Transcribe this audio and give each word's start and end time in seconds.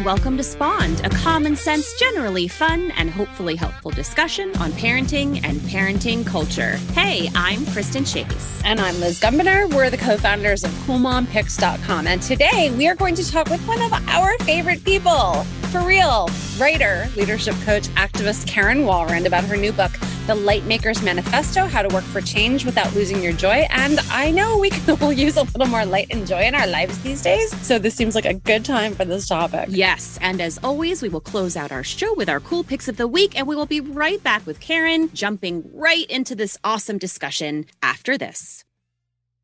and 0.00 0.06
welcome 0.06 0.34
to 0.38 0.42
Spawned, 0.42 1.04
a 1.04 1.10
common 1.10 1.54
sense, 1.54 1.92
generally 1.98 2.48
fun, 2.48 2.90
and 2.92 3.10
hopefully 3.10 3.54
helpful 3.54 3.90
discussion 3.90 4.50
on 4.56 4.72
parenting 4.72 5.44
and 5.44 5.60
parenting 5.60 6.26
culture. 6.26 6.76
Hey, 6.94 7.28
I'm 7.34 7.66
Kristen 7.66 8.06
Chase. 8.06 8.62
And 8.64 8.80
I'm 8.80 8.98
Liz 8.98 9.20
Gumbiner. 9.20 9.70
We're 9.74 9.90
the 9.90 9.98
co 9.98 10.16
founders 10.16 10.64
of 10.64 10.70
CoolMomPicks.com. 10.86 12.06
And 12.06 12.22
today 12.22 12.72
we 12.78 12.88
are 12.88 12.94
going 12.94 13.14
to 13.16 13.30
talk 13.30 13.50
with 13.50 13.60
one 13.68 13.82
of 13.82 13.92
our 13.92 14.38
favorite 14.38 14.82
people, 14.86 15.44
for 15.70 15.82
real, 15.82 16.30
writer, 16.58 17.06
leadership 17.14 17.54
coach, 17.66 17.88
activist 17.88 18.46
Karen 18.46 18.84
Walrond 18.86 19.26
about 19.26 19.44
her 19.44 19.56
new 19.56 19.72
book, 19.72 19.92
The 20.26 20.34
Lightmaker's 20.34 21.02
Manifesto 21.02 21.66
How 21.66 21.82
to 21.82 21.94
Work 21.94 22.04
for 22.04 22.20
Change 22.20 22.64
Without 22.64 22.94
Losing 22.94 23.22
Your 23.22 23.32
Joy. 23.32 23.66
And 23.70 23.98
I 24.10 24.30
know 24.30 24.58
we 24.58 24.70
can 24.70 25.00
all 25.02 25.12
use 25.12 25.36
a 25.36 25.42
little 25.42 25.66
more 25.66 25.84
light 25.84 26.08
and 26.10 26.26
joy 26.26 26.42
in 26.42 26.54
our 26.54 26.66
lives 26.66 26.98
these 27.00 27.22
days. 27.22 27.50
So 27.66 27.78
this 27.78 27.94
seems 27.94 28.14
like 28.14 28.26
a 28.26 28.34
good 28.34 28.64
time 28.64 28.94
for 28.94 29.04
this 29.04 29.26
topic. 29.26 29.68
Yes. 29.68 30.18
And 30.22 30.40
as 30.40 30.58
always, 30.62 31.02
we 31.02 31.08
will 31.08 31.20
close 31.20 31.56
out 31.56 31.72
our 31.72 31.82
show 31.84 32.14
with 32.14 32.28
our 32.28 32.40
cool 32.40 32.62
picks 32.62 32.88
of 32.88 32.96
the 32.96 33.08
week. 33.08 33.36
And 33.36 33.46
we 33.46 33.56
will 33.56 33.66
be 33.66 33.80
right 33.80 34.22
back 34.22 34.46
with 34.46 34.60
Karen, 34.60 35.10
jumping 35.12 35.68
right 35.74 36.08
into 36.10 36.34
this 36.34 36.56
awesome 36.62 36.98
discussion 36.98 37.66
after 37.82 38.16
this. 38.16 38.64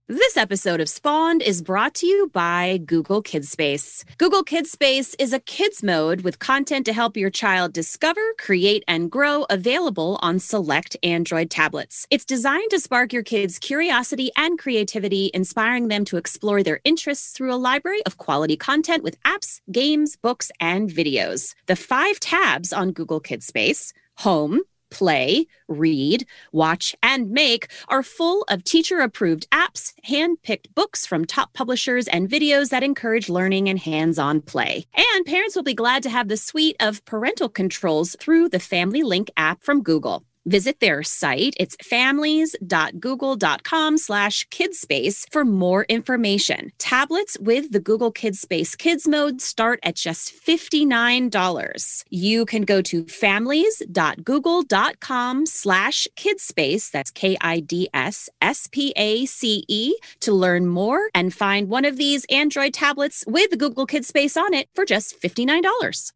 This 0.08 0.36
episode 0.36 0.80
of 0.80 0.88
Spawned 0.88 1.42
is 1.42 1.62
brought 1.62 1.94
to 1.94 2.06
you 2.06 2.30
by 2.32 2.78
Google 2.86 3.24
Kidspace. 3.24 4.04
Google 4.18 4.44
Kidspace 4.44 5.16
is 5.18 5.32
a 5.32 5.40
kids 5.40 5.82
mode 5.82 6.20
with 6.20 6.38
content 6.38 6.86
to 6.86 6.92
help 6.92 7.16
your 7.16 7.28
child 7.28 7.72
discover, 7.72 8.20
create, 8.38 8.84
and 8.86 9.10
grow 9.10 9.46
available 9.50 10.20
on 10.22 10.38
select 10.38 10.96
Android 11.02 11.50
tablets. 11.50 12.06
It's 12.08 12.24
designed 12.24 12.70
to 12.70 12.78
spark 12.78 13.12
your 13.12 13.24
kids' 13.24 13.58
curiosity 13.58 14.30
and 14.36 14.60
creativity, 14.60 15.32
inspiring 15.34 15.88
them 15.88 16.04
to 16.04 16.18
explore 16.18 16.62
their 16.62 16.78
interests 16.84 17.32
through 17.32 17.52
a 17.52 17.58
library 17.58 18.04
of 18.06 18.16
quality 18.16 18.56
content 18.56 19.02
with 19.02 19.20
apps, 19.24 19.60
games, 19.72 20.14
books, 20.14 20.52
and 20.60 20.88
videos. 20.88 21.56
The 21.66 21.74
five 21.74 22.20
tabs 22.20 22.72
on 22.72 22.92
Google 22.92 23.20
Kidspace 23.20 23.92
Home, 24.18 24.60
play, 24.90 25.46
read, 25.68 26.26
watch, 26.52 26.94
and 27.02 27.30
make 27.30 27.68
are 27.88 28.02
full 28.02 28.44
of 28.48 28.64
teacher 28.64 29.00
approved 29.00 29.48
apps, 29.50 29.92
hand 30.04 30.38
picked 30.42 30.74
books 30.74 31.06
from 31.06 31.24
top 31.24 31.52
publishers, 31.52 32.08
and 32.08 32.28
videos 32.28 32.70
that 32.70 32.82
encourage 32.82 33.28
learning 33.28 33.68
and 33.68 33.78
hands 33.78 34.18
on 34.18 34.40
play. 34.40 34.86
And 34.96 35.26
parents 35.26 35.56
will 35.56 35.62
be 35.62 35.74
glad 35.74 36.02
to 36.04 36.10
have 36.10 36.28
the 36.28 36.36
suite 36.36 36.76
of 36.80 37.04
parental 37.04 37.48
controls 37.48 38.16
through 38.20 38.48
the 38.48 38.60
Family 38.60 39.02
Link 39.02 39.30
app 39.36 39.62
from 39.62 39.82
Google 39.82 40.24
visit 40.46 40.80
their 40.80 41.02
site. 41.02 41.54
It's 41.58 41.76
families.google.com 41.82 43.98
slash 43.98 44.48
kidspace 44.48 45.30
for 45.30 45.44
more 45.44 45.84
information. 45.88 46.72
Tablets 46.78 47.36
with 47.38 47.72
the 47.72 47.80
Google 47.80 48.10
Kidspace 48.12 48.78
Kids 48.78 49.06
Mode 49.06 49.42
start 49.42 49.80
at 49.82 49.96
just 49.96 50.32
$59. 50.34 52.04
You 52.10 52.46
can 52.46 52.62
go 52.62 52.80
to 52.82 53.04
families.google.com 53.04 55.46
slash 55.46 56.08
kidspace, 56.16 56.90
that's 56.90 57.10
K-I-D-S-S-P-A-C-E, 57.10 59.94
to 60.20 60.32
learn 60.32 60.66
more 60.66 61.10
and 61.14 61.34
find 61.34 61.68
one 61.68 61.84
of 61.84 61.96
these 61.96 62.24
Android 62.26 62.74
tablets 62.74 63.24
with 63.26 63.58
Google 63.58 63.86
Kidspace 63.86 64.36
on 64.36 64.54
it 64.54 64.68
for 64.74 64.84
just 64.84 65.20
$59. 65.20 66.12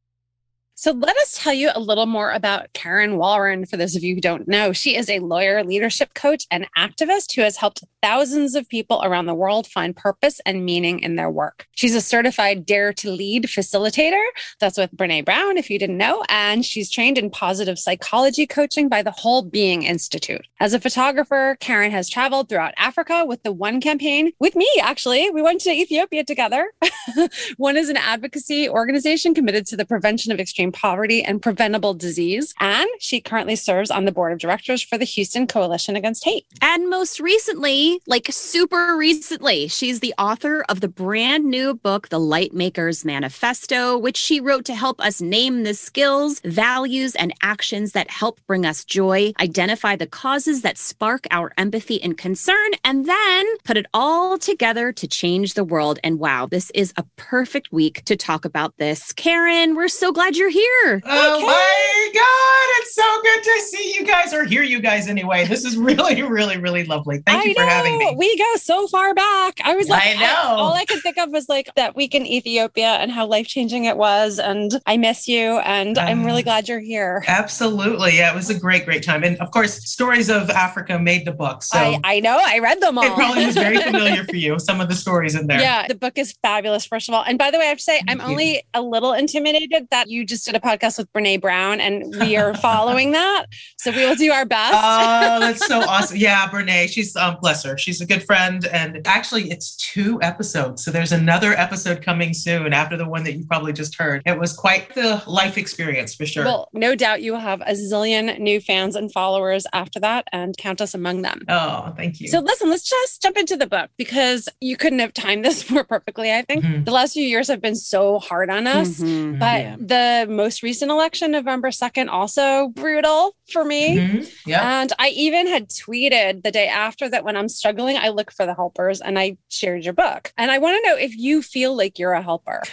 So 0.81 0.93
let 0.93 1.15
us 1.19 1.39
tell 1.39 1.53
you 1.53 1.71
a 1.75 1.79
little 1.79 2.07
more 2.07 2.31
about 2.31 2.73
Karen 2.73 3.19
Walrond. 3.19 3.69
For 3.69 3.77
those 3.77 3.95
of 3.95 4.03
you 4.03 4.15
who 4.15 4.21
don't 4.23 4.49
know, 4.49 4.73
she 4.73 4.97
is 4.97 5.11
a 5.11 5.19
lawyer, 5.19 5.63
leadership 5.63 6.15
coach, 6.15 6.47
and 6.51 6.67
activist 6.75 7.35
who 7.35 7.43
has 7.43 7.59
helped 7.59 7.85
thousands 8.03 8.55
of 8.55 8.67
people 8.67 9.03
around 9.05 9.27
the 9.27 9.35
world 9.35 9.67
find 9.67 9.95
purpose 9.95 10.41
and 10.47 10.65
meaning 10.65 11.01
in 11.01 11.17
their 11.17 11.29
work. 11.31 11.67
She's 11.73 11.95
a 11.95 12.01
certified 12.01 12.65
Dare 12.65 12.95
to 12.95 13.11
Lead 13.11 13.45
facilitator. 13.45 14.25
That's 14.59 14.79
with 14.79 14.97
Brene 14.97 15.27
Brown, 15.27 15.59
if 15.59 15.69
you 15.69 15.79
didn't 15.79 15.99
know. 15.99 16.25
And 16.31 16.65
she's 16.65 16.91
trained 16.91 17.19
in 17.19 17.29
positive 17.29 17.79
psychology 17.79 18.47
coaching 18.47 18.89
by 18.89 19.03
the 19.03 19.11
Whole 19.11 19.43
Being 19.43 19.83
Institute. 19.83 20.47
As 20.61 20.73
a 20.73 20.81
photographer, 20.81 21.59
Karen 21.61 21.91
has 21.91 22.09
traveled 22.09 22.49
throughout 22.49 22.73
Africa 22.79 23.27
with 23.27 23.43
the 23.43 23.53
One 23.53 23.83
campaign 23.83 24.33
with 24.41 24.57
me, 24.57 24.67
actually. 24.81 25.29
We 25.29 25.43
went 25.43 25.61
to 25.61 25.71
Ethiopia 25.71 26.25
together. 26.25 26.73
One 27.59 27.77
is 27.77 27.91
an 27.91 27.99
advocacy 27.99 28.67
organization 28.67 29.35
committed 29.35 29.67
to 29.67 29.77
the 29.77 29.85
prevention 29.85 30.33
of 30.33 30.41
extreme 30.41 30.70
poverty 30.73 31.23
and 31.23 31.43
preventable 31.43 31.95
disease. 31.95 32.55
And 32.61 32.89
she 32.99 33.21
currently 33.21 33.57
serves 33.57 33.91
on 33.91 34.05
the 34.05 34.13
board 34.13 34.33
of 34.33 34.39
directors 34.39 34.83
for 34.83 34.99
the 34.99 35.05
Houston 35.05 35.47
Coalition 35.47 35.97
Against 35.97 36.25
Hate. 36.25 36.45
And 36.61 36.89
most 36.89 37.21
recently, 37.21 38.01
like 38.07 38.27
super 38.31 38.97
recently, 38.97 39.69
she's 39.69 40.01
the 40.01 40.15
author 40.19 40.65
of 40.69 40.81
the 40.81 40.89
brand 40.89 41.45
new 41.45 41.75
book, 41.75 42.09
The 42.09 42.21
Lightmaker's 42.21 43.05
Manifesto, 43.05 43.97
which 43.97 44.17
she 44.17 44.41
wrote 44.41 44.65
to 44.67 44.75
help 44.75 45.01
us 45.01 45.21
name 45.21 45.63
the 45.63 45.75
skills, 45.75 46.41
values, 46.41 47.15
and 47.15 47.33
actions 47.43 47.93
that 47.93 48.11
help 48.11 48.41
bring 48.47 48.67
us 48.67 48.85
joy, 48.85 49.33
identify 49.41 49.97
the 49.97 50.07
causes 50.07 50.63
that 50.63 50.79
spark 50.79 51.27
our 51.31 51.53
empathy 51.57 52.03
and 52.03 52.19
concern, 52.19 52.71
and 52.85 53.07
then 53.07 53.47
put 53.65 53.77
it 53.77 53.87
all 53.95 54.39
together 54.39 54.93
to 54.93 55.09
change 55.09 55.55
the 55.55 55.65
world. 55.65 55.99
And 56.05 56.19
wow, 56.19 56.47
this 56.47 56.71
is 56.75 56.93
a 56.97 57.05
perfect 57.17 57.73
week 57.73 58.05
to 58.05 58.17
talk 58.17 58.45
about 58.45 58.77
this. 58.77 59.13
Karen, 59.13 59.75
we're 59.75 59.89
so 59.89 60.13
glad 60.13 60.37
you're 60.37 60.51
here 60.51 60.60
here. 60.61 61.03
Oh 61.05 61.37
okay. 61.37 61.47
my 61.47 62.11
God. 62.15 62.81
It's 62.81 62.95
so 62.95 63.23
good 63.23 63.43
to 63.43 63.61
see 63.67 63.95
you 63.99 64.07
guys 64.07 64.33
or 64.33 64.45
hear 64.45 64.63
you 64.63 64.81
guys 64.81 65.09
anyway. 65.09 65.47
This 65.47 65.65
is 65.65 65.77
really, 65.77 66.23
really, 66.37 66.59
really 66.59 66.85
lovely. 66.85 67.23
Thank 67.27 67.45
I 67.45 67.49
you 67.49 67.55
for 67.55 67.63
know. 67.63 67.69
having 67.69 67.99
me. 67.99 68.15
We 68.17 68.37
go 68.37 68.57
so 68.57 68.87
far 68.89 69.15
back. 69.15 69.61
I 69.65 69.75
was 69.75 69.89
like, 69.89 70.07
I 70.07 70.15
know. 70.15 70.27
I, 70.27 70.57
all 70.59 70.73
I 70.73 70.85
could 70.85 71.03
think 71.03 71.19
of 71.19 71.31
was 71.31 71.49
like 71.49 71.71
that 71.77 71.97
week 71.97 72.15
in 72.15 72.27
Ethiopia 72.27 72.95
and 72.95 73.11
how 73.11 73.27
life 73.27 73.47
changing 73.47 73.85
it 73.85 73.97
was. 73.97 74.39
And 74.39 74.81
I 74.87 74.97
miss 74.97 75.29
you. 75.29 75.59
And 75.59 75.99
I'm 75.99 76.23
ah. 76.23 76.27
really 76.27 76.43
glad 76.43 76.69
you're 76.69 76.81
here. 76.81 77.25
Absolutely. 77.27 78.17
Yeah, 78.19 78.33
it 78.33 78.37
was 78.37 78.51
a 78.51 78.59
great, 78.59 78.85
great 78.85 79.03
time. 79.03 79.25
And 79.25 79.37
of 79.39 79.51
course, 79.51 79.89
Stories 79.89 80.31
of 80.31 80.51
Africa 80.51 80.99
made 80.99 81.25
the 81.25 81.33
book. 81.33 81.63
So 81.63 81.79
I, 81.79 82.01
I 82.05 82.21
know. 82.21 82.41
I 82.43 82.59
read 82.59 82.81
them 82.81 82.99
all. 82.99 83.05
It 83.05 83.15
probably 83.15 83.47
was 83.47 83.55
very 83.55 83.79
familiar 83.79 84.25
for 84.29 84.37
you, 84.37 84.59
some 84.59 84.81
of 84.81 84.89
the 84.89 84.95
stories 84.95 85.35
in 85.35 85.47
there. 85.47 85.61
Yeah, 85.61 85.87
the 85.87 85.95
book 85.95 86.19
is 86.19 86.35
fabulous, 86.43 86.85
first 86.87 87.09
of 87.09 87.15
all. 87.15 87.25
And 87.25 87.39
by 87.39 87.51
the 87.51 87.59
way, 87.59 87.67
I 87.67 87.69
have 87.69 87.79
to 87.79 87.83
say, 87.83 88.01
Thank 88.07 88.11
I'm 88.11 88.19
you. 88.19 88.33
only 88.33 88.63
a 88.75 88.83
little 88.83 89.13
intimidated 89.13 89.89
that 89.91 90.09
you 90.09 90.25
just 90.25 90.50
did 90.53 90.63
a 90.63 90.67
podcast 90.67 90.99
with 90.99 91.13
Brene 91.13 91.41
Brown, 91.41 91.81
and 91.81 92.15
we 92.21 92.37
are 92.37 92.55
following 92.55 93.13
that. 93.13 93.47
So 93.79 93.91
we 93.91 94.05
will 94.05 94.17
do 94.17 94.33
our 94.33 94.45
best. 94.45 94.75
oh, 94.77 95.41
that's 95.41 95.67
so 95.67 95.81
awesome. 95.81 96.17
Yeah, 96.17 96.49
Brene, 96.49 96.89
she's 96.89 97.15
um, 97.17 97.39
bless 97.41 97.63
her. 97.65 97.79
She's 97.79 98.01
a 98.01 98.07
good 98.07 98.25
friend. 98.25 98.67
And 98.67 99.01
actually, 99.07 99.51
it's 99.51 99.77
two 99.77 100.21
episodes. 100.23 100.85
So 100.85 100.91
there's 100.91 101.13
another 101.13 101.53
episode 101.53 102.03
coming 102.03 102.35
soon 102.35 102.73
after 102.73 102.97
the 102.97 103.07
one 103.09 103.25
that 103.25 103.35
you 103.35 103.45
probably 103.47 103.73
just 103.73 103.95
heard. 103.97 104.23
It 104.27 104.39
was 104.39 104.53
quite 104.53 104.95
the 104.95 105.23
life 105.27 105.57
experience 105.57 106.15
for 106.15 106.27
sure. 106.27 106.45
Well, 106.45 106.69
no 106.73 106.95
doubt 106.95 107.23
you 107.23 107.33
will 107.33 107.41
have 107.41 107.61
a 107.61 107.73
zillion 107.73 108.39
new 108.39 108.61
fans 108.61 108.97
and 108.97 109.13
followers 109.13 109.67
after 109.73 110.01
that, 110.01 110.27
and 110.33 110.57
count 110.57 110.81
us 110.81 110.95
among 110.95 111.23
them. 111.23 111.45
Oh, 111.49 111.95
thank 111.97 112.21
you. 112.21 112.29
So 112.29 112.41
listen, 112.41 112.71
let's 112.71 112.89
just 112.89 113.23
jump 113.23 113.37
into 113.37 113.57
the 113.57 113.67
book 113.67 113.91
because 113.97 114.49
you 114.61 114.77
couldn't 114.77 114.99
have 114.99 115.13
timed 115.13 115.45
this 115.45 115.71
more 115.71 115.85
perfectly. 115.85 116.33
I 116.33 116.43
think 116.43 116.65
mm-hmm. 116.65 116.85
the 116.85 116.91
last 116.91 117.13
few 117.13 117.25
years 117.25 117.49
have 117.49 117.61
been 117.61 117.77
so 117.77 118.19
hard 118.19 118.51
on 118.51 118.67
us, 118.67 119.01
mm-hmm. 119.01 119.39
but 119.39 119.61
yeah. 119.61 119.77
the 119.79 120.27
most 120.41 120.63
recent 120.63 120.91
election 120.91 121.31
November 121.31 121.69
2nd, 121.69 122.09
also 122.09 122.69
brutal 122.69 123.37
for 123.53 123.63
me. 123.63 123.99
Mm-hmm. 123.99 124.49
Yeah. 124.49 124.81
And 124.81 124.93
I 124.99 125.11
even 125.11 125.47
had 125.47 125.69
tweeted 125.69 126.43
the 126.43 126.51
day 126.51 126.67
after 126.67 127.11
that 127.11 127.25
when 127.25 127.37
I'm 127.37 127.49
struggling, 127.49 127.99
I 127.99 128.09
look 128.09 128.33
for 128.33 128.47
the 128.47 128.55
helpers 128.55 129.03
and 129.03 129.19
I 129.19 129.37
shared 129.51 129.85
your 129.85 129.93
book. 129.93 130.33
And 130.39 130.51
I 130.51 130.57
want 130.59 130.83
to 130.83 130.89
know 130.89 130.97
if 130.97 131.15
you 131.17 131.43
feel 131.43 131.77
like 131.77 131.99
you're 131.99 132.13
a 132.13 132.23
helper. 132.23 132.63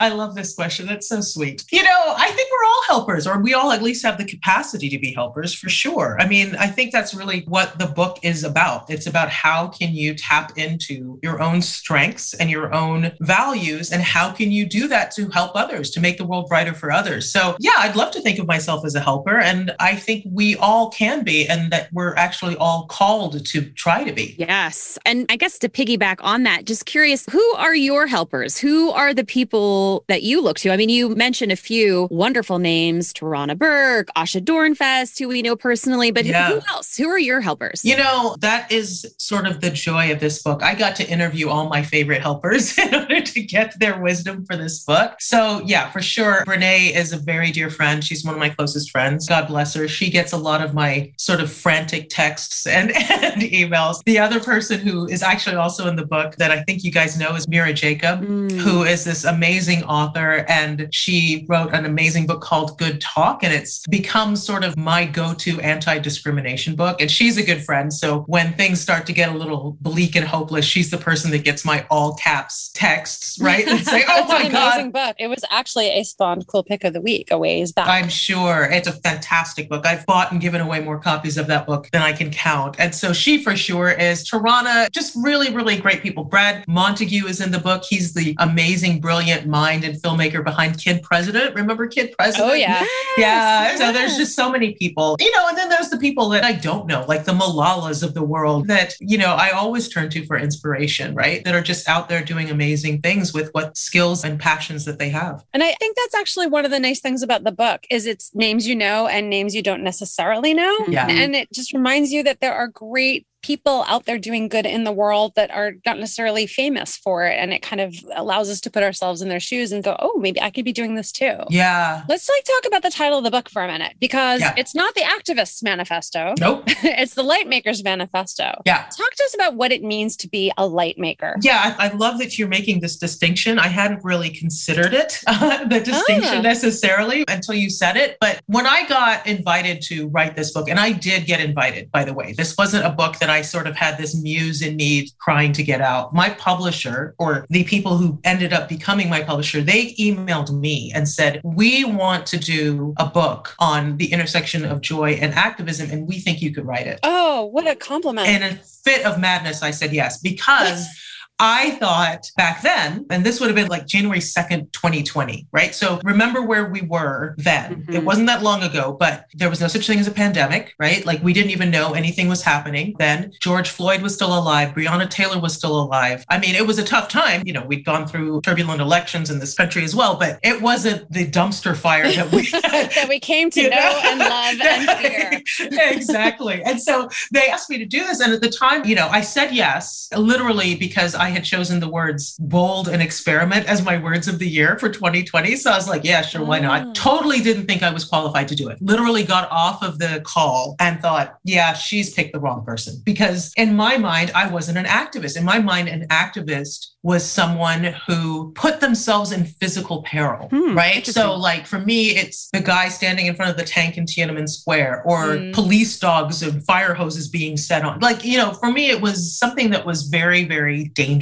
I 0.00 0.08
love 0.08 0.34
this 0.34 0.54
question. 0.54 0.86
That's 0.86 1.08
so 1.08 1.20
sweet. 1.20 1.64
You 1.70 1.82
know, 1.82 2.14
I 2.16 2.30
think 2.30 2.48
we're 2.50 2.66
all 2.66 2.82
helpers, 2.86 3.26
or 3.26 3.40
we 3.40 3.54
all 3.54 3.70
at 3.72 3.82
least 3.82 4.04
have 4.04 4.18
the 4.18 4.24
capacity 4.24 4.88
to 4.88 4.98
be 4.98 5.12
helpers 5.12 5.54
for 5.54 5.68
sure. 5.68 6.16
I 6.18 6.26
mean, 6.26 6.56
I 6.56 6.66
think 6.66 6.92
that's 6.92 7.14
really 7.14 7.42
what 7.46 7.78
the 7.78 7.86
book 7.86 8.18
is 8.22 8.44
about. 8.44 8.90
It's 8.90 9.06
about 9.06 9.28
how 9.28 9.68
can 9.68 9.92
you 9.92 10.14
tap 10.14 10.56
into 10.56 11.18
your 11.22 11.40
own 11.40 11.62
strengths 11.62 12.34
and 12.34 12.50
your 12.50 12.72
own 12.74 13.12
values, 13.20 13.92
and 13.92 14.02
how 14.02 14.32
can 14.32 14.50
you 14.50 14.66
do 14.66 14.88
that 14.88 15.10
to 15.12 15.28
help 15.28 15.52
others, 15.54 15.90
to 15.90 16.00
make 16.00 16.19
the 16.20 16.26
world 16.26 16.48
brighter 16.48 16.74
for 16.74 16.92
others. 16.92 17.32
So, 17.32 17.56
yeah, 17.58 17.72
I'd 17.78 17.96
love 17.96 18.10
to 18.12 18.20
think 18.20 18.38
of 18.38 18.46
myself 18.46 18.84
as 18.84 18.94
a 18.94 19.00
helper. 19.00 19.38
And 19.38 19.74
I 19.80 19.96
think 19.96 20.24
we 20.30 20.54
all 20.56 20.90
can 20.90 21.24
be, 21.24 21.48
and 21.48 21.72
that 21.72 21.90
we're 21.92 22.14
actually 22.14 22.56
all 22.56 22.86
called 22.86 23.44
to 23.46 23.62
try 23.70 24.04
to 24.04 24.12
be. 24.12 24.36
Yes. 24.38 24.98
And 25.06 25.26
I 25.30 25.36
guess 25.36 25.58
to 25.60 25.68
piggyback 25.68 26.16
on 26.20 26.42
that, 26.42 26.66
just 26.66 26.84
curious, 26.84 27.24
who 27.30 27.42
are 27.54 27.74
your 27.74 28.06
helpers? 28.06 28.58
Who 28.58 28.90
are 28.90 29.14
the 29.14 29.24
people 29.24 30.04
that 30.08 30.22
you 30.22 30.42
look 30.42 30.58
to? 30.58 30.70
I 30.70 30.76
mean, 30.76 30.90
you 30.90 31.14
mentioned 31.14 31.52
a 31.52 31.56
few 31.56 32.06
wonderful 32.10 32.58
names 32.58 33.14
Tarana 33.14 33.56
Burke, 33.56 34.08
Asha 34.16 34.42
Dornfest, 34.42 35.18
who 35.18 35.28
we 35.28 35.40
know 35.40 35.56
personally, 35.56 36.10
but 36.10 36.26
yeah. 36.26 36.48
who 36.48 36.60
else? 36.70 36.96
Who 36.96 37.08
are 37.08 37.18
your 37.18 37.40
helpers? 37.40 37.82
You 37.82 37.96
know, 37.96 38.36
that 38.40 38.70
is 38.70 39.14
sort 39.18 39.46
of 39.46 39.62
the 39.62 39.70
joy 39.70 40.12
of 40.12 40.20
this 40.20 40.42
book. 40.42 40.62
I 40.62 40.74
got 40.74 40.96
to 40.96 41.08
interview 41.08 41.48
all 41.48 41.68
my 41.68 41.82
favorite 41.82 42.20
helpers 42.20 42.76
in 42.78 42.94
order 42.94 43.22
to 43.22 43.42
get 43.42 43.78
their 43.80 43.98
wisdom 44.00 44.44
for 44.44 44.56
this 44.56 44.84
book. 44.84 45.14
So, 45.18 45.62
yeah, 45.64 45.90
for 45.90 46.02
sure. 46.02 46.09
Brene 46.16 46.94
is 46.94 47.12
a 47.12 47.16
very 47.16 47.50
dear 47.50 47.70
friend. 47.70 48.02
She's 48.02 48.24
one 48.24 48.34
of 48.34 48.40
my 48.40 48.48
closest 48.48 48.90
friends. 48.90 49.28
God 49.28 49.48
bless 49.48 49.74
her. 49.74 49.88
She 49.88 50.10
gets 50.10 50.32
a 50.32 50.36
lot 50.36 50.62
of 50.62 50.74
my 50.74 51.12
sort 51.16 51.40
of 51.40 51.52
frantic 51.52 52.08
texts 52.08 52.66
and, 52.66 52.90
and 52.96 53.42
emails. 53.42 54.02
The 54.04 54.18
other 54.18 54.40
person 54.40 54.80
who 54.80 55.06
is 55.06 55.22
actually 55.22 55.56
also 55.56 55.88
in 55.88 55.96
the 55.96 56.06
book 56.06 56.36
that 56.36 56.50
I 56.50 56.62
think 56.62 56.84
you 56.84 56.90
guys 56.90 57.18
know 57.18 57.34
is 57.34 57.48
Mira 57.48 57.72
Jacob, 57.72 58.22
mm. 58.22 58.50
who 58.52 58.82
is 58.84 59.04
this 59.04 59.24
amazing 59.24 59.84
author. 59.84 60.44
And 60.48 60.88
she 60.92 61.46
wrote 61.48 61.72
an 61.72 61.84
amazing 61.84 62.26
book 62.26 62.40
called 62.40 62.78
Good 62.78 63.00
Talk. 63.00 63.42
And 63.42 63.52
it's 63.52 63.86
become 63.88 64.36
sort 64.36 64.64
of 64.64 64.76
my 64.76 65.04
go 65.04 65.34
to 65.34 65.60
anti 65.60 65.98
discrimination 65.98 66.74
book. 66.74 67.00
And 67.00 67.10
she's 67.10 67.36
a 67.36 67.42
good 67.42 67.64
friend. 67.64 67.92
So 67.92 68.20
when 68.26 68.52
things 68.54 68.80
start 68.80 69.06
to 69.06 69.12
get 69.12 69.28
a 69.28 69.36
little 69.36 69.76
bleak 69.80 70.16
and 70.16 70.26
hopeless, 70.26 70.64
she's 70.64 70.90
the 70.90 70.98
person 70.98 71.30
that 71.30 71.44
gets 71.44 71.64
my 71.64 71.86
all 71.90 72.14
caps 72.14 72.70
texts, 72.74 73.38
right? 73.40 73.66
And 73.70 73.86
say, 73.86 74.04
oh 74.08 74.26
my 74.26 74.42
an 74.42 74.52
God. 74.52 74.74
Amazing 74.74 74.90
book. 74.90 75.16
It 75.18 75.28
was 75.28 75.44
actually 75.50 75.88
a 75.90 75.99
spawned 76.02 76.46
cool 76.46 76.62
pick 76.62 76.84
of 76.84 76.92
the 76.92 77.00
week 77.00 77.30
a 77.30 77.38
ways 77.38 77.72
back. 77.72 77.88
I'm 77.88 78.08
sure. 78.08 78.64
It's 78.64 78.88
a 78.88 78.92
fantastic 78.92 79.68
book. 79.68 79.86
I've 79.86 80.06
bought 80.06 80.32
and 80.32 80.40
given 80.40 80.60
away 80.60 80.80
more 80.80 80.98
copies 80.98 81.36
of 81.36 81.46
that 81.48 81.66
book 81.66 81.88
than 81.92 82.02
I 82.02 82.12
can 82.12 82.30
count. 82.30 82.76
And 82.78 82.94
so 82.94 83.12
she 83.12 83.42
for 83.42 83.56
sure 83.56 83.90
is 83.90 84.28
Tarana, 84.28 84.90
just 84.90 85.16
really, 85.16 85.52
really 85.52 85.76
great 85.76 86.02
people. 86.02 86.24
Brad 86.24 86.64
Montague 86.68 87.26
is 87.26 87.40
in 87.40 87.50
the 87.50 87.58
book. 87.58 87.84
He's 87.84 88.14
the 88.14 88.34
amazing, 88.38 89.00
brilliant 89.00 89.46
mind 89.46 89.84
and 89.84 89.96
filmmaker 90.00 90.44
behind 90.44 90.78
Kid 90.78 91.02
President. 91.02 91.54
Remember 91.54 91.86
Kid 91.86 92.14
President? 92.18 92.50
Oh, 92.50 92.54
yeah. 92.54 92.80
Yes, 92.80 92.88
yeah. 93.18 93.62
Yes. 93.62 93.78
So 93.78 93.92
there's 93.92 94.16
just 94.16 94.34
so 94.34 94.50
many 94.50 94.74
people, 94.74 95.16
you 95.20 95.30
know, 95.36 95.48
and 95.48 95.56
then 95.56 95.68
there's 95.68 95.90
the 95.90 95.98
people 95.98 96.28
that 96.30 96.44
I 96.44 96.52
don't 96.52 96.86
know, 96.86 97.04
like 97.08 97.24
the 97.24 97.32
Malalas 97.32 98.02
of 98.02 98.14
the 98.14 98.22
world 98.22 98.66
that, 98.68 98.94
you 99.00 99.18
know, 99.18 99.34
I 99.34 99.50
always 99.50 99.88
turn 99.88 100.10
to 100.10 100.24
for 100.26 100.36
inspiration, 100.36 101.14
right? 101.14 101.44
That 101.44 101.54
are 101.54 101.60
just 101.60 101.88
out 101.88 102.08
there 102.08 102.22
doing 102.22 102.50
amazing 102.50 103.00
things 103.00 103.32
with 103.32 103.50
what 103.52 103.76
skills 103.76 104.24
and 104.24 104.38
passions 104.38 104.84
that 104.84 104.98
they 104.98 105.08
have. 105.10 105.44
And 105.52 105.62
I 105.62 105.72
think 105.74 105.89
that's 105.96 106.14
actually 106.14 106.46
one 106.46 106.64
of 106.64 106.70
the 106.70 106.80
nice 106.80 107.00
things 107.00 107.22
about 107.22 107.44
the 107.44 107.52
book 107.52 107.86
is 107.90 108.06
it's 108.06 108.34
names 108.34 108.66
you 108.66 108.74
know 108.74 109.06
and 109.06 109.30
names 109.30 109.54
you 109.54 109.62
don't 109.62 109.82
necessarily 109.82 110.54
know. 110.54 110.76
Yeah. 110.88 111.06
And 111.08 111.34
it 111.34 111.52
just 111.52 111.72
reminds 111.72 112.12
you 112.12 112.22
that 112.24 112.40
there 112.40 112.54
are 112.54 112.68
great 112.68 113.26
people 113.42 113.84
out 113.88 114.06
there 114.06 114.18
doing 114.18 114.48
good 114.48 114.66
in 114.66 114.84
the 114.84 114.92
world 114.92 115.34
that 115.36 115.50
are 115.50 115.72
not 115.86 115.98
necessarily 115.98 116.46
famous 116.46 116.96
for 116.96 117.26
it. 117.26 117.38
And 117.38 117.52
it 117.52 117.62
kind 117.62 117.80
of 117.80 117.94
allows 118.14 118.50
us 118.50 118.60
to 118.62 118.70
put 118.70 118.82
ourselves 118.82 119.22
in 119.22 119.28
their 119.28 119.40
shoes 119.40 119.72
and 119.72 119.82
go 119.82 119.96
oh 119.98 120.18
maybe 120.18 120.40
i 120.40 120.50
could 120.50 120.64
be 120.64 120.72
doing 120.72 120.94
this 120.94 121.12
too. 121.12 121.36
Yeah. 121.48 122.04
Let's 122.08 122.28
like 122.28 122.44
talk 122.44 122.66
about 122.66 122.82
the 122.82 122.90
title 122.90 123.18
of 123.18 123.24
the 123.24 123.30
book 123.30 123.48
for 123.48 123.62
a 123.62 123.66
minute 123.66 123.96
because 124.00 124.40
yeah. 124.40 124.54
it's 124.56 124.74
not 124.74 124.94
the 124.94 125.02
activists 125.02 125.62
manifesto. 125.62 126.34
Nope. 126.38 126.68
It's 127.00 127.14
the 127.14 127.22
light 127.22 127.48
makers 127.48 127.82
manifesto. 127.82 128.60
Yeah. 128.66 128.82
Talk 128.82 129.10
to 129.16 129.24
us 129.24 129.34
about 129.34 129.54
what 129.54 129.72
it 129.72 129.82
means 129.82 130.16
to 130.18 130.28
be 130.28 130.52
a 130.56 130.66
light 130.66 130.98
maker 130.98 131.36
yeah 131.40 131.74
i, 131.78 131.86
I 131.86 131.92
love 131.92 132.18
that 132.18 132.38
you're 132.38 132.48
making 132.48 132.80
this 132.80 132.96
distinction. 132.96 133.58
I 133.58 133.68
hadn't 133.68 134.04
really 134.04 134.30
considered 134.30 134.92
it 134.94 135.20
the 135.26 135.80
distinction 135.84 136.38
ah. 136.38 136.40
necessarily 136.42 137.24
until 137.28 137.54
you 137.54 137.70
said 137.70 137.96
it. 137.96 138.16
But 138.20 138.42
when 138.46 138.66
i 138.66 138.86
got 138.86 139.26
invited 139.26 139.82
to 139.82 140.08
write 140.08 140.36
this 140.36 140.52
book 140.52 140.68
and 140.68 140.78
i 140.78 140.92
did 140.92 141.26
get 141.26 141.40
invited 141.40 141.90
by 141.90 142.04
the 142.04 142.12
way 142.12 142.32
this 142.32 142.56
wasn't 142.56 142.84
a 142.84 142.90
book 142.90 143.18
that 143.18 143.29
I 143.30 143.42
sort 143.42 143.66
of 143.66 143.76
had 143.76 143.98
this 143.98 144.20
muse 144.20 144.62
in 144.62 144.76
me 144.76 145.10
crying 145.18 145.52
to 145.52 145.62
get 145.62 145.80
out. 145.80 146.14
My 146.14 146.30
publisher, 146.30 147.14
or 147.18 147.46
the 147.50 147.64
people 147.64 147.96
who 147.96 148.18
ended 148.24 148.52
up 148.52 148.68
becoming 148.68 149.08
my 149.08 149.22
publisher, 149.22 149.60
they 149.60 149.94
emailed 149.94 150.50
me 150.58 150.92
and 150.94 151.08
said, 151.08 151.40
We 151.44 151.84
want 151.84 152.26
to 152.26 152.38
do 152.38 152.94
a 152.98 153.06
book 153.06 153.54
on 153.58 153.96
the 153.96 154.12
intersection 154.12 154.64
of 154.64 154.80
joy 154.80 155.12
and 155.12 155.34
activism, 155.34 155.90
and 155.90 156.06
we 156.06 156.18
think 156.18 156.42
you 156.42 156.52
could 156.52 156.66
write 156.66 156.86
it. 156.86 157.00
Oh, 157.02 157.46
what 157.46 157.66
a 157.66 157.74
compliment. 157.74 158.28
In 158.28 158.42
a 158.42 158.54
fit 158.56 159.04
of 159.04 159.18
madness, 159.18 159.62
I 159.62 159.70
said 159.70 159.92
yes, 159.92 160.18
because 160.18 160.86
I 161.40 161.70
thought 161.70 162.30
back 162.36 162.60
then, 162.60 163.06
and 163.08 163.24
this 163.24 163.40
would 163.40 163.46
have 163.46 163.56
been 163.56 163.68
like 163.68 163.86
January 163.86 164.20
2nd, 164.20 164.72
2020, 164.72 165.46
right? 165.52 165.74
So 165.74 165.98
remember 166.04 166.42
where 166.42 166.66
we 166.66 166.82
were 166.82 167.34
then. 167.38 167.76
Mm-hmm. 167.76 167.94
It 167.94 168.04
wasn't 168.04 168.26
that 168.26 168.42
long 168.42 168.62
ago, 168.62 168.94
but 169.00 169.24
there 169.32 169.48
was 169.48 169.58
no 169.58 169.66
such 169.66 169.86
thing 169.86 169.98
as 169.98 170.06
a 170.06 170.10
pandemic, 170.12 170.74
right? 170.78 171.04
Like 171.06 171.22
we 171.22 171.32
didn't 171.32 171.50
even 171.50 171.70
know 171.70 171.94
anything 171.94 172.28
was 172.28 172.42
happening 172.42 172.94
then. 172.98 173.32
George 173.40 173.70
Floyd 173.70 174.02
was 174.02 174.14
still 174.14 174.38
alive. 174.38 174.74
Breonna 174.74 175.08
Taylor 175.08 175.40
was 175.40 175.54
still 175.54 175.80
alive. 175.80 176.26
I 176.28 176.38
mean, 176.38 176.54
it 176.54 176.66
was 176.66 176.78
a 176.78 176.84
tough 176.84 177.08
time. 177.08 177.42
You 177.46 177.54
know, 177.54 177.64
we'd 177.64 177.86
gone 177.86 178.06
through 178.06 178.42
turbulent 178.42 178.82
elections 178.82 179.30
in 179.30 179.38
this 179.38 179.54
country 179.54 179.82
as 179.82 179.96
well, 179.96 180.16
but 180.16 180.38
it 180.42 180.60
wasn't 180.60 181.10
the 181.10 181.26
dumpster 181.26 181.74
fire 181.74 182.12
that 182.12 182.30
we 182.32 182.50
that 182.50 183.06
we 183.08 183.18
came 183.18 183.48
to 183.50 183.62
know, 183.62 183.68
know 183.70 184.00
and 184.04 184.18
love 184.18 184.60
and 184.62 185.48
fear. 185.48 185.90
exactly. 185.90 186.62
And 186.64 186.78
so 186.80 187.08
they 187.32 187.48
asked 187.48 187.70
me 187.70 187.78
to 187.78 187.86
do 187.86 188.00
this. 188.04 188.20
And 188.20 188.34
at 188.34 188.42
the 188.42 188.50
time, 188.50 188.84
you 188.84 188.94
know, 188.94 189.08
I 189.08 189.22
said 189.22 189.52
yes, 189.54 190.10
literally 190.14 190.74
because 190.74 191.14
I 191.14 191.29
had 191.30 191.44
chosen 191.44 191.80
the 191.80 191.88
words 191.88 192.36
bold 192.38 192.88
and 192.88 193.02
experiment 193.02 193.66
as 193.66 193.84
my 193.84 193.98
words 193.98 194.28
of 194.28 194.38
the 194.38 194.48
year 194.48 194.78
for 194.78 194.88
2020. 194.88 195.56
So 195.56 195.70
I 195.70 195.76
was 195.76 195.88
like, 195.88 196.04
yeah, 196.04 196.22
sure, 196.22 196.44
why 196.44 196.60
not? 196.60 196.86
Oh. 196.88 196.92
Totally 196.92 197.40
didn't 197.40 197.66
think 197.66 197.82
I 197.82 197.90
was 197.90 198.04
qualified 198.04 198.48
to 198.48 198.54
do 198.54 198.68
it. 198.68 198.78
Literally 198.80 199.24
got 199.24 199.50
off 199.50 199.82
of 199.82 199.98
the 199.98 200.22
call 200.24 200.76
and 200.78 201.00
thought, 201.00 201.38
yeah, 201.44 201.72
she's 201.72 202.12
picked 202.12 202.32
the 202.32 202.40
wrong 202.40 202.64
person. 202.64 203.00
Because 203.04 203.52
in 203.56 203.74
my 203.74 203.96
mind, 203.96 204.30
I 204.34 204.48
wasn't 204.48 204.78
an 204.78 204.84
activist. 204.84 205.36
In 205.36 205.44
my 205.44 205.58
mind, 205.58 205.88
an 205.88 206.06
activist 206.08 206.88
was 207.02 207.24
someone 207.24 207.94
who 208.06 208.52
put 208.52 208.80
themselves 208.80 209.32
in 209.32 209.44
physical 209.44 210.02
peril, 210.02 210.48
hmm, 210.48 210.76
right? 210.76 211.06
So, 211.06 211.34
like 211.34 211.66
for 211.66 211.78
me, 211.78 212.10
it's 212.10 212.50
the 212.52 212.60
guy 212.60 212.88
standing 212.88 213.26
in 213.26 213.34
front 213.34 213.50
of 213.50 213.56
the 213.56 213.64
tank 213.64 213.96
in 213.96 214.04
Tiananmen 214.04 214.48
Square 214.48 215.02
or 215.06 215.36
hmm. 215.36 215.52
police 215.52 215.98
dogs 215.98 216.42
and 216.42 216.64
fire 216.64 216.92
hoses 216.92 217.28
being 217.28 217.56
set 217.56 217.84
on. 217.84 218.00
Like, 218.00 218.24
you 218.24 218.36
know, 218.36 218.52
for 218.52 218.70
me, 218.70 218.90
it 218.90 219.00
was 219.00 219.38
something 219.38 219.70
that 219.70 219.86
was 219.86 220.04
very, 220.04 220.44
very 220.44 220.84
dangerous. 220.88 221.19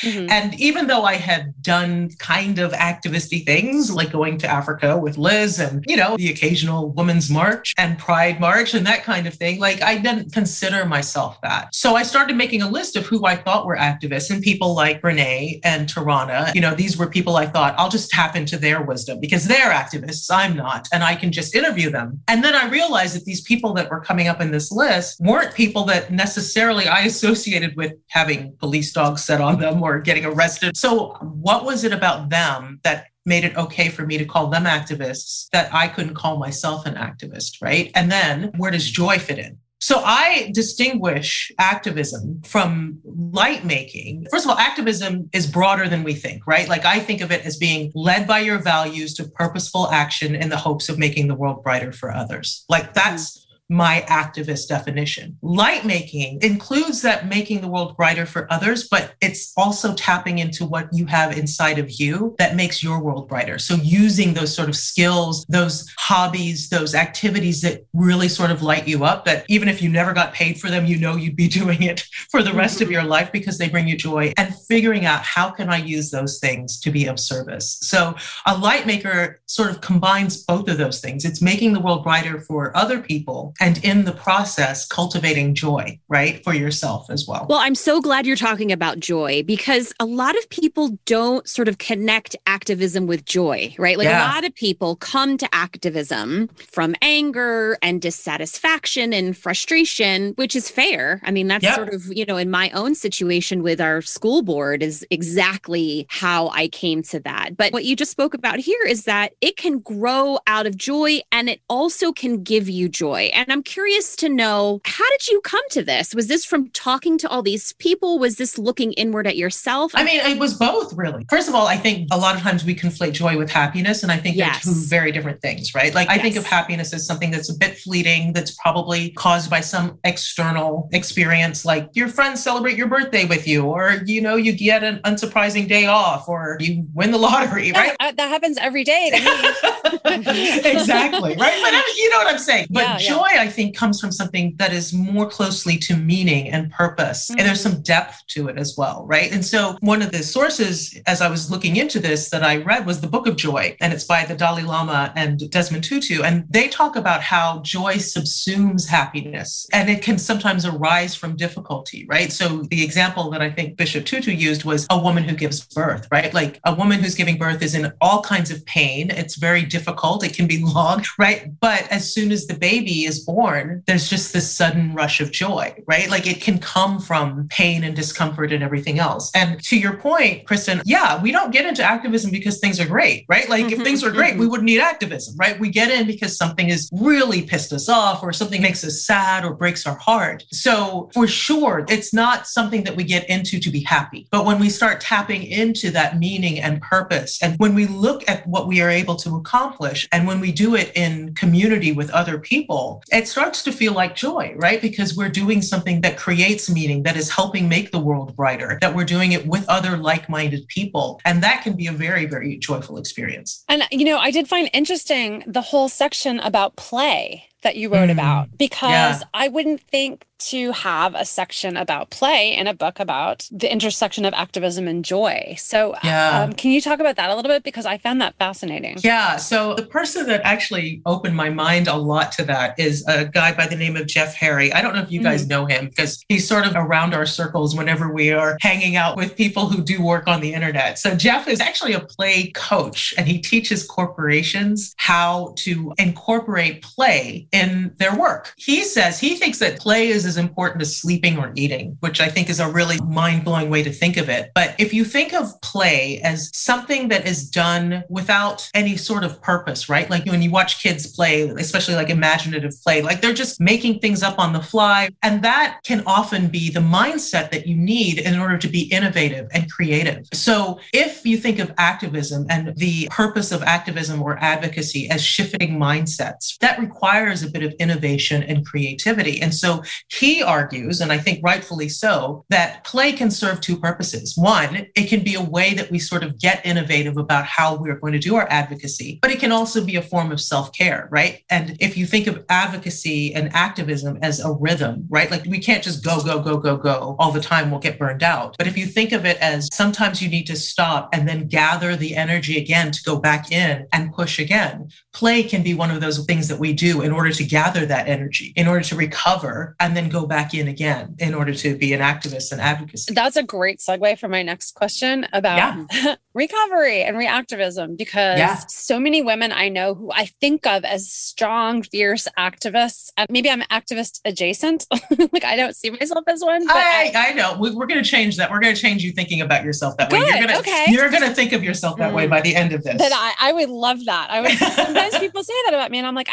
Mm-hmm. 0.00 0.30
And 0.30 0.58
even 0.60 0.86
though 0.86 1.02
I 1.02 1.14
had 1.14 1.54
done 1.62 2.10
kind 2.18 2.58
of 2.58 2.72
activisty 2.72 3.44
things 3.44 3.90
like 3.90 4.12
going 4.12 4.38
to 4.38 4.48
Africa 4.48 4.96
with 4.96 5.18
Liz 5.18 5.58
and, 5.58 5.84
you 5.86 5.96
know, 5.96 6.16
the 6.16 6.30
occasional 6.30 6.90
Women's 6.90 7.30
March 7.30 7.74
and 7.78 7.98
Pride 7.98 8.40
March 8.40 8.74
and 8.74 8.86
that 8.86 9.04
kind 9.04 9.26
of 9.26 9.34
thing, 9.34 9.58
like 9.58 9.82
I 9.82 9.98
didn't 9.98 10.32
consider 10.32 10.84
myself 10.84 11.40
that. 11.42 11.74
So 11.74 11.96
I 11.96 12.02
started 12.02 12.36
making 12.36 12.62
a 12.62 12.68
list 12.68 12.96
of 12.96 13.06
who 13.06 13.24
I 13.26 13.36
thought 13.36 13.66
were 13.66 13.76
activists 13.76 14.30
and 14.30 14.42
people 14.42 14.74
like 14.74 15.00
Brene 15.00 15.60
and 15.64 15.88
Tarana, 15.88 16.54
you 16.54 16.60
know, 16.60 16.74
these 16.74 16.96
were 16.96 17.08
people 17.08 17.36
I 17.36 17.46
thought 17.46 17.74
I'll 17.78 17.88
just 17.88 18.10
tap 18.10 18.36
into 18.36 18.56
their 18.56 18.82
wisdom 18.82 19.20
because 19.20 19.46
they're 19.46 19.70
activists. 19.70 20.30
I'm 20.30 20.56
not. 20.56 20.88
And 20.92 21.02
I 21.02 21.14
can 21.14 21.32
just 21.32 21.54
interview 21.54 21.90
them. 21.90 22.20
And 22.28 22.42
then 22.44 22.54
I 22.54 22.68
realized 22.68 23.16
that 23.16 23.24
these 23.24 23.40
people 23.40 23.72
that 23.74 23.90
were 23.90 24.00
coming 24.00 24.28
up 24.28 24.40
in 24.40 24.50
this 24.50 24.70
list 24.70 25.20
weren't 25.20 25.54
people 25.54 25.84
that 25.84 26.12
necessarily 26.12 26.86
I 26.86 27.00
associated 27.00 27.76
with 27.76 27.92
having 28.08 28.56
police 28.56 28.92
dogs 28.92 29.23
set 29.24 29.40
on 29.40 29.60
them 29.60 29.82
or 29.82 30.00
getting 30.00 30.24
arrested. 30.24 30.76
So, 30.76 31.14
what 31.20 31.64
was 31.64 31.84
it 31.84 31.92
about 31.92 32.30
them 32.30 32.80
that 32.84 33.06
made 33.26 33.44
it 33.44 33.56
okay 33.56 33.88
for 33.88 34.06
me 34.06 34.18
to 34.18 34.24
call 34.24 34.48
them 34.48 34.64
activists 34.64 35.48
that 35.52 35.72
I 35.72 35.88
couldn't 35.88 36.14
call 36.14 36.38
myself 36.38 36.86
an 36.86 36.94
activist, 36.94 37.62
right? 37.62 37.90
And 37.94 38.10
then 38.12 38.52
where 38.56 38.70
does 38.70 38.90
joy 38.90 39.18
fit 39.18 39.38
in? 39.38 39.58
So 39.84 40.00
I 40.02 40.50
distinguish 40.54 41.52
activism 41.58 42.40
from 42.42 43.00
light 43.04 43.66
making. 43.66 44.26
First 44.30 44.46
of 44.46 44.50
all, 44.50 44.56
activism 44.56 45.28
is 45.34 45.46
broader 45.46 45.90
than 45.90 46.04
we 46.04 46.14
think, 46.14 46.46
right? 46.46 46.66
Like 46.66 46.86
I 46.86 47.00
think 47.00 47.20
of 47.20 47.30
it 47.30 47.44
as 47.44 47.58
being 47.58 47.92
led 47.94 48.26
by 48.26 48.38
your 48.38 48.58
values 48.58 49.12
to 49.14 49.24
purposeful 49.24 49.90
action 49.90 50.34
in 50.34 50.48
the 50.48 50.56
hopes 50.56 50.88
of 50.88 50.98
making 50.98 51.28
the 51.28 51.34
world 51.34 51.62
brighter 51.62 51.92
for 51.92 52.10
others. 52.10 52.64
Like 52.70 52.94
that's 52.94 53.36
mm-hmm. 53.38 53.43
My 53.74 54.04
activist 54.08 54.68
definition. 54.68 55.36
Light 55.42 55.84
making 55.84 56.38
includes 56.42 57.02
that 57.02 57.26
making 57.26 57.60
the 57.60 57.68
world 57.68 57.96
brighter 57.96 58.24
for 58.24 58.46
others, 58.52 58.86
but 58.88 59.14
it's 59.20 59.52
also 59.56 59.94
tapping 59.94 60.38
into 60.38 60.64
what 60.64 60.88
you 60.92 61.06
have 61.06 61.36
inside 61.36 61.80
of 61.80 61.90
you 61.90 62.36
that 62.38 62.54
makes 62.54 62.84
your 62.84 63.02
world 63.02 63.28
brighter. 63.28 63.58
So 63.58 63.74
using 63.74 64.32
those 64.32 64.54
sort 64.54 64.68
of 64.68 64.76
skills, 64.76 65.44
those 65.48 65.92
hobbies, 65.98 66.68
those 66.68 66.94
activities 66.94 67.62
that 67.62 67.84
really 67.92 68.28
sort 68.28 68.52
of 68.52 68.62
light 68.62 68.86
you 68.86 69.04
up, 69.04 69.24
that 69.24 69.44
even 69.48 69.68
if 69.68 69.82
you 69.82 69.88
never 69.88 70.12
got 70.12 70.32
paid 70.32 70.60
for 70.60 70.70
them, 70.70 70.86
you 70.86 70.96
know 70.96 71.16
you'd 71.16 71.36
be 71.36 71.48
doing 71.64 71.82
it 71.82 72.04
for 72.30 72.42
the 72.42 72.52
rest 72.52 72.76
mm-hmm. 72.76 72.84
of 72.84 72.90
your 72.92 73.04
life 73.04 73.32
because 73.32 73.58
they 73.58 73.68
bring 73.68 73.88
you 73.88 73.96
joy 73.96 74.32
and 74.36 74.54
figuring 74.68 75.04
out 75.04 75.22
how 75.22 75.50
can 75.50 75.68
I 75.68 75.78
use 75.78 76.12
those 76.12 76.38
things 76.38 76.78
to 76.80 76.92
be 76.92 77.06
of 77.06 77.18
service. 77.18 77.78
So 77.80 78.14
a 78.46 78.56
light 78.56 78.86
maker 78.86 79.40
sort 79.46 79.70
of 79.70 79.80
combines 79.80 80.44
both 80.44 80.68
of 80.68 80.78
those 80.78 81.00
things. 81.00 81.24
It's 81.24 81.42
making 81.42 81.72
the 81.72 81.80
world 81.80 82.04
brighter 82.04 82.40
for 82.40 82.76
other 82.76 83.00
people 83.00 83.52
and 83.64 83.82
in 83.82 84.04
the 84.04 84.12
process 84.12 84.86
cultivating 84.86 85.54
joy 85.54 85.98
right 86.08 86.44
for 86.44 86.52
yourself 86.52 87.10
as 87.10 87.26
well. 87.26 87.46
Well 87.48 87.58
i'm 87.58 87.74
so 87.74 88.00
glad 88.00 88.26
you're 88.26 88.36
talking 88.36 88.70
about 88.70 89.00
joy 89.00 89.42
because 89.42 89.92
a 89.98 90.04
lot 90.04 90.36
of 90.36 90.48
people 90.50 90.98
don't 91.06 91.48
sort 91.48 91.68
of 91.68 91.78
connect 91.78 92.36
activism 92.46 93.06
with 93.06 93.24
joy 93.24 93.74
right? 93.78 93.96
Like 93.96 94.06
yeah. 94.06 94.24
a 94.24 94.34
lot 94.34 94.44
of 94.44 94.54
people 94.54 94.96
come 94.96 95.38
to 95.38 95.48
activism 95.54 96.48
from 96.58 96.94
anger 97.02 97.78
and 97.82 98.00
dissatisfaction 98.02 99.12
and 99.12 99.36
frustration 99.36 100.32
which 100.36 100.54
is 100.54 100.68
fair. 100.68 101.20
I 101.24 101.30
mean 101.30 101.48
that's 101.48 101.64
yep. 101.64 101.74
sort 101.74 101.94
of 101.94 102.06
you 102.06 102.26
know 102.26 102.36
in 102.36 102.50
my 102.50 102.70
own 102.70 102.94
situation 102.94 103.62
with 103.62 103.80
our 103.80 104.02
school 104.02 104.42
board 104.42 104.82
is 104.82 105.06
exactly 105.10 106.06
how 106.10 106.48
i 106.50 106.68
came 106.68 107.02
to 107.04 107.20
that. 107.20 107.56
But 107.56 107.72
what 107.72 107.84
you 107.84 107.96
just 107.96 108.10
spoke 108.10 108.34
about 108.34 108.58
here 108.58 108.84
is 108.86 109.04
that 109.04 109.32
it 109.40 109.56
can 109.56 109.78
grow 109.78 110.38
out 110.46 110.66
of 110.66 110.76
joy 110.76 111.20
and 111.32 111.48
it 111.48 111.60
also 111.68 112.12
can 112.12 112.42
give 112.42 112.68
you 112.68 112.88
joy. 112.88 113.30
And 113.32 113.43
And 113.44 113.52
I'm 113.52 113.62
curious 113.62 114.16
to 114.16 114.30
know 114.30 114.80
how 114.86 115.06
did 115.10 115.28
you 115.28 115.38
come 115.42 115.68
to 115.72 115.82
this? 115.82 116.14
Was 116.14 116.28
this 116.28 116.46
from 116.46 116.70
talking 116.70 117.18
to 117.18 117.28
all 117.28 117.42
these 117.42 117.74
people? 117.74 118.18
Was 118.18 118.36
this 118.36 118.56
looking 118.56 118.94
inward 118.94 119.26
at 119.26 119.36
yourself? 119.36 119.92
I 119.94 120.02
mean, 120.02 120.20
it 120.20 120.38
was 120.38 120.54
both 120.54 120.94
really. 120.94 121.26
First 121.28 121.50
of 121.50 121.54
all, 121.54 121.66
I 121.66 121.76
think 121.76 122.08
a 122.10 122.16
lot 122.16 122.36
of 122.36 122.40
times 122.40 122.64
we 122.64 122.74
conflate 122.74 123.12
joy 123.12 123.36
with 123.36 123.50
happiness. 123.50 124.02
And 124.02 124.10
I 124.10 124.16
think 124.16 124.36
yes. 124.36 124.64
they're 124.64 124.72
two 124.72 124.80
very 124.86 125.12
different 125.12 125.42
things, 125.42 125.74
right? 125.74 125.94
Like, 125.94 126.08
I 126.08 126.16
think 126.16 126.36
of 126.36 126.46
happiness 126.46 126.94
as 126.94 127.06
something 127.06 127.30
that's 127.30 127.50
a 127.50 127.58
bit 127.58 127.76
fleeting, 127.76 128.32
that's 128.32 128.52
probably 128.52 129.10
caused 129.10 129.50
by 129.50 129.60
some 129.60 129.98
external 130.04 130.88
experience, 130.94 131.66
like 131.66 131.90
your 131.92 132.08
friends 132.08 132.42
celebrate 132.42 132.78
your 132.78 132.88
birthday 132.88 133.26
with 133.26 133.46
you, 133.46 133.64
or, 133.64 134.00
you 134.06 134.22
know, 134.22 134.36
you 134.36 134.52
get 134.52 134.82
an 134.82 135.00
unsurprising 135.04 135.68
day 135.68 135.84
off, 135.84 136.30
or 136.30 136.56
you 136.60 136.86
win 136.94 137.10
the 137.10 137.18
lottery, 137.18 137.72
right? 137.72 137.94
That, 138.00 138.16
that 138.16 138.28
happens 138.28 138.56
every 138.56 138.84
day 138.84 139.10
to 139.10 139.18
me. 139.18 140.14
exactly, 140.64 141.36
right? 141.36 141.60
But 141.62 141.96
you 141.96 142.10
know 142.10 142.18
what 142.18 142.32
I'm 142.32 142.38
saying? 142.38 142.68
But 142.70 142.80
yeah, 142.80 142.98
joy, 142.98 143.26
yeah. 143.33 143.33
I 143.36 143.48
think, 143.48 143.76
comes 143.76 144.00
from 144.00 144.12
something 144.12 144.54
that 144.56 144.72
is 144.72 144.92
more 144.92 145.28
closely 145.28 145.76
to 145.78 145.96
meaning 145.96 146.48
and 146.48 146.70
purpose. 146.70 147.28
Mm-hmm. 147.28 147.38
And 147.38 147.48
there's 147.48 147.60
some 147.60 147.82
depth 147.82 148.22
to 148.28 148.48
it 148.48 148.58
as 148.58 148.74
well, 148.76 149.04
right? 149.06 149.32
And 149.32 149.44
so 149.44 149.76
one 149.80 150.02
of 150.02 150.12
the 150.12 150.22
sources, 150.22 150.98
as 151.06 151.20
I 151.20 151.28
was 151.28 151.50
looking 151.50 151.76
into 151.76 151.98
this, 151.98 152.30
that 152.30 152.42
I 152.42 152.58
read 152.58 152.86
was 152.86 153.00
the 153.00 153.06
Book 153.06 153.26
of 153.26 153.36
Joy, 153.36 153.76
and 153.80 153.92
it's 153.92 154.04
by 154.04 154.24
the 154.24 154.34
Dalai 154.34 154.62
Lama 154.62 155.12
and 155.16 155.50
Desmond 155.50 155.84
Tutu. 155.84 156.22
And 156.22 156.44
they 156.48 156.68
talk 156.68 156.96
about 156.96 157.22
how 157.22 157.60
joy 157.60 157.94
subsumes 157.94 158.86
happiness 158.88 159.66
and 159.72 159.90
it 159.90 160.02
can 160.02 160.18
sometimes 160.18 160.64
arise 160.64 161.14
from 161.14 161.36
difficulty, 161.36 162.06
right? 162.08 162.32
So 162.32 162.62
the 162.70 162.82
example 162.82 163.30
that 163.30 163.42
I 163.42 163.50
think 163.50 163.76
Bishop 163.76 164.04
Tutu 164.04 164.30
used 164.30 164.64
was 164.64 164.86
a 164.90 164.98
woman 164.98 165.24
who 165.24 165.34
gives 165.34 165.66
birth, 165.66 166.06
right? 166.10 166.32
Like 166.32 166.60
a 166.64 166.74
woman 166.74 167.00
who's 167.00 167.14
giving 167.14 167.38
birth 167.38 167.62
is 167.62 167.74
in 167.74 167.92
all 168.00 168.22
kinds 168.22 168.50
of 168.50 168.64
pain. 168.66 169.10
It's 169.10 169.36
very 169.36 169.62
difficult. 169.62 170.24
It 170.24 170.34
can 170.34 170.46
be 170.46 170.62
long, 170.62 171.04
right? 171.18 171.50
But 171.60 171.90
as 171.90 172.12
soon 172.12 172.32
as 172.32 172.46
the 172.46 172.54
baby 172.54 173.04
is 173.04 173.23
born, 173.24 173.82
there's 173.86 174.08
just 174.08 174.32
this 174.32 174.50
sudden 174.50 174.94
rush 174.94 175.20
of 175.20 175.32
joy, 175.32 175.74
right? 175.86 176.08
Like 176.10 176.26
it 176.26 176.40
can 176.40 176.58
come 176.58 177.00
from 177.00 177.48
pain 177.48 177.84
and 177.84 177.94
discomfort 177.94 178.52
and 178.52 178.62
everything 178.62 178.98
else. 178.98 179.30
And 179.34 179.62
to 179.64 179.78
your 179.78 179.96
point, 179.96 180.46
Kristen, 180.46 180.82
yeah, 180.84 181.20
we 181.20 181.32
don't 181.32 181.52
get 181.52 181.66
into 181.66 181.82
activism 181.82 182.30
because 182.30 182.60
things 182.60 182.80
are 182.80 182.86
great, 182.86 183.24
right? 183.28 183.48
Like 183.48 183.66
mm-hmm, 183.66 183.80
if 183.80 183.82
things 183.82 184.04
are 184.04 184.10
great, 184.10 184.32
mm-hmm. 184.32 184.40
we 184.40 184.46
wouldn't 184.46 184.66
need 184.66 184.80
activism, 184.80 185.36
right? 185.36 185.58
We 185.58 185.70
get 185.70 185.90
in 185.90 186.06
because 186.06 186.36
something 186.36 186.68
has 186.68 186.88
really 186.92 187.42
pissed 187.42 187.72
us 187.72 187.88
off 187.88 188.22
or 188.22 188.32
something 188.32 188.62
makes 188.62 188.84
us 188.84 189.04
sad 189.04 189.44
or 189.44 189.54
breaks 189.54 189.86
our 189.86 189.96
heart. 189.96 190.44
So 190.52 191.10
for 191.12 191.26
sure, 191.26 191.84
it's 191.88 192.12
not 192.12 192.46
something 192.46 192.84
that 192.84 192.96
we 192.96 193.04
get 193.04 193.28
into 193.28 193.58
to 193.60 193.70
be 193.70 193.80
happy. 193.80 194.26
But 194.30 194.44
when 194.44 194.58
we 194.58 194.68
start 194.68 195.00
tapping 195.00 195.42
into 195.44 195.90
that 195.90 196.18
meaning 196.18 196.60
and 196.60 196.80
purpose, 196.80 197.42
and 197.42 197.56
when 197.58 197.74
we 197.74 197.86
look 197.86 198.28
at 198.28 198.46
what 198.46 198.66
we 198.66 198.80
are 198.80 198.90
able 198.90 199.16
to 199.16 199.36
accomplish, 199.36 200.08
and 200.12 200.26
when 200.26 200.40
we 200.40 200.52
do 200.52 200.74
it 200.74 200.92
in 200.94 201.34
community 201.34 201.92
with 201.92 202.10
other 202.10 202.38
people, 202.38 203.02
it 203.14 203.28
starts 203.28 203.62
to 203.62 203.72
feel 203.72 203.92
like 203.92 204.16
joy, 204.16 204.54
right? 204.56 204.82
Because 204.82 205.16
we're 205.16 205.28
doing 205.28 205.62
something 205.62 206.00
that 206.00 206.16
creates 206.16 206.68
meaning, 206.68 207.04
that 207.04 207.16
is 207.16 207.30
helping 207.30 207.68
make 207.68 207.92
the 207.92 207.98
world 207.98 208.34
brighter, 208.34 208.78
that 208.80 208.94
we're 208.94 209.04
doing 209.04 209.32
it 209.32 209.46
with 209.46 209.64
other 209.68 209.96
like 209.96 210.28
minded 210.28 210.66
people. 210.68 211.20
And 211.24 211.42
that 211.42 211.62
can 211.62 211.74
be 211.76 211.86
a 211.86 211.92
very, 211.92 212.26
very 212.26 212.56
joyful 212.58 212.98
experience. 212.98 213.64
And, 213.68 213.84
you 213.90 214.04
know, 214.04 214.18
I 214.18 214.30
did 214.30 214.48
find 214.48 214.68
interesting 214.72 215.44
the 215.46 215.62
whole 215.62 215.88
section 215.88 216.40
about 216.40 216.76
play 216.76 217.48
that 217.64 217.76
you 217.76 217.88
wrote 217.88 218.08
mm, 218.08 218.12
about 218.12 218.56
because 218.56 219.20
yeah. 219.20 219.28
I 219.34 219.48
wouldn't 219.48 219.80
think 219.80 220.26
to 220.38 220.72
have 220.72 221.14
a 221.14 221.24
section 221.24 221.76
about 221.76 222.10
play 222.10 222.54
in 222.54 222.66
a 222.66 222.74
book 222.74 223.00
about 223.00 223.48
the 223.50 223.70
intersection 223.70 224.24
of 224.24 224.34
activism 224.34 224.86
and 224.86 225.04
joy. 225.04 225.54
So, 225.58 225.94
yeah. 226.04 226.42
um, 226.42 226.52
can 226.52 226.70
you 226.70 226.80
talk 226.80 227.00
about 227.00 227.16
that 227.16 227.30
a 227.30 227.34
little 227.34 227.50
bit? 227.50 227.62
Because 227.62 227.86
I 227.86 227.98
found 227.98 228.20
that 228.20 228.34
fascinating. 228.36 228.98
Yeah. 229.02 229.36
So, 229.36 229.74
the 229.74 229.86
person 229.86 230.26
that 230.26 230.42
actually 230.44 231.00
opened 231.06 231.34
my 231.36 231.48
mind 231.48 231.88
a 231.88 231.96
lot 231.96 232.32
to 232.32 232.44
that 232.44 232.78
is 232.78 233.04
a 233.06 233.24
guy 233.24 233.54
by 233.54 233.66
the 233.66 233.76
name 233.76 233.96
of 233.96 234.06
Jeff 234.06 234.34
Harry. 234.34 234.72
I 234.72 234.82
don't 234.82 234.94
know 234.94 235.02
if 235.02 235.10
you 235.10 235.22
guys 235.22 235.46
mm. 235.46 235.50
know 235.50 235.66
him 235.66 235.88
because 235.88 236.22
he's 236.28 236.46
sort 236.46 236.66
of 236.66 236.74
around 236.74 237.14
our 237.14 237.26
circles 237.26 237.74
whenever 237.74 238.12
we 238.12 238.30
are 238.30 238.58
hanging 238.60 238.96
out 238.96 239.16
with 239.16 239.36
people 239.36 239.68
who 239.68 239.82
do 239.82 240.02
work 240.02 240.26
on 240.26 240.40
the 240.40 240.52
internet. 240.52 240.98
So, 240.98 241.14
Jeff 241.14 241.48
is 241.48 241.60
actually 241.60 241.94
a 241.94 242.00
play 242.00 242.50
coach 242.54 243.14
and 243.16 243.26
he 243.26 243.40
teaches 243.40 243.86
corporations 243.86 244.94
how 244.98 245.54
to 245.58 245.94
incorporate 245.98 246.82
play 246.82 247.48
in 247.54 247.94
their 247.98 248.18
work. 248.18 248.52
He 248.56 248.82
says 248.82 249.18
he 249.20 249.36
thinks 249.36 249.60
that 249.60 249.78
play 249.78 250.08
is 250.08 250.26
as 250.26 250.36
important 250.36 250.82
as 250.82 250.96
sleeping 250.96 251.38
or 251.38 251.52
eating, 251.54 251.96
which 252.00 252.20
I 252.20 252.28
think 252.28 252.50
is 252.50 252.58
a 252.58 252.68
really 252.68 252.98
mind 253.02 253.44
blowing 253.44 253.70
way 253.70 253.82
to 253.84 253.92
think 253.92 254.16
of 254.16 254.28
it. 254.28 254.50
But 254.54 254.74
if 254.78 254.92
you 254.92 255.04
think 255.04 255.32
of 255.32 255.60
play 255.62 256.20
as 256.22 256.50
something 256.56 257.08
that 257.08 257.26
is 257.26 257.48
done 257.48 258.02
without 258.08 258.68
any 258.74 258.96
sort 258.96 259.22
of 259.22 259.40
purpose, 259.40 259.88
right? 259.88 260.10
Like 260.10 260.26
when 260.26 260.42
you 260.42 260.50
watch 260.50 260.82
kids 260.82 261.06
play, 261.06 261.48
especially 261.48 261.94
like 261.94 262.10
imaginative 262.10 262.72
play, 262.82 263.02
like 263.02 263.20
they're 263.20 263.32
just 263.32 263.60
making 263.60 264.00
things 264.00 264.22
up 264.24 264.38
on 264.38 264.52
the 264.52 264.60
fly. 264.60 265.10
And 265.22 265.42
that 265.42 265.80
can 265.84 266.02
often 266.06 266.48
be 266.48 266.70
the 266.70 266.80
mindset 266.80 267.52
that 267.52 267.68
you 267.68 267.76
need 267.76 268.18
in 268.18 268.38
order 268.38 268.58
to 268.58 268.68
be 268.68 268.82
innovative 268.92 269.48
and 269.52 269.70
creative. 269.70 270.26
So 270.32 270.80
if 270.92 271.24
you 271.24 271.38
think 271.38 271.60
of 271.60 271.72
activism 271.78 272.46
and 272.50 272.74
the 272.76 273.06
purpose 273.10 273.52
of 273.52 273.62
activism 273.62 274.20
or 274.20 274.38
advocacy 274.42 275.08
as 275.08 275.22
shifting 275.22 275.78
mindsets, 275.78 276.58
that 276.58 276.80
requires 276.80 277.43
a 277.44 277.50
bit 277.50 277.62
of 277.62 277.72
innovation 277.74 278.42
and 278.42 278.66
creativity. 278.66 279.40
And 279.40 279.54
so 279.54 279.82
he 280.08 280.42
argues, 280.42 281.00
and 281.00 281.12
I 281.12 281.18
think 281.18 281.40
rightfully 281.42 281.88
so, 281.88 282.44
that 282.50 282.84
play 282.84 283.12
can 283.12 283.30
serve 283.30 283.60
two 283.60 283.78
purposes. 283.78 284.34
One, 284.36 284.86
it 284.94 285.08
can 285.08 285.22
be 285.22 285.34
a 285.34 285.42
way 285.42 285.74
that 285.74 285.90
we 285.90 285.98
sort 285.98 286.24
of 286.24 286.38
get 286.38 286.64
innovative 286.64 287.16
about 287.16 287.44
how 287.44 287.76
we're 287.76 287.98
going 287.98 288.12
to 288.12 288.18
do 288.18 288.36
our 288.36 288.48
advocacy, 288.50 289.18
but 289.22 289.30
it 289.30 289.40
can 289.40 289.52
also 289.52 289.84
be 289.84 289.96
a 289.96 290.02
form 290.02 290.32
of 290.32 290.40
self 290.40 290.72
care, 290.72 291.08
right? 291.10 291.42
And 291.50 291.76
if 291.80 291.96
you 291.96 292.06
think 292.06 292.26
of 292.26 292.44
advocacy 292.48 293.34
and 293.34 293.52
activism 293.54 294.18
as 294.22 294.40
a 294.40 294.52
rhythm, 294.52 295.06
right? 295.08 295.30
Like 295.30 295.44
we 295.44 295.58
can't 295.58 295.82
just 295.82 296.04
go, 296.04 296.22
go, 296.22 296.40
go, 296.40 296.56
go, 296.56 296.76
go 296.76 297.16
all 297.18 297.32
the 297.32 297.40
time, 297.40 297.70
we'll 297.70 297.80
get 297.80 297.98
burned 297.98 298.22
out. 298.22 298.56
But 298.58 298.66
if 298.66 298.76
you 298.76 298.86
think 298.86 299.12
of 299.12 299.24
it 299.24 299.36
as 299.38 299.68
sometimes 299.72 300.22
you 300.22 300.28
need 300.28 300.46
to 300.46 300.56
stop 300.56 301.10
and 301.12 301.28
then 301.28 301.48
gather 301.48 301.96
the 301.96 302.16
energy 302.16 302.58
again 302.58 302.92
to 302.92 303.02
go 303.04 303.18
back 303.18 303.52
in 303.52 303.86
and 303.92 304.12
push 304.12 304.38
again, 304.38 304.88
play 305.12 305.42
can 305.42 305.62
be 305.62 305.74
one 305.74 305.90
of 305.90 306.00
those 306.00 306.24
things 306.24 306.48
that 306.48 306.58
we 306.58 306.72
do 306.72 307.02
in 307.02 307.12
order 307.12 307.30
to 307.34 307.44
gather 307.44 307.86
that 307.86 308.08
energy 308.08 308.52
in 308.56 308.66
order 308.66 308.82
to 308.84 308.96
recover 308.96 309.76
and 309.80 309.96
then 309.96 310.08
go 310.08 310.26
back 310.26 310.54
in 310.54 310.68
again 310.68 311.14
in 311.18 311.34
order 311.34 311.54
to 311.54 311.76
be 311.76 311.92
an 311.92 312.00
activist 312.00 312.52
and 312.52 312.60
advocacy. 312.60 313.14
That's 313.14 313.36
a 313.36 313.42
great 313.42 313.80
segue 313.80 314.18
for 314.18 314.28
my 314.28 314.42
next 314.42 314.72
question 314.72 315.26
about 315.32 315.56
yeah. 315.92 316.16
recovery 316.34 317.02
and 317.02 317.16
reactivism 317.16 317.96
because 317.96 318.38
yeah. 318.38 318.56
so 318.68 318.98
many 318.98 319.22
women 319.22 319.52
I 319.52 319.68
know 319.68 319.94
who 319.94 320.10
I 320.12 320.26
think 320.40 320.66
of 320.66 320.84
as 320.84 321.10
strong, 321.10 321.82
fierce 321.82 322.28
activists. 322.38 323.10
maybe 323.30 323.50
I'm 323.50 323.62
activist 323.62 324.20
adjacent. 324.24 324.86
like 325.32 325.44
I 325.44 325.56
don't 325.56 325.76
see 325.76 325.90
myself 325.90 326.24
as 326.28 326.42
one. 326.42 326.68
I, 326.68 327.12
I, 327.14 327.28
I, 327.28 327.32
know. 327.32 327.56
We, 327.58 327.70
are 327.70 327.86
going 327.86 328.02
to 328.02 328.08
change 328.08 328.36
that. 328.36 328.50
We're 328.50 328.60
going 328.60 328.74
to 328.74 328.80
change 328.80 329.02
you 329.02 329.12
thinking 329.12 329.40
about 329.40 329.64
yourself 329.64 329.96
that 329.98 330.10
Good. 330.10 330.20
way. 330.20 330.28
You're 330.28 330.46
going 330.46 330.58
okay. 330.58 330.86
you're 330.88 331.10
going 331.10 331.22
to 331.22 331.34
think 331.34 331.52
of 331.52 331.62
yourself 331.62 331.98
that 331.98 332.12
mm. 332.12 332.16
way 332.16 332.26
by 332.26 332.40
the 332.40 332.54
end 332.54 332.72
of 332.72 332.82
this. 332.82 332.96
But 332.96 333.12
I, 333.12 333.34
I 333.40 333.52
would 333.52 333.70
love 333.70 334.04
that. 334.06 334.30
I 334.30 334.40
would. 334.40 334.52
sometimes 334.58 335.18
people 335.18 335.42
say 335.42 335.54
that 335.66 335.74
about 335.74 335.90
me, 335.90 335.98
and 335.98 336.06
I'm 336.06 336.14
like, 336.14 336.28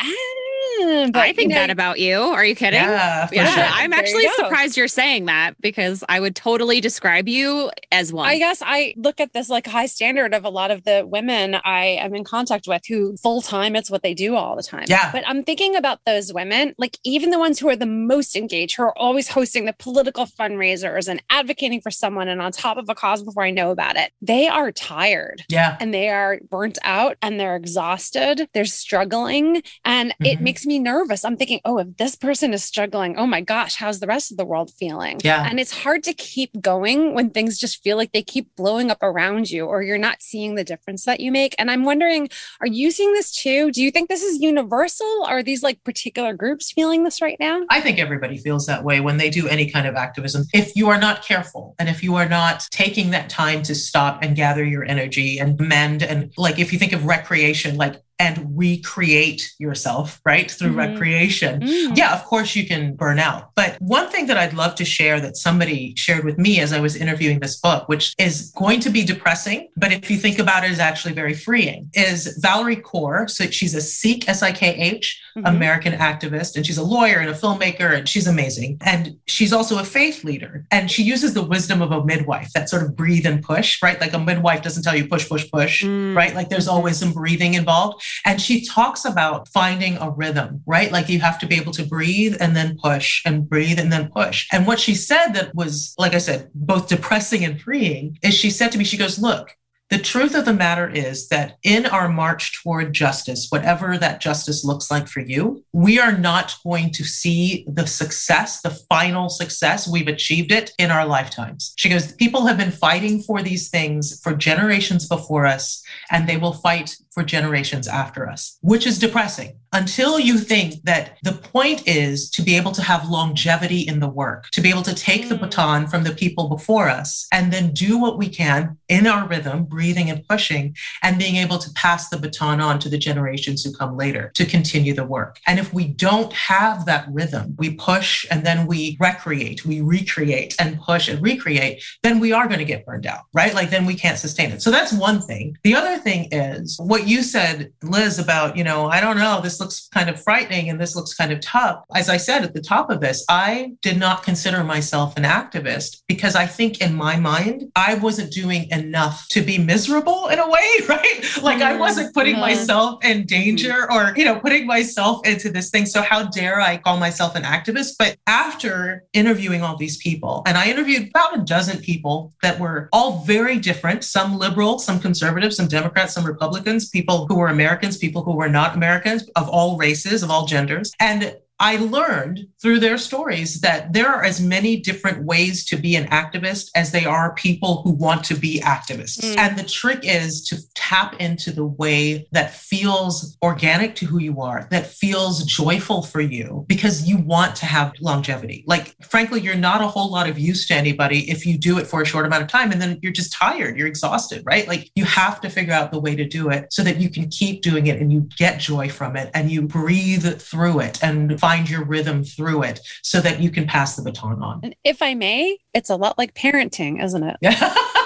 but, 1.11 1.21
I 1.21 1.33
think 1.33 1.49
you 1.51 1.55
know, 1.55 1.61
that 1.61 1.69
about 1.69 1.99
you. 1.99 2.17
Are 2.19 2.45
you 2.45 2.55
kidding? 2.55 2.81
Yeah, 2.81 3.29
yeah. 3.31 3.53
Sure. 3.53 3.63
I'm 3.63 3.93
actually 3.93 4.23
you 4.23 4.35
surprised 4.35 4.77
you're 4.77 4.87
saying 4.87 5.25
that 5.25 5.59
because 5.61 6.03
I 6.09 6.19
would 6.19 6.35
totally 6.35 6.81
describe 6.81 7.27
you 7.27 7.71
as 7.91 8.11
one. 8.13 8.27
I 8.27 8.37
guess 8.37 8.61
I 8.65 8.93
look 8.97 9.19
at 9.19 9.33
this 9.33 9.49
like 9.49 9.67
high 9.67 9.85
standard 9.85 10.33
of 10.33 10.45
a 10.45 10.49
lot 10.49 10.71
of 10.71 10.83
the 10.83 11.05
women 11.05 11.55
I 11.63 11.85
am 11.85 12.15
in 12.15 12.23
contact 12.23 12.67
with 12.67 12.81
who 12.87 13.17
full 13.17 13.41
time 13.41 13.75
it's 13.75 13.89
what 13.89 14.03
they 14.03 14.13
do 14.13 14.35
all 14.35 14.55
the 14.55 14.63
time. 14.63 14.85
Yeah. 14.87 15.11
But 15.11 15.27
I'm 15.27 15.43
thinking 15.43 15.75
about 15.75 15.99
those 16.05 16.33
women, 16.33 16.75
like 16.77 16.97
even 17.03 17.29
the 17.29 17.39
ones 17.39 17.59
who 17.59 17.69
are 17.69 17.75
the 17.75 17.85
most 17.85 18.35
engaged, 18.35 18.75
who 18.77 18.83
are 18.83 18.97
always 18.97 19.27
hosting 19.27 19.65
the 19.65 19.73
political 19.73 20.25
fundraisers 20.25 21.07
and 21.07 21.21
advocating 21.29 21.81
for 21.81 21.91
someone 21.91 22.27
and 22.27 22.41
on 22.41 22.51
top 22.51 22.77
of 22.77 22.89
a 22.89 22.95
cause 22.95 23.23
before 23.23 23.43
I 23.43 23.51
know 23.51 23.71
about 23.71 23.95
it. 23.95 24.11
They 24.21 24.47
are 24.47 24.71
tired. 24.71 25.43
Yeah. 25.49 25.77
And 25.79 25.93
they 25.93 26.09
are 26.09 26.39
burnt 26.49 26.77
out 26.83 27.17
and 27.21 27.39
they're 27.39 27.55
exhausted. 27.55 28.49
They're 28.53 28.65
struggling. 28.65 29.63
And 29.85 30.11
mm-hmm. 30.11 30.25
it 30.25 30.41
makes 30.41 30.65
me 30.65 30.70
nervous. 30.79 31.25
I'm 31.25 31.37
thinking, 31.37 31.59
oh, 31.65 31.77
if 31.79 31.97
this 31.97 32.15
person 32.15 32.53
is 32.53 32.63
struggling, 32.63 33.17
oh 33.17 33.25
my 33.25 33.41
gosh, 33.41 33.75
how's 33.75 33.99
the 33.99 34.07
rest 34.07 34.31
of 34.31 34.37
the 34.37 34.45
world 34.45 34.71
feeling? 34.71 35.19
Yeah. 35.23 35.45
And 35.47 35.59
it's 35.59 35.71
hard 35.71 36.03
to 36.03 36.13
keep 36.13 36.61
going 36.61 37.13
when 37.13 37.29
things 37.29 37.57
just 37.57 37.83
feel 37.83 37.97
like 37.97 38.11
they 38.11 38.23
keep 38.23 38.55
blowing 38.55 38.91
up 38.91 38.99
around 39.01 39.49
you 39.49 39.65
or 39.65 39.81
you're 39.81 39.97
not 39.97 40.21
seeing 40.21 40.55
the 40.55 40.63
difference 40.63 41.05
that 41.05 41.19
you 41.19 41.31
make. 41.31 41.55
And 41.57 41.69
I'm 41.71 41.83
wondering, 41.83 42.29
are 42.59 42.67
you 42.67 42.91
seeing 42.91 43.13
this 43.13 43.31
too? 43.31 43.71
Do 43.71 43.81
you 43.81 43.91
think 43.91 44.09
this 44.09 44.23
is 44.23 44.41
universal? 44.41 45.25
Are 45.25 45.43
these 45.43 45.63
like 45.63 45.83
particular 45.83 46.33
groups 46.33 46.71
feeling 46.71 47.03
this 47.03 47.21
right 47.21 47.37
now? 47.39 47.61
I 47.69 47.81
think 47.81 47.99
everybody 47.99 48.37
feels 48.37 48.65
that 48.67 48.83
way 48.83 48.99
when 48.99 49.17
they 49.17 49.29
do 49.29 49.47
any 49.47 49.69
kind 49.69 49.87
of 49.87 49.95
activism. 49.95 50.45
If 50.53 50.75
you 50.75 50.89
are 50.89 50.99
not 50.99 51.23
careful 51.23 51.75
and 51.79 51.89
if 51.89 52.03
you 52.03 52.15
are 52.15 52.27
not 52.27 52.67
taking 52.71 53.11
that 53.11 53.29
time 53.29 53.63
to 53.63 53.75
stop 53.75 54.23
and 54.23 54.35
gather 54.35 54.63
your 54.63 54.83
energy 54.83 55.39
and 55.39 55.59
mend, 55.59 56.03
and 56.03 56.31
like 56.37 56.59
if 56.59 56.73
you 56.73 56.79
think 56.79 56.93
of 56.93 57.05
recreation, 57.05 57.77
like 57.77 58.01
and 58.21 58.35
recreate 58.55 59.41
yourself, 59.57 60.21
right? 60.23 60.49
Through 60.51 60.75
mm-hmm. 60.75 60.85
recreation. 60.85 61.61
Mm-hmm. 61.61 61.95
Yeah, 61.95 62.13
of 62.13 62.23
course 62.25 62.55
you 62.55 62.67
can 62.67 62.95
burn 62.95 63.17
out. 63.17 63.49
But 63.55 63.77
one 63.81 64.07
thing 64.09 64.27
that 64.27 64.37
I'd 64.37 64.53
love 64.53 64.75
to 64.75 64.85
share 64.85 65.19
that 65.21 65.37
somebody 65.37 65.95
shared 65.97 66.23
with 66.23 66.37
me 66.37 66.59
as 66.59 66.71
I 66.71 66.79
was 66.79 66.95
interviewing 66.95 67.39
this 67.39 67.55
book, 67.59 67.89
which 67.89 68.13
is 68.19 68.51
going 68.63 68.79
to 68.81 68.91
be 68.91 69.03
depressing, 69.03 69.69
but 69.75 69.91
if 69.91 70.11
you 70.11 70.17
think 70.17 70.37
about 70.37 70.63
it, 70.63 70.69
is 70.71 70.79
actually 70.79 71.13
very 71.13 71.33
freeing, 71.33 71.89
is 71.95 72.39
Valarie 72.43 72.83
Kaur. 72.89 73.27
So 73.27 73.45
she's 73.57 73.73
a 73.73 73.81
Sikh, 73.81 74.29
S 74.29 74.43
I 74.43 74.51
K 74.51 74.63
H, 74.75 75.19
mm-hmm. 75.35 75.47
American 75.47 75.93
activist, 75.93 76.55
and 76.55 76.63
she's 76.65 76.77
a 76.77 76.83
lawyer 76.83 77.17
and 77.17 77.29
a 77.29 77.33
filmmaker, 77.33 77.89
and 77.97 78.07
she's 78.07 78.27
amazing. 78.27 78.77
And 78.81 79.17
she's 79.25 79.51
also 79.51 79.79
a 79.79 79.83
faith 79.83 80.23
leader. 80.23 80.65
And 80.69 80.91
she 80.91 81.01
uses 81.01 81.33
the 81.33 81.43
wisdom 81.43 81.81
of 81.81 81.91
a 81.91 82.05
midwife 82.05 82.51
that 82.53 82.69
sort 82.69 82.83
of 82.83 82.95
breathe 82.95 83.25
and 83.25 83.43
push, 83.43 83.81
right? 83.81 83.99
Like 83.99 84.13
a 84.13 84.19
midwife 84.19 84.61
doesn't 84.61 84.83
tell 84.83 84.95
you 84.95 85.07
push, 85.07 85.27
push, 85.27 85.49
push, 85.49 85.83
mm. 85.83 86.15
right? 86.15 86.35
Like 86.35 86.49
there's 86.49 86.67
always 86.67 86.97
some 86.97 87.13
breathing 87.13 87.55
involved. 87.55 88.03
And 88.25 88.41
she 88.41 88.65
talks 88.65 89.05
about 89.05 89.47
finding 89.49 89.97
a 89.97 90.09
rhythm, 90.09 90.61
right? 90.65 90.91
Like 90.91 91.09
you 91.09 91.19
have 91.19 91.39
to 91.39 91.45
be 91.45 91.55
able 91.55 91.73
to 91.73 91.85
breathe 91.85 92.37
and 92.39 92.55
then 92.55 92.77
push 92.81 93.21
and 93.25 93.49
breathe 93.49 93.79
and 93.79 93.91
then 93.91 94.09
push. 94.09 94.47
And 94.51 94.67
what 94.67 94.79
she 94.79 94.95
said 94.95 95.29
that 95.33 95.53
was, 95.55 95.93
like 95.97 96.13
I 96.13 96.19
said, 96.19 96.49
both 96.53 96.87
depressing 96.87 97.45
and 97.45 97.59
freeing 97.59 98.17
is 98.23 98.33
she 98.33 98.49
said 98.49 98.71
to 98.71 98.77
me, 98.77 98.83
she 98.83 98.97
goes, 98.97 99.19
Look, 99.19 99.55
the 99.91 99.99
truth 99.99 100.35
of 100.35 100.45
the 100.45 100.53
matter 100.53 100.89
is 100.89 101.27
that 101.27 101.57
in 101.63 101.85
our 101.85 102.07
march 102.07 102.63
toward 102.63 102.93
justice, 102.93 103.47
whatever 103.49 103.97
that 103.97 104.21
justice 104.21 104.63
looks 104.63 104.89
like 104.89 105.09
for 105.09 105.19
you, 105.19 105.65
we 105.73 105.99
are 105.99 106.17
not 106.17 106.55
going 106.63 106.91
to 106.91 107.03
see 107.03 107.65
the 107.67 107.85
success, 107.85 108.61
the 108.61 108.69
final 108.89 109.27
success. 109.27 109.89
We've 109.89 110.07
achieved 110.07 110.53
it 110.53 110.71
in 110.77 110.91
our 110.91 111.05
lifetimes. 111.05 111.73
She 111.75 111.89
goes, 111.89 112.13
People 112.13 112.45
have 112.47 112.57
been 112.57 112.71
fighting 112.71 113.21
for 113.21 113.43
these 113.43 113.67
things 113.67 114.17
for 114.23 114.33
generations 114.33 115.09
before 115.09 115.45
us, 115.45 115.83
and 116.09 116.27
they 116.27 116.37
will 116.37 116.53
fight 116.53 116.95
for 117.11 117.23
generations 117.23 117.87
after 117.87 118.27
us, 118.29 118.57
which 118.61 118.87
is 118.87 118.97
depressing 118.97 119.59
until 119.73 120.19
you 120.19 120.37
think 120.37 120.83
that 120.83 121.17
the 121.23 121.31
point 121.31 121.87
is 121.87 122.29
to 122.29 122.41
be 122.41 122.57
able 122.57 122.71
to 122.73 122.81
have 122.81 123.09
longevity 123.09 123.81
in 123.81 123.99
the 123.99 124.07
work, 124.07 124.49
to 124.51 124.61
be 124.61 124.69
able 124.69 124.81
to 124.81 124.93
take 124.93 125.29
the 125.29 125.35
mm. 125.35 125.41
baton 125.41 125.87
from 125.87 126.03
the 126.03 126.11
people 126.11 126.49
before 126.49 126.89
us 126.89 127.27
and 127.31 127.53
then 127.53 127.73
do 127.73 127.97
what 127.97 128.17
we 128.17 128.27
can 128.27 128.77
in 128.89 129.07
our 129.07 129.27
rhythm, 129.27 129.63
breathing 129.63 130.09
and 130.09 130.27
pushing, 130.27 130.75
and 131.03 131.17
being 131.17 131.37
able 131.37 131.57
to 131.57 131.71
pass 131.73 132.09
the 132.09 132.17
baton 132.17 132.59
on 132.59 132.79
to 132.79 132.89
the 132.89 132.97
generations 132.97 133.63
who 133.63 133.71
come 133.71 133.95
later 133.95 134.31
to 134.35 134.45
continue 134.45 134.93
the 134.93 135.05
work. 135.05 135.39
And 135.47 135.57
if 135.57 135.73
we 135.73 135.87
don't 135.87 136.33
have 136.33 136.85
that 136.85 137.07
rhythm, 137.09 137.55
we 137.57 137.75
push 137.75 138.25
and 138.29 138.45
then 138.45 138.67
we 138.67 138.97
recreate, 138.99 139.65
we 139.65 139.79
recreate 139.79 140.53
and 140.59 140.79
push 140.81 141.07
and 141.07 141.21
recreate, 141.21 141.81
then 142.03 142.19
we 142.19 142.33
are 142.33 142.47
going 142.47 142.59
to 142.59 142.65
get 142.65 142.85
burned 142.85 143.05
out, 143.05 143.21
right? 143.33 143.53
Like 143.53 143.69
then 143.69 143.85
we 143.85 143.95
can't 143.95 144.17
sustain 144.17 144.51
it. 144.51 144.61
So 144.61 144.69
that's 144.69 144.91
one 144.91 145.21
thing. 145.21 145.57
The 145.63 145.75
other 145.75 145.97
thing 145.97 146.27
is 146.31 146.77
what 146.79 147.00
you 147.07 147.23
said, 147.23 147.71
Liz, 147.83 148.19
about, 148.19 148.57
you 148.57 148.63
know, 148.63 148.87
I 148.87 149.01
don't 149.01 149.17
know, 149.17 149.41
this 149.41 149.59
looks 149.59 149.87
kind 149.93 150.09
of 150.09 150.21
frightening 150.21 150.69
and 150.69 150.79
this 150.79 150.95
looks 150.95 151.13
kind 151.13 151.31
of 151.31 151.39
tough. 151.39 151.83
As 151.95 152.09
I 152.09 152.17
said 152.17 152.43
at 152.43 152.53
the 152.53 152.61
top 152.61 152.89
of 152.89 153.01
this, 153.01 153.25
I 153.29 153.73
did 153.81 153.99
not 153.99 154.23
consider 154.23 154.63
myself 154.63 155.17
an 155.17 155.23
activist 155.23 156.01
because 156.07 156.35
I 156.35 156.45
think 156.45 156.81
in 156.81 156.93
my 156.93 157.17
mind, 157.17 157.71
I 157.75 157.95
wasn't 157.95 158.31
doing 158.31 158.69
enough 158.69 159.27
to 159.29 159.41
be 159.41 159.57
miserable 159.57 160.27
in 160.27 160.39
a 160.39 160.49
way, 160.49 160.69
right? 160.89 161.21
Like 161.41 161.61
I 161.61 161.77
wasn't 161.77 162.07
mm-hmm. 162.07 162.19
putting 162.19 162.35
yeah. 162.35 162.41
myself 162.41 163.03
in 163.03 163.19
mm-hmm. 163.19 163.25
danger 163.25 163.91
or, 163.91 164.13
you 164.15 164.25
know, 164.25 164.39
putting 164.39 164.65
myself 164.65 165.25
into 165.25 165.49
this 165.49 165.69
thing. 165.69 165.85
So 165.85 166.01
how 166.01 166.23
dare 166.23 166.61
I 166.61 166.77
call 166.77 166.97
myself 166.97 167.35
an 167.35 167.43
activist? 167.43 167.93
But 167.97 168.17
after 168.27 169.03
interviewing 169.13 169.61
all 169.61 169.77
these 169.77 169.97
people, 169.97 170.43
and 170.45 170.57
I 170.57 170.69
interviewed 170.69 171.09
about 171.09 171.37
a 171.37 171.41
dozen 171.41 171.79
people 171.79 172.33
that 172.41 172.59
were 172.59 172.89
all 172.91 173.23
very 173.23 173.57
different, 173.57 174.03
some 174.03 174.37
liberal, 174.37 174.79
some 174.79 174.99
conservative, 174.99 175.53
some 175.53 175.67
Democrats, 175.67 176.13
some 176.13 176.25
Republicans, 176.25 176.89
people 176.91 177.25
who 177.25 177.35
were 177.35 177.47
Americans, 177.47 177.97
people 177.97 178.23
who 178.23 178.35
were 178.35 178.49
not 178.49 178.75
Americans 178.75 179.23
of 179.35 179.49
all 179.49 179.77
races, 179.77 180.23
of 180.23 180.29
all 180.29 180.45
genders. 180.45 180.93
And 180.99 181.37
I 181.61 181.75
learned 181.75 182.47
through 182.59 182.79
their 182.79 182.97
stories 182.97 183.61
that 183.61 183.93
there 183.93 184.09
are 184.09 184.23
as 184.23 184.41
many 184.41 184.77
different 184.77 185.25
ways 185.25 185.63
to 185.65 185.77
be 185.77 185.95
an 185.95 186.07
activist 186.07 186.71
as 186.73 186.91
they 186.91 187.05
are 187.05 187.35
people 187.35 187.83
who 187.83 187.91
want 187.91 188.23
to 188.25 188.33
be 188.33 188.59
activists. 188.61 189.19
Mm. 189.19 189.37
And 189.37 189.59
the 189.59 189.63
trick 189.63 189.99
is 190.01 190.43
to 190.45 190.57
tap 190.73 191.21
into 191.21 191.51
the 191.51 191.65
way 191.65 192.27
that 192.31 192.55
feels 192.55 193.37
organic 193.43 193.93
to 193.97 194.07
who 194.07 194.19
you 194.19 194.41
are, 194.41 194.67
that 194.71 194.87
feels 194.87 195.43
joyful 195.43 196.01
for 196.01 196.19
you 196.19 196.65
because 196.67 197.07
you 197.07 197.17
want 197.17 197.55
to 197.57 197.67
have 197.67 197.93
longevity. 198.01 198.63
Like, 198.65 198.95
frankly, 199.03 199.39
you're 199.39 199.53
not 199.53 199.81
a 199.81 199.87
whole 199.87 200.11
lot 200.11 200.27
of 200.27 200.39
use 200.39 200.67
to 200.69 200.73
anybody 200.73 201.29
if 201.29 201.45
you 201.45 201.59
do 201.59 201.77
it 201.77 201.85
for 201.85 202.01
a 202.01 202.05
short 202.05 202.25
amount 202.25 202.41
of 202.41 202.49
time 202.49 202.71
and 202.71 202.81
then 202.81 202.97
you're 203.03 203.11
just 203.11 203.33
tired, 203.33 203.77
you're 203.77 203.87
exhausted, 203.87 204.41
right? 204.47 204.67
Like, 204.67 204.89
you 204.95 205.05
have 205.05 205.39
to 205.41 205.49
figure 205.49 205.73
out 205.73 205.91
the 205.91 205.99
way 205.99 206.15
to 206.15 206.27
do 206.27 206.49
it 206.49 206.73
so 206.73 206.81
that 206.81 206.97
you 206.97 207.09
can 207.09 207.29
keep 207.29 207.61
doing 207.61 207.85
it 207.85 208.01
and 208.01 208.11
you 208.11 208.27
get 208.35 208.59
joy 208.59 208.89
from 208.89 209.15
it 209.15 209.29
and 209.35 209.51
you 209.51 209.61
breathe 209.61 210.41
through 210.41 210.79
it 210.79 211.03
and 211.03 211.39
find 211.39 211.50
find 211.51 211.69
your 211.69 211.83
rhythm 211.83 212.23
through 212.23 212.63
it 212.63 212.79
so 213.03 213.19
that 213.19 213.41
you 213.41 213.51
can 213.51 213.67
pass 213.67 213.97
the 213.97 214.01
baton 214.01 214.41
on. 214.41 214.61
And 214.63 214.73
if 214.85 215.01
I 215.01 215.15
may, 215.15 215.57
it's 215.73 215.89
a 215.89 215.97
lot 215.97 216.17
like 216.17 216.33
parenting, 216.33 217.03
isn't 217.03 217.23
it? 217.23 217.35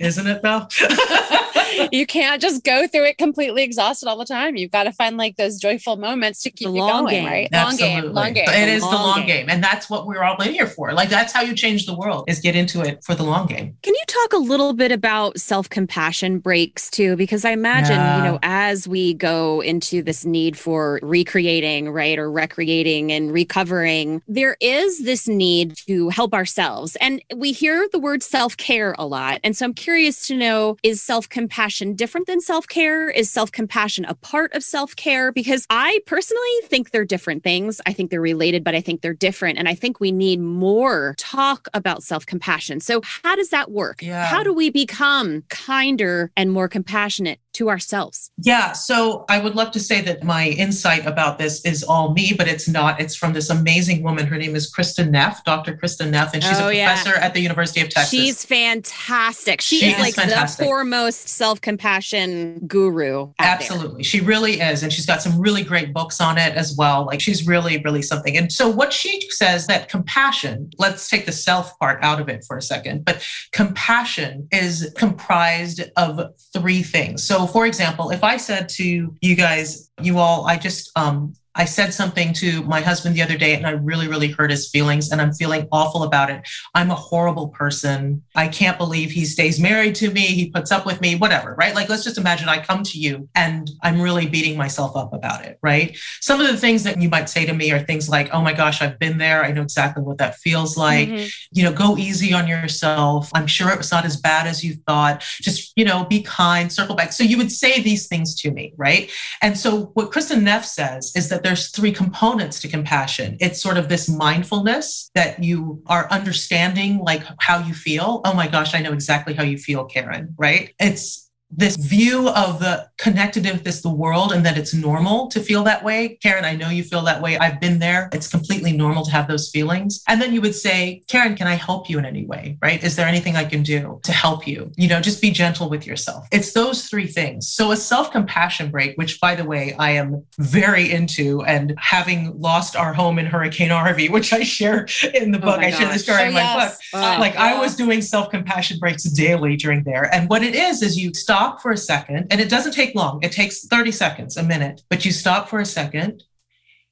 Isn't 0.00 0.26
it 0.26 0.42
though? 0.42 0.66
you 1.92 2.06
can't 2.06 2.40
just 2.40 2.64
go 2.64 2.86
through 2.86 3.04
it 3.04 3.18
completely 3.18 3.62
exhausted 3.62 4.08
all 4.08 4.16
the 4.16 4.24
time. 4.24 4.56
You've 4.56 4.70
got 4.70 4.84
to 4.84 4.92
find 4.92 5.16
like 5.16 5.36
those 5.36 5.58
joyful 5.58 5.96
moments 5.96 6.42
to 6.42 6.50
keep 6.50 6.68
the 6.68 6.74
you 6.74 6.80
going, 6.80 7.06
game. 7.06 7.26
right? 7.26 7.48
Absolutely. 7.52 7.88
Long 7.88 8.02
game, 8.02 8.14
long 8.14 8.32
game. 8.32 8.44
It 8.48 8.66
the 8.66 8.72
is 8.72 8.82
the 8.82 8.88
long 8.88 9.18
game. 9.20 9.26
game. 9.26 9.50
And 9.50 9.62
that's 9.62 9.88
what 9.90 10.06
we're 10.06 10.22
all 10.22 10.40
in 10.42 10.52
here 10.52 10.66
for. 10.66 10.92
Like 10.92 11.08
that's 11.08 11.32
how 11.32 11.42
you 11.42 11.54
change 11.54 11.86
the 11.86 11.96
world 11.96 12.24
is 12.28 12.40
get 12.40 12.56
into 12.56 12.80
it 12.80 13.02
for 13.04 13.14
the 13.14 13.22
long 13.22 13.46
game. 13.46 13.76
Can 13.82 13.94
you 13.94 14.04
talk 14.06 14.32
a 14.32 14.38
little 14.38 14.72
bit 14.72 14.92
about 14.92 15.38
self-compassion 15.38 16.38
breaks 16.40 16.90
too? 16.90 17.16
Because 17.16 17.44
I 17.44 17.50
imagine, 17.50 17.96
yeah. 17.96 18.18
you 18.18 18.24
know, 18.24 18.38
as 18.42 18.88
we 18.88 19.14
go 19.14 19.60
into 19.60 20.02
this 20.02 20.24
need 20.24 20.56
for 20.58 21.00
recreating, 21.02 21.90
right, 21.90 22.18
or 22.18 22.30
recreating 22.30 23.12
and 23.12 23.32
recovering, 23.32 24.22
there 24.28 24.56
is 24.60 25.04
this 25.04 25.28
need 25.28 25.76
to 25.86 26.08
help 26.08 26.34
ourselves. 26.34 26.96
And 27.00 27.22
we 27.36 27.52
hear 27.52 27.88
the 27.92 27.98
word 27.98 28.22
self-care 28.22 28.94
a 28.98 29.06
lot. 29.06 29.40
And 29.44 29.56
so 29.56 29.67
I'm 29.68 29.74
curious 29.74 30.26
to 30.28 30.34
know 30.34 30.78
is 30.82 31.02
self 31.02 31.28
compassion 31.28 31.94
different 31.94 32.26
than 32.26 32.40
self 32.40 32.66
care? 32.66 33.10
Is 33.10 33.30
self 33.30 33.52
compassion 33.52 34.06
a 34.06 34.14
part 34.14 34.54
of 34.54 34.64
self 34.64 34.96
care? 34.96 35.30
Because 35.30 35.66
I 35.68 36.00
personally 36.06 36.42
think 36.64 36.90
they're 36.90 37.04
different 37.04 37.44
things. 37.44 37.78
I 37.84 37.92
think 37.92 38.10
they're 38.10 38.18
related, 38.18 38.64
but 38.64 38.74
I 38.74 38.80
think 38.80 39.02
they're 39.02 39.12
different. 39.12 39.58
And 39.58 39.68
I 39.68 39.74
think 39.74 40.00
we 40.00 40.10
need 40.10 40.40
more 40.40 41.14
talk 41.18 41.68
about 41.74 42.02
self 42.02 42.24
compassion. 42.24 42.80
So, 42.80 43.02
how 43.04 43.36
does 43.36 43.50
that 43.50 43.70
work? 43.70 44.00
Yeah. 44.00 44.24
How 44.24 44.42
do 44.42 44.54
we 44.54 44.70
become 44.70 45.42
kinder 45.50 46.32
and 46.34 46.50
more 46.50 46.66
compassionate 46.66 47.38
to 47.58 47.68
ourselves? 47.68 48.30
Yeah. 48.38 48.72
So 48.72 49.24
I 49.28 49.40
would 49.40 49.56
love 49.56 49.72
to 49.72 49.80
say 49.80 50.00
that 50.02 50.22
my 50.22 50.48
insight 50.48 51.04
about 51.06 51.38
this 51.38 51.64
is 51.64 51.82
all 51.82 52.12
me, 52.12 52.32
but 52.32 52.46
it's 52.46 52.68
not. 52.68 53.00
It's 53.00 53.16
from 53.16 53.32
this 53.32 53.50
amazing 53.50 54.04
woman. 54.04 54.26
Her 54.26 54.38
name 54.38 54.54
is 54.54 54.72
Kristin 54.72 55.10
Neff, 55.10 55.42
Dr. 55.44 55.76
Kristin 55.76 56.10
Neff, 56.10 56.34
and 56.34 56.42
she's 56.42 56.60
oh, 56.60 56.68
a 56.68 56.84
professor 56.84 57.10
yeah. 57.10 57.24
at 57.24 57.34
the 57.34 57.40
University 57.40 57.80
of 57.80 57.88
Texas. 57.88 58.10
She's 58.10 58.44
fantastic. 58.44 59.60
She, 59.60 59.80
she 59.80 59.86
is, 59.88 59.94
is, 59.94 60.00
like 60.00 60.14
fantastic. 60.14 60.58
the 60.58 60.64
foremost 60.64 61.28
self 61.28 61.60
compassion 61.60 62.60
guru. 62.66 63.32
Absolutely. 63.40 63.96
There. 63.96 64.04
She 64.04 64.20
really 64.20 64.60
is. 64.60 64.84
And 64.84 64.92
she's 64.92 65.06
got 65.06 65.20
some 65.20 65.40
really 65.40 65.64
great 65.64 65.92
books 65.92 66.20
on 66.20 66.38
it 66.38 66.54
as 66.54 66.76
well. 66.76 67.06
Like 67.06 67.20
she's 67.20 67.46
really, 67.46 67.82
really 67.82 68.02
something. 68.02 68.36
And 68.36 68.52
so 68.52 68.68
what 68.68 68.92
she 68.92 69.20
says 69.30 69.66
that 69.66 69.88
compassion, 69.88 70.70
let's 70.78 71.08
take 71.08 71.26
the 71.26 71.32
self 71.32 71.76
part 71.80 71.98
out 72.04 72.20
of 72.20 72.28
it 72.28 72.44
for 72.46 72.56
a 72.56 72.62
second, 72.62 73.04
but 73.04 73.26
compassion 73.52 74.46
is 74.52 74.92
comprised 74.96 75.82
of 75.96 76.20
three 76.52 76.84
things. 76.84 77.24
So 77.24 77.47
for 77.48 77.66
example, 77.66 78.10
if 78.10 78.22
I 78.22 78.36
said 78.36 78.68
to 78.70 79.14
you 79.20 79.34
guys, 79.34 79.90
you 80.02 80.18
all, 80.18 80.46
I 80.46 80.56
just 80.56 80.90
um, 80.96 81.34
I 81.58 81.64
said 81.64 81.92
something 81.92 82.32
to 82.34 82.62
my 82.62 82.80
husband 82.80 83.16
the 83.16 83.22
other 83.22 83.36
day 83.36 83.54
and 83.54 83.66
I 83.66 83.72
really, 83.72 84.06
really 84.06 84.30
hurt 84.30 84.50
his 84.50 84.70
feelings 84.70 85.10
and 85.10 85.20
I'm 85.20 85.32
feeling 85.34 85.66
awful 85.72 86.04
about 86.04 86.30
it. 86.30 86.48
I'm 86.74 86.92
a 86.92 86.94
horrible 86.94 87.48
person. 87.48 88.22
I 88.36 88.46
can't 88.46 88.78
believe 88.78 89.10
he 89.10 89.24
stays 89.24 89.58
married 89.58 89.96
to 89.96 90.12
me. 90.12 90.20
He 90.20 90.50
puts 90.50 90.70
up 90.70 90.86
with 90.86 91.00
me, 91.00 91.16
whatever, 91.16 91.56
right? 91.58 91.74
Like, 91.74 91.88
let's 91.88 92.04
just 92.04 92.16
imagine 92.16 92.48
I 92.48 92.62
come 92.62 92.84
to 92.84 92.98
you 92.98 93.28
and 93.34 93.68
I'm 93.82 94.00
really 94.00 94.26
beating 94.26 94.56
myself 94.56 94.96
up 94.96 95.12
about 95.12 95.44
it, 95.44 95.58
right? 95.60 95.98
Some 96.20 96.40
of 96.40 96.46
the 96.46 96.56
things 96.56 96.84
that 96.84 97.02
you 97.02 97.08
might 97.08 97.28
say 97.28 97.44
to 97.44 97.52
me 97.52 97.72
are 97.72 97.80
things 97.80 98.08
like, 98.08 98.32
oh 98.32 98.40
my 98.40 98.52
gosh, 98.52 98.80
I've 98.80 98.98
been 99.00 99.18
there. 99.18 99.44
I 99.44 99.50
know 99.50 99.62
exactly 99.62 100.04
what 100.04 100.18
that 100.18 100.36
feels 100.36 100.76
like. 100.76 101.08
Mm-hmm. 101.08 101.26
You 101.50 101.64
know, 101.64 101.72
go 101.72 101.98
easy 101.98 102.32
on 102.32 102.46
yourself. 102.46 103.30
I'm 103.34 103.48
sure 103.48 103.70
it 103.70 103.78
was 103.78 103.90
not 103.90 104.04
as 104.04 104.16
bad 104.16 104.46
as 104.46 104.62
you 104.62 104.74
thought. 104.86 105.24
Just, 105.42 105.72
you 105.74 105.84
know, 105.84 106.04
be 106.04 106.22
kind, 106.22 106.72
circle 106.72 106.94
back. 106.94 107.12
So 107.12 107.24
you 107.24 107.36
would 107.36 107.50
say 107.50 107.82
these 107.82 108.06
things 108.06 108.36
to 108.42 108.52
me, 108.52 108.74
right? 108.76 109.10
And 109.42 109.58
so 109.58 109.86
what 109.94 110.12
Kristin 110.12 110.42
Neff 110.42 110.64
says 110.64 111.12
is 111.16 111.28
that 111.30 111.42
there's 111.48 111.70
three 111.70 111.92
components 111.92 112.60
to 112.60 112.68
compassion. 112.68 113.38
It's 113.40 113.62
sort 113.62 113.78
of 113.78 113.88
this 113.88 114.06
mindfulness 114.06 115.10
that 115.14 115.42
you 115.42 115.82
are 115.86 116.06
understanding 116.10 116.98
like 116.98 117.22
how 117.40 117.66
you 117.66 117.72
feel. 117.72 118.20
Oh 118.26 118.34
my 118.34 118.48
gosh, 118.48 118.74
I 118.74 118.82
know 118.82 118.92
exactly 118.92 119.32
how 119.32 119.44
you 119.44 119.56
feel, 119.56 119.86
Karen, 119.86 120.34
right? 120.36 120.74
It's 120.78 121.27
this 121.50 121.76
view 121.76 122.28
of 122.30 122.60
the 122.60 122.88
connectedness 122.98 123.80
the 123.80 123.90
world 123.90 124.32
and 124.32 124.44
that 124.44 124.58
it's 124.58 124.74
normal 124.74 125.28
to 125.28 125.40
feel 125.40 125.62
that 125.64 125.82
way. 125.82 126.18
Karen, 126.22 126.44
I 126.44 126.54
know 126.54 126.68
you 126.68 126.82
feel 126.82 127.02
that 127.02 127.22
way. 127.22 127.38
I've 127.38 127.60
been 127.60 127.78
there. 127.78 128.08
It's 128.12 128.28
completely 128.28 128.72
normal 128.72 129.04
to 129.04 129.10
have 129.10 129.28
those 129.28 129.50
feelings. 129.50 130.02
And 130.08 130.20
then 130.20 130.34
you 130.34 130.40
would 130.40 130.54
say, 130.54 131.02
Karen, 131.08 131.34
can 131.36 131.46
I 131.46 131.54
help 131.54 131.88
you 131.88 131.98
in 131.98 132.04
any 132.04 132.26
way? 132.26 132.58
Right? 132.60 132.82
Is 132.82 132.96
there 132.96 133.06
anything 133.06 133.36
I 133.36 133.44
can 133.44 133.62
do 133.62 134.00
to 134.04 134.12
help 134.12 134.46
you? 134.46 134.70
You 134.76 134.88
know, 134.88 135.00
just 135.00 135.22
be 135.22 135.30
gentle 135.30 135.70
with 135.70 135.86
yourself. 135.86 136.26
It's 136.32 136.52
those 136.52 136.86
three 136.86 137.06
things. 137.06 137.48
So 137.48 137.72
a 137.72 137.76
self-compassion 137.76 138.70
break, 138.70 138.96
which 138.96 139.20
by 139.20 139.34
the 139.34 139.44
way, 139.44 139.74
I 139.78 139.92
am 139.92 140.24
very 140.38 140.90
into 140.90 141.42
and 141.44 141.74
having 141.78 142.38
lost 142.38 142.76
our 142.76 142.92
home 142.92 143.18
in 143.18 143.26
Hurricane 143.26 143.70
Harvey, 143.70 144.08
which 144.08 144.32
I 144.32 144.42
share 144.42 144.86
in 145.14 145.30
the 145.30 145.38
oh 145.38 145.42
book. 145.42 145.58
Oh 145.58 145.66
I 145.66 145.70
share 145.70 145.92
the 145.92 145.98
story 145.98 146.24
oh, 146.24 146.26
in 146.26 146.34
my 146.34 146.40
yes. 146.40 146.76
book. 146.92 147.02
Oh, 147.02 147.16
like 147.20 147.34
yeah. 147.34 147.44
I 147.44 147.60
was 147.60 147.76
doing 147.76 148.02
self-compassion 148.02 148.78
breaks 148.78 149.04
daily 149.04 149.56
during 149.56 149.84
there. 149.84 150.12
And 150.14 150.28
what 150.28 150.42
it 150.42 150.54
is 150.54 150.82
is 150.82 150.98
you 150.98 151.12
stop 151.38 151.62
for 151.62 151.70
a 151.70 151.76
second 151.76 152.26
and 152.32 152.40
it 152.40 152.50
doesn't 152.50 152.72
take 152.72 152.96
long. 152.96 153.22
It 153.22 153.30
takes 153.30 153.64
30 153.64 153.92
seconds, 153.92 154.36
a 154.36 154.42
minute, 154.42 154.82
but 154.88 155.04
you 155.04 155.12
stop 155.12 155.48
for 155.48 155.60
a 155.60 155.64
second 155.64 156.24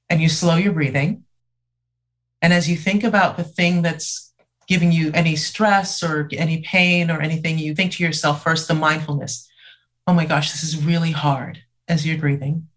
and 0.08 0.20
you 0.20 0.28
slow 0.28 0.54
your 0.54 0.72
breathing. 0.72 1.24
And 2.42 2.52
as 2.52 2.68
you 2.70 2.76
think 2.76 3.02
about 3.02 3.36
the 3.36 3.42
thing 3.42 3.82
that's 3.82 4.32
giving 4.68 4.92
you 4.92 5.10
any 5.14 5.34
stress 5.34 6.00
or 6.00 6.28
any 6.32 6.62
pain 6.62 7.10
or 7.10 7.20
anything, 7.20 7.58
you 7.58 7.74
think 7.74 7.90
to 7.92 8.04
yourself 8.04 8.44
first 8.44 8.68
the 8.68 8.74
mindfulness, 8.74 9.48
oh 10.06 10.14
my 10.14 10.26
gosh, 10.26 10.52
this 10.52 10.62
is 10.62 10.84
really 10.84 11.10
hard 11.10 11.58
as 11.88 12.06
you're 12.06 12.18
breathing. 12.18 12.68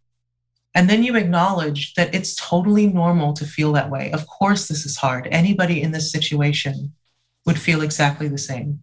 And 0.73 0.89
then 0.89 1.03
you 1.03 1.15
acknowledge 1.15 1.93
that 1.93 2.15
it's 2.15 2.36
totally 2.36 2.88
normal 2.88 3.34
to 3.34 3.45
feel 3.45 3.73
that 3.73 3.91
way. 3.91 4.12
Of 4.12 4.25
course, 4.25 4.67
this 4.67 4.88
is 4.88 4.97
hard. 4.97 5.27
Anybody 5.29 5.84
in 5.84 5.91
this 5.91 6.12
situation 6.12 6.93
would 7.45 7.60
feel 7.60 7.82
exactly 7.82 8.27
the 8.27 8.39
same. 8.39 8.82